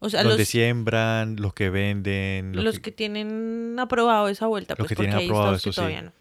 O 0.03 0.09
sea, 0.09 0.21
donde 0.21 0.39
los, 0.39 0.47
siembran, 0.49 1.37
los 1.37 1.53
que 1.53 1.69
venden, 1.69 2.53
los, 2.53 2.65
los 2.65 2.75
que, 2.75 2.81
que 2.81 2.91
tienen 2.91 3.77
aprobado 3.79 4.27
esa 4.27 4.47
vuelta, 4.47 4.75
Los 4.77 4.87
pues 4.87 4.89
que 4.89 4.95
tienen 4.97 5.15
aprobado 5.15 5.51
que 5.51 5.69
eso, 5.69 5.71
sí. 5.71 5.95
no. 6.01 6.11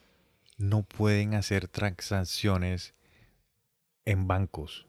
no 0.56 0.82
pueden 0.84 1.34
hacer 1.34 1.66
transacciones 1.66 2.94
en 4.04 4.28
bancos. 4.28 4.86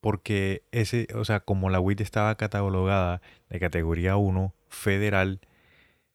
Porque 0.00 0.62
ese, 0.70 1.06
o 1.14 1.26
sea, 1.26 1.40
como 1.40 1.68
la 1.68 1.80
WIT 1.80 2.00
estaba 2.00 2.34
catalogada 2.36 3.20
de 3.50 3.60
categoría 3.60 4.16
1 4.16 4.54
federal, 4.70 5.40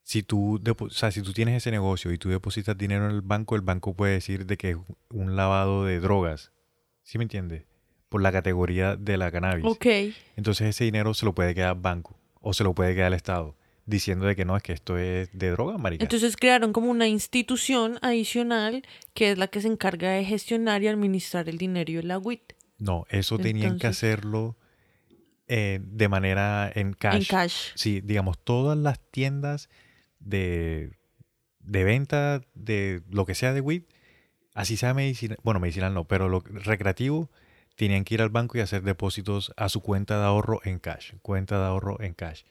si 0.01 0.23
tú, 0.23 0.59
o 0.79 0.89
sea, 0.89 1.11
si 1.11 1.21
tú 1.21 1.31
tienes 1.31 1.57
ese 1.57 1.69
negocio 1.69 2.11
y 2.11 2.17
tú 2.17 2.29
depositas 2.29 2.75
dinero 2.75 3.05
en 3.05 3.11
el 3.11 3.21
banco, 3.21 3.55
el 3.55 3.61
banco 3.61 3.93
puede 3.93 4.13
decir 4.13 4.47
de 4.47 4.57
que 4.57 4.71
es 4.71 4.77
un 5.11 5.35
lavado 5.35 5.85
de 5.85 5.99
drogas. 5.99 6.51
¿Sí 7.03 7.19
me 7.19 7.25
entiendes? 7.25 7.65
Por 8.13 8.21
la 8.21 8.31
categoría 8.31 8.95
de 8.95 9.17
la 9.17 9.31
cannabis. 9.31 9.65
Ok. 9.65 9.85
Entonces 10.35 10.69
ese 10.69 10.83
dinero 10.83 11.13
se 11.13 11.25
lo 11.25 11.33
puede 11.33 11.55
quedar 11.55 11.75
banco 11.75 12.17
o 12.39 12.53
se 12.53 12.63
lo 12.63 12.73
puede 12.73 12.93
quedar 12.93 13.07
el 13.07 13.15
Estado, 13.15 13.55
diciendo 13.85 14.27
de 14.27 14.35
que 14.35 14.45
no, 14.45 14.55
es 14.55 14.61
que 14.61 14.73
esto 14.73 14.97
es 14.97 15.29
de 15.33 15.49
droga, 15.49 15.77
marica. 15.77 16.03
Entonces 16.03 16.37
crearon 16.37 16.73
como 16.73 16.91
una 16.91 17.07
institución 17.07 17.97
adicional 18.01 18.83
que 19.13 19.31
es 19.31 19.37
la 19.37 19.47
que 19.47 19.61
se 19.61 19.67
encarga 19.67 20.11
de 20.11 20.25
gestionar 20.25 20.83
y 20.83 20.87
administrar 20.89 21.49
el 21.49 21.57
dinero 21.57 21.91
y 21.91 21.97
el 21.97 22.15
WIT 22.15 22.53
no, 22.83 23.05
eso 23.09 23.39
tenían 23.39 23.79
que 23.79 23.87
hacerlo 23.87 24.57
eh, 25.47 25.79
de 25.81 26.09
manera 26.09 26.71
en 26.73 26.93
cash. 26.93 27.15
en 27.15 27.25
cash. 27.25 27.55
Sí, 27.75 28.01
digamos, 28.01 28.37
todas 28.43 28.77
las 28.77 28.99
tiendas 28.99 29.69
de, 30.19 30.91
de 31.59 31.83
venta 31.85 32.41
de 32.55 33.01
lo 33.09 33.25
que 33.25 33.35
sea 33.35 33.53
de 33.53 33.61
weed, 33.61 33.83
así 34.53 34.75
sea 34.75 34.93
medicinal, 34.93 35.37
bueno, 35.43 35.61
medicinal 35.61 35.93
no, 35.93 36.05
pero 36.05 36.27
lo 36.27 36.41
recreativo, 36.41 37.31
tenían 37.75 38.03
que 38.03 38.13
ir 38.15 38.21
al 38.21 38.29
banco 38.29 38.57
y 38.57 38.61
hacer 38.61 38.83
depósitos 38.83 39.51
a 39.57 39.69
su 39.69 39.81
cuenta 39.81 40.19
de 40.19 40.25
ahorro 40.25 40.59
en 40.63 40.79
cash, 40.79 41.13
cuenta 41.21 41.59
de 41.59 41.65
ahorro 41.65 41.99
en 42.01 42.13
cash. 42.13 42.43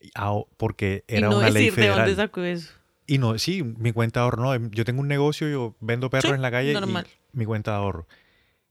Y 0.00 0.10
aho- 0.14 0.48
Porque 0.56 1.04
Y 1.08 1.16
era 1.16 1.28
no 1.28 1.38
una 1.38 1.50
ley 1.50 1.64
decir 1.66 1.78
de 1.80 1.86
dónde 1.88 2.02
federal. 2.04 2.16
sacó 2.16 2.42
eso. 2.42 2.72
Y 3.06 3.18
no, 3.18 3.38
sí, 3.38 3.62
mi 3.62 3.92
cuenta 3.92 4.20
de 4.20 4.24
ahorro, 4.24 4.42
no, 4.42 4.54
em, 4.54 4.70
yo 4.70 4.84
tengo 4.84 5.00
un 5.00 5.08
negocio, 5.08 5.48
yo 5.48 5.74
vendo 5.80 6.10
perros 6.10 6.30
Sí, 6.30 6.34
en 6.36 6.42
la 6.42 6.50
calle 6.50 6.72
normal. 6.74 7.06
y 7.32 7.38
mi 7.38 7.44
cuenta 7.44 7.72
de 7.72 7.76
ahorro. 7.78 8.06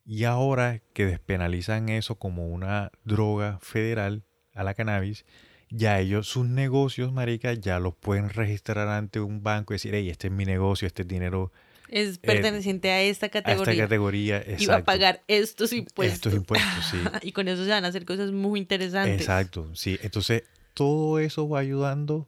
Y 0.05 0.23
ahora 0.23 0.81
que 0.93 1.05
despenalizan 1.05 1.89
eso 1.89 2.15
como 2.15 2.47
una 2.47 2.91
droga 3.03 3.59
federal 3.61 4.23
a 4.55 4.63
la 4.63 4.73
cannabis, 4.73 5.25
ya 5.69 5.99
ellos, 5.99 6.27
sus 6.27 6.47
negocios, 6.47 7.11
marica, 7.13 7.53
ya 7.53 7.79
los 7.79 7.93
pueden 7.95 8.29
registrar 8.29 8.87
ante 8.87 9.19
un 9.19 9.43
banco 9.43 9.73
y 9.73 9.75
decir, 9.75 9.93
hey, 9.93 10.09
este 10.09 10.27
es 10.27 10.33
mi 10.33 10.45
negocio, 10.45 10.87
este 10.87 11.03
es 11.03 11.07
dinero 11.07 11.51
Es 11.89 12.19
perteneciente 12.19 12.91
a 12.91 13.01
esta 13.01 13.25
a 13.25 13.29
esta 13.29 13.41
categoría. 13.41 13.83
categoría. 13.83 14.45
y 14.57 14.65
va 14.67 14.77
a 14.77 14.83
pagar 14.83 15.23
estos 15.27 15.73
impuestos. 15.73 16.15
Estos 16.15 16.33
impuestos, 16.33 16.85
sí. 16.91 16.97
y 17.27 17.31
con 17.31 17.47
eso 17.47 17.63
se 17.63 17.71
van 17.71 17.85
a 17.85 17.87
hacer 17.87 18.05
cosas 18.05 18.31
muy 18.31 18.59
interesantes. 18.59 19.21
Exacto, 19.21 19.73
sí. 19.75 19.97
Entonces, 20.01 20.43
todo 20.73 21.19
eso 21.19 21.49
va 21.49 21.59
ayudando. 21.59 22.27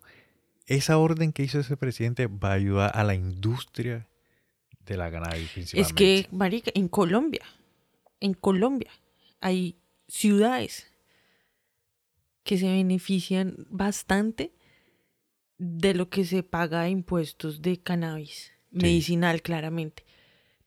Esa 0.66 0.97
orden 0.97 1.32
que 1.32 1.43
hizo 1.43 1.59
ese 1.59 1.78
presidente 1.78 2.28
va 2.28 2.51
a 2.51 2.53
ayudar 2.53 2.91
a 2.93 3.03
la 3.03 3.14
industria 3.14 4.07
de 4.86 4.97
la 4.97 5.12
cannabis 5.12 5.45
Es 5.45 5.51
principalmente. 5.51 5.95
que, 5.95 6.28
marica, 6.32 6.72
en 6.74 6.88
Colombia, 6.88 7.45
en 8.20 8.34
Colombia 8.34 8.91
hay 9.39 9.78
ciudades 10.07 10.88
que 12.43 12.57
se 12.57 12.68
benefician 12.68 13.68
bastante 13.70 14.51
de 15.57 15.93
lo 15.93 16.09
que 16.09 16.26
se 16.26 16.41
paga 16.41 16.84
de 16.84 16.89
impuestos 16.89 17.62
de 17.62 17.78
cannabis 17.78 18.51
medicinal, 18.72 19.41
claramente. 19.41 20.05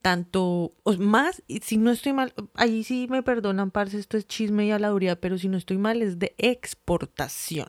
Tanto, 0.02 0.74
o 0.82 0.92
más, 0.98 1.42
y 1.48 1.60
si 1.60 1.78
no 1.78 1.90
estoy 1.90 2.12
mal, 2.12 2.34
ahí 2.54 2.84
sí 2.84 3.06
me 3.08 3.22
perdonan, 3.22 3.70
parce, 3.70 3.98
esto 3.98 4.16
es 4.16 4.26
chisme 4.26 4.66
y 4.66 4.70
habladuría, 4.70 5.18
pero 5.18 5.38
si 5.38 5.48
no 5.48 5.56
estoy 5.56 5.78
mal, 5.78 6.02
es 6.02 6.18
de 6.18 6.34
exportación 6.36 7.68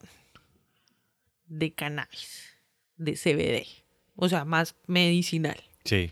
de 1.48 1.74
cannabis, 1.74 2.58
de 2.98 3.14
CBD, 3.14 3.68
o 4.16 4.28
sea, 4.28 4.44
más 4.46 4.76
medicinal 4.88 5.58
Sí, 5.86 6.12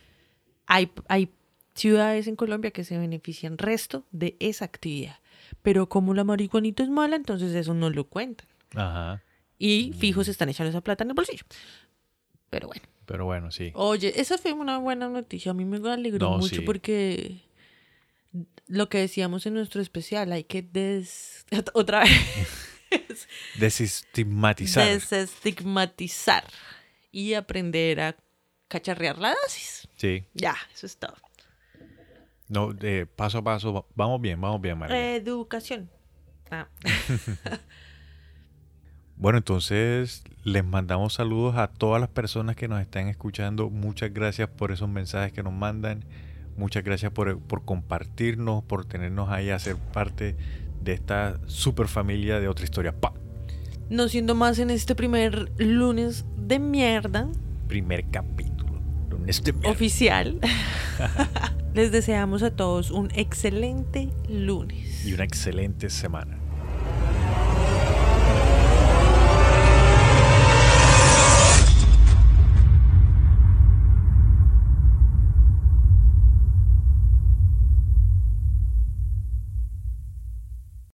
hay, 0.67 0.91
hay 1.07 1.29
ciudades 1.73 2.27
en 2.27 2.35
Colombia 2.35 2.71
que 2.71 2.83
se 2.83 2.97
benefician 2.97 3.57
resto 3.57 4.05
de 4.11 4.37
esa 4.39 4.65
actividad. 4.65 5.17
Pero 5.61 5.89
como 5.89 6.13
la 6.13 6.23
marihuanita 6.23 6.83
es 6.83 6.89
mala, 6.89 7.15
entonces 7.15 7.53
eso 7.53 7.73
no 7.73 7.89
lo 7.89 8.05
cuentan. 8.05 8.47
ajá. 8.75 9.21
Y 9.59 9.93
fijos 9.93 10.27
están 10.27 10.49
echando 10.49 10.71
esa 10.71 10.81
plata 10.81 11.05
en 11.05 11.11
el 11.11 11.13
bolsillo. 11.13 11.45
Pero 12.53 12.67
bueno. 12.67 12.83
Pero 13.07 13.25
bueno, 13.25 13.49
sí. 13.51 13.71
Oye, 13.73 14.13
esa 14.21 14.37
fue 14.37 14.53
una 14.53 14.77
buena 14.77 15.09
noticia. 15.09 15.49
A 15.51 15.53
mí 15.55 15.65
me 15.65 15.77
alegró 15.91 16.29
No, 16.29 16.37
mucho 16.37 16.57
sí. 16.57 16.61
porque 16.61 17.41
lo 18.67 18.89
que 18.89 18.99
decíamos 18.99 19.47
en 19.47 19.55
nuestro 19.55 19.81
especial, 19.81 20.31
hay 20.31 20.43
que 20.43 20.61
des... 20.61 21.47
otra 21.73 22.01
vez 22.01 22.67
Desestigmatizar. 23.59 24.85
desestigmatizar 24.87 26.43
y 27.11 27.33
aprender 27.33 27.99
a 28.01 28.15
cacharrear 28.67 29.17
la 29.17 29.33
dosis. 29.43 29.87
Sí. 29.97 30.25
Ya, 30.35 30.55
eso 30.75 30.85
es 30.85 30.97
todo. 30.97 31.15
No, 32.49 32.75
eh, 32.83 33.07
paso 33.15 33.39
a 33.39 33.43
paso. 33.43 33.73
va- 33.73 33.85
Vamos 33.95 34.21
bien, 34.21 34.39
vamos 34.39 34.61
bien, 34.61 34.77
María. 34.77 35.15
Educación. 35.15 35.89
Ah. 36.51 36.67
Bueno, 39.15 39.37
entonces 39.37 40.23
les 40.43 40.65
mandamos 40.65 41.13
saludos 41.13 41.55
a 41.55 41.67
todas 41.67 42.01
las 42.01 42.09
personas 42.09 42.55
que 42.55 42.67
nos 42.67 42.81
están 42.81 43.07
escuchando. 43.07 43.69
Muchas 43.69 44.13
gracias 44.13 44.49
por 44.49 44.71
esos 44.71 44.89
mensajes 44.89 45.31
que 45.31 45.43
nos 45.43 45.53
mandan. 45.53 46.03
Muchas 46.57 46.83
gracias 46.83 47.11
por, 47.11 47.39
por 47.39 47.63
compartirnos, 47.63 48.63
por 48.63 48.85
tenernos 48.85 49.29
ahí 49.29 49.49
a 49.49 49.59
ser 49.59 49.75
parte 49.77 50.35
de 50.83 50.93
esta 50.93 51.39
super 51.47 51.87
familia 51.87 52.39
de 52.39 52.47
otra 52.47 52.65
historia. 52.65 52.91
Pa. 52.99 53.13
No 53.89 54.07
siendo 54.07 54.35
más 54.35 54.59
en 54.59 54.69
este 54.69 54.95
primer 54.95 55.51
lunes 55.57 56.25
de 56.37 56.59
mierda 56.59 57.27
Primer 57.67 58.05
capítulo. 58.11 58.73
Lunes 59.09 59.43
de 59.43 59.53
mierda. 59.53 59.71
oficial. 59.71 60.39
Les 61.73 61.91
deseamos 61.91 62.43
a 62.43 62.51
todos 62.51 62.91
un 62.91 63.09
excelente 63.15 64.09
lunes. 64.29 65.05
Y 65.05 65.13
una 65.13 65.23
excelente 65.23 65.89
semana. 65.89 66.37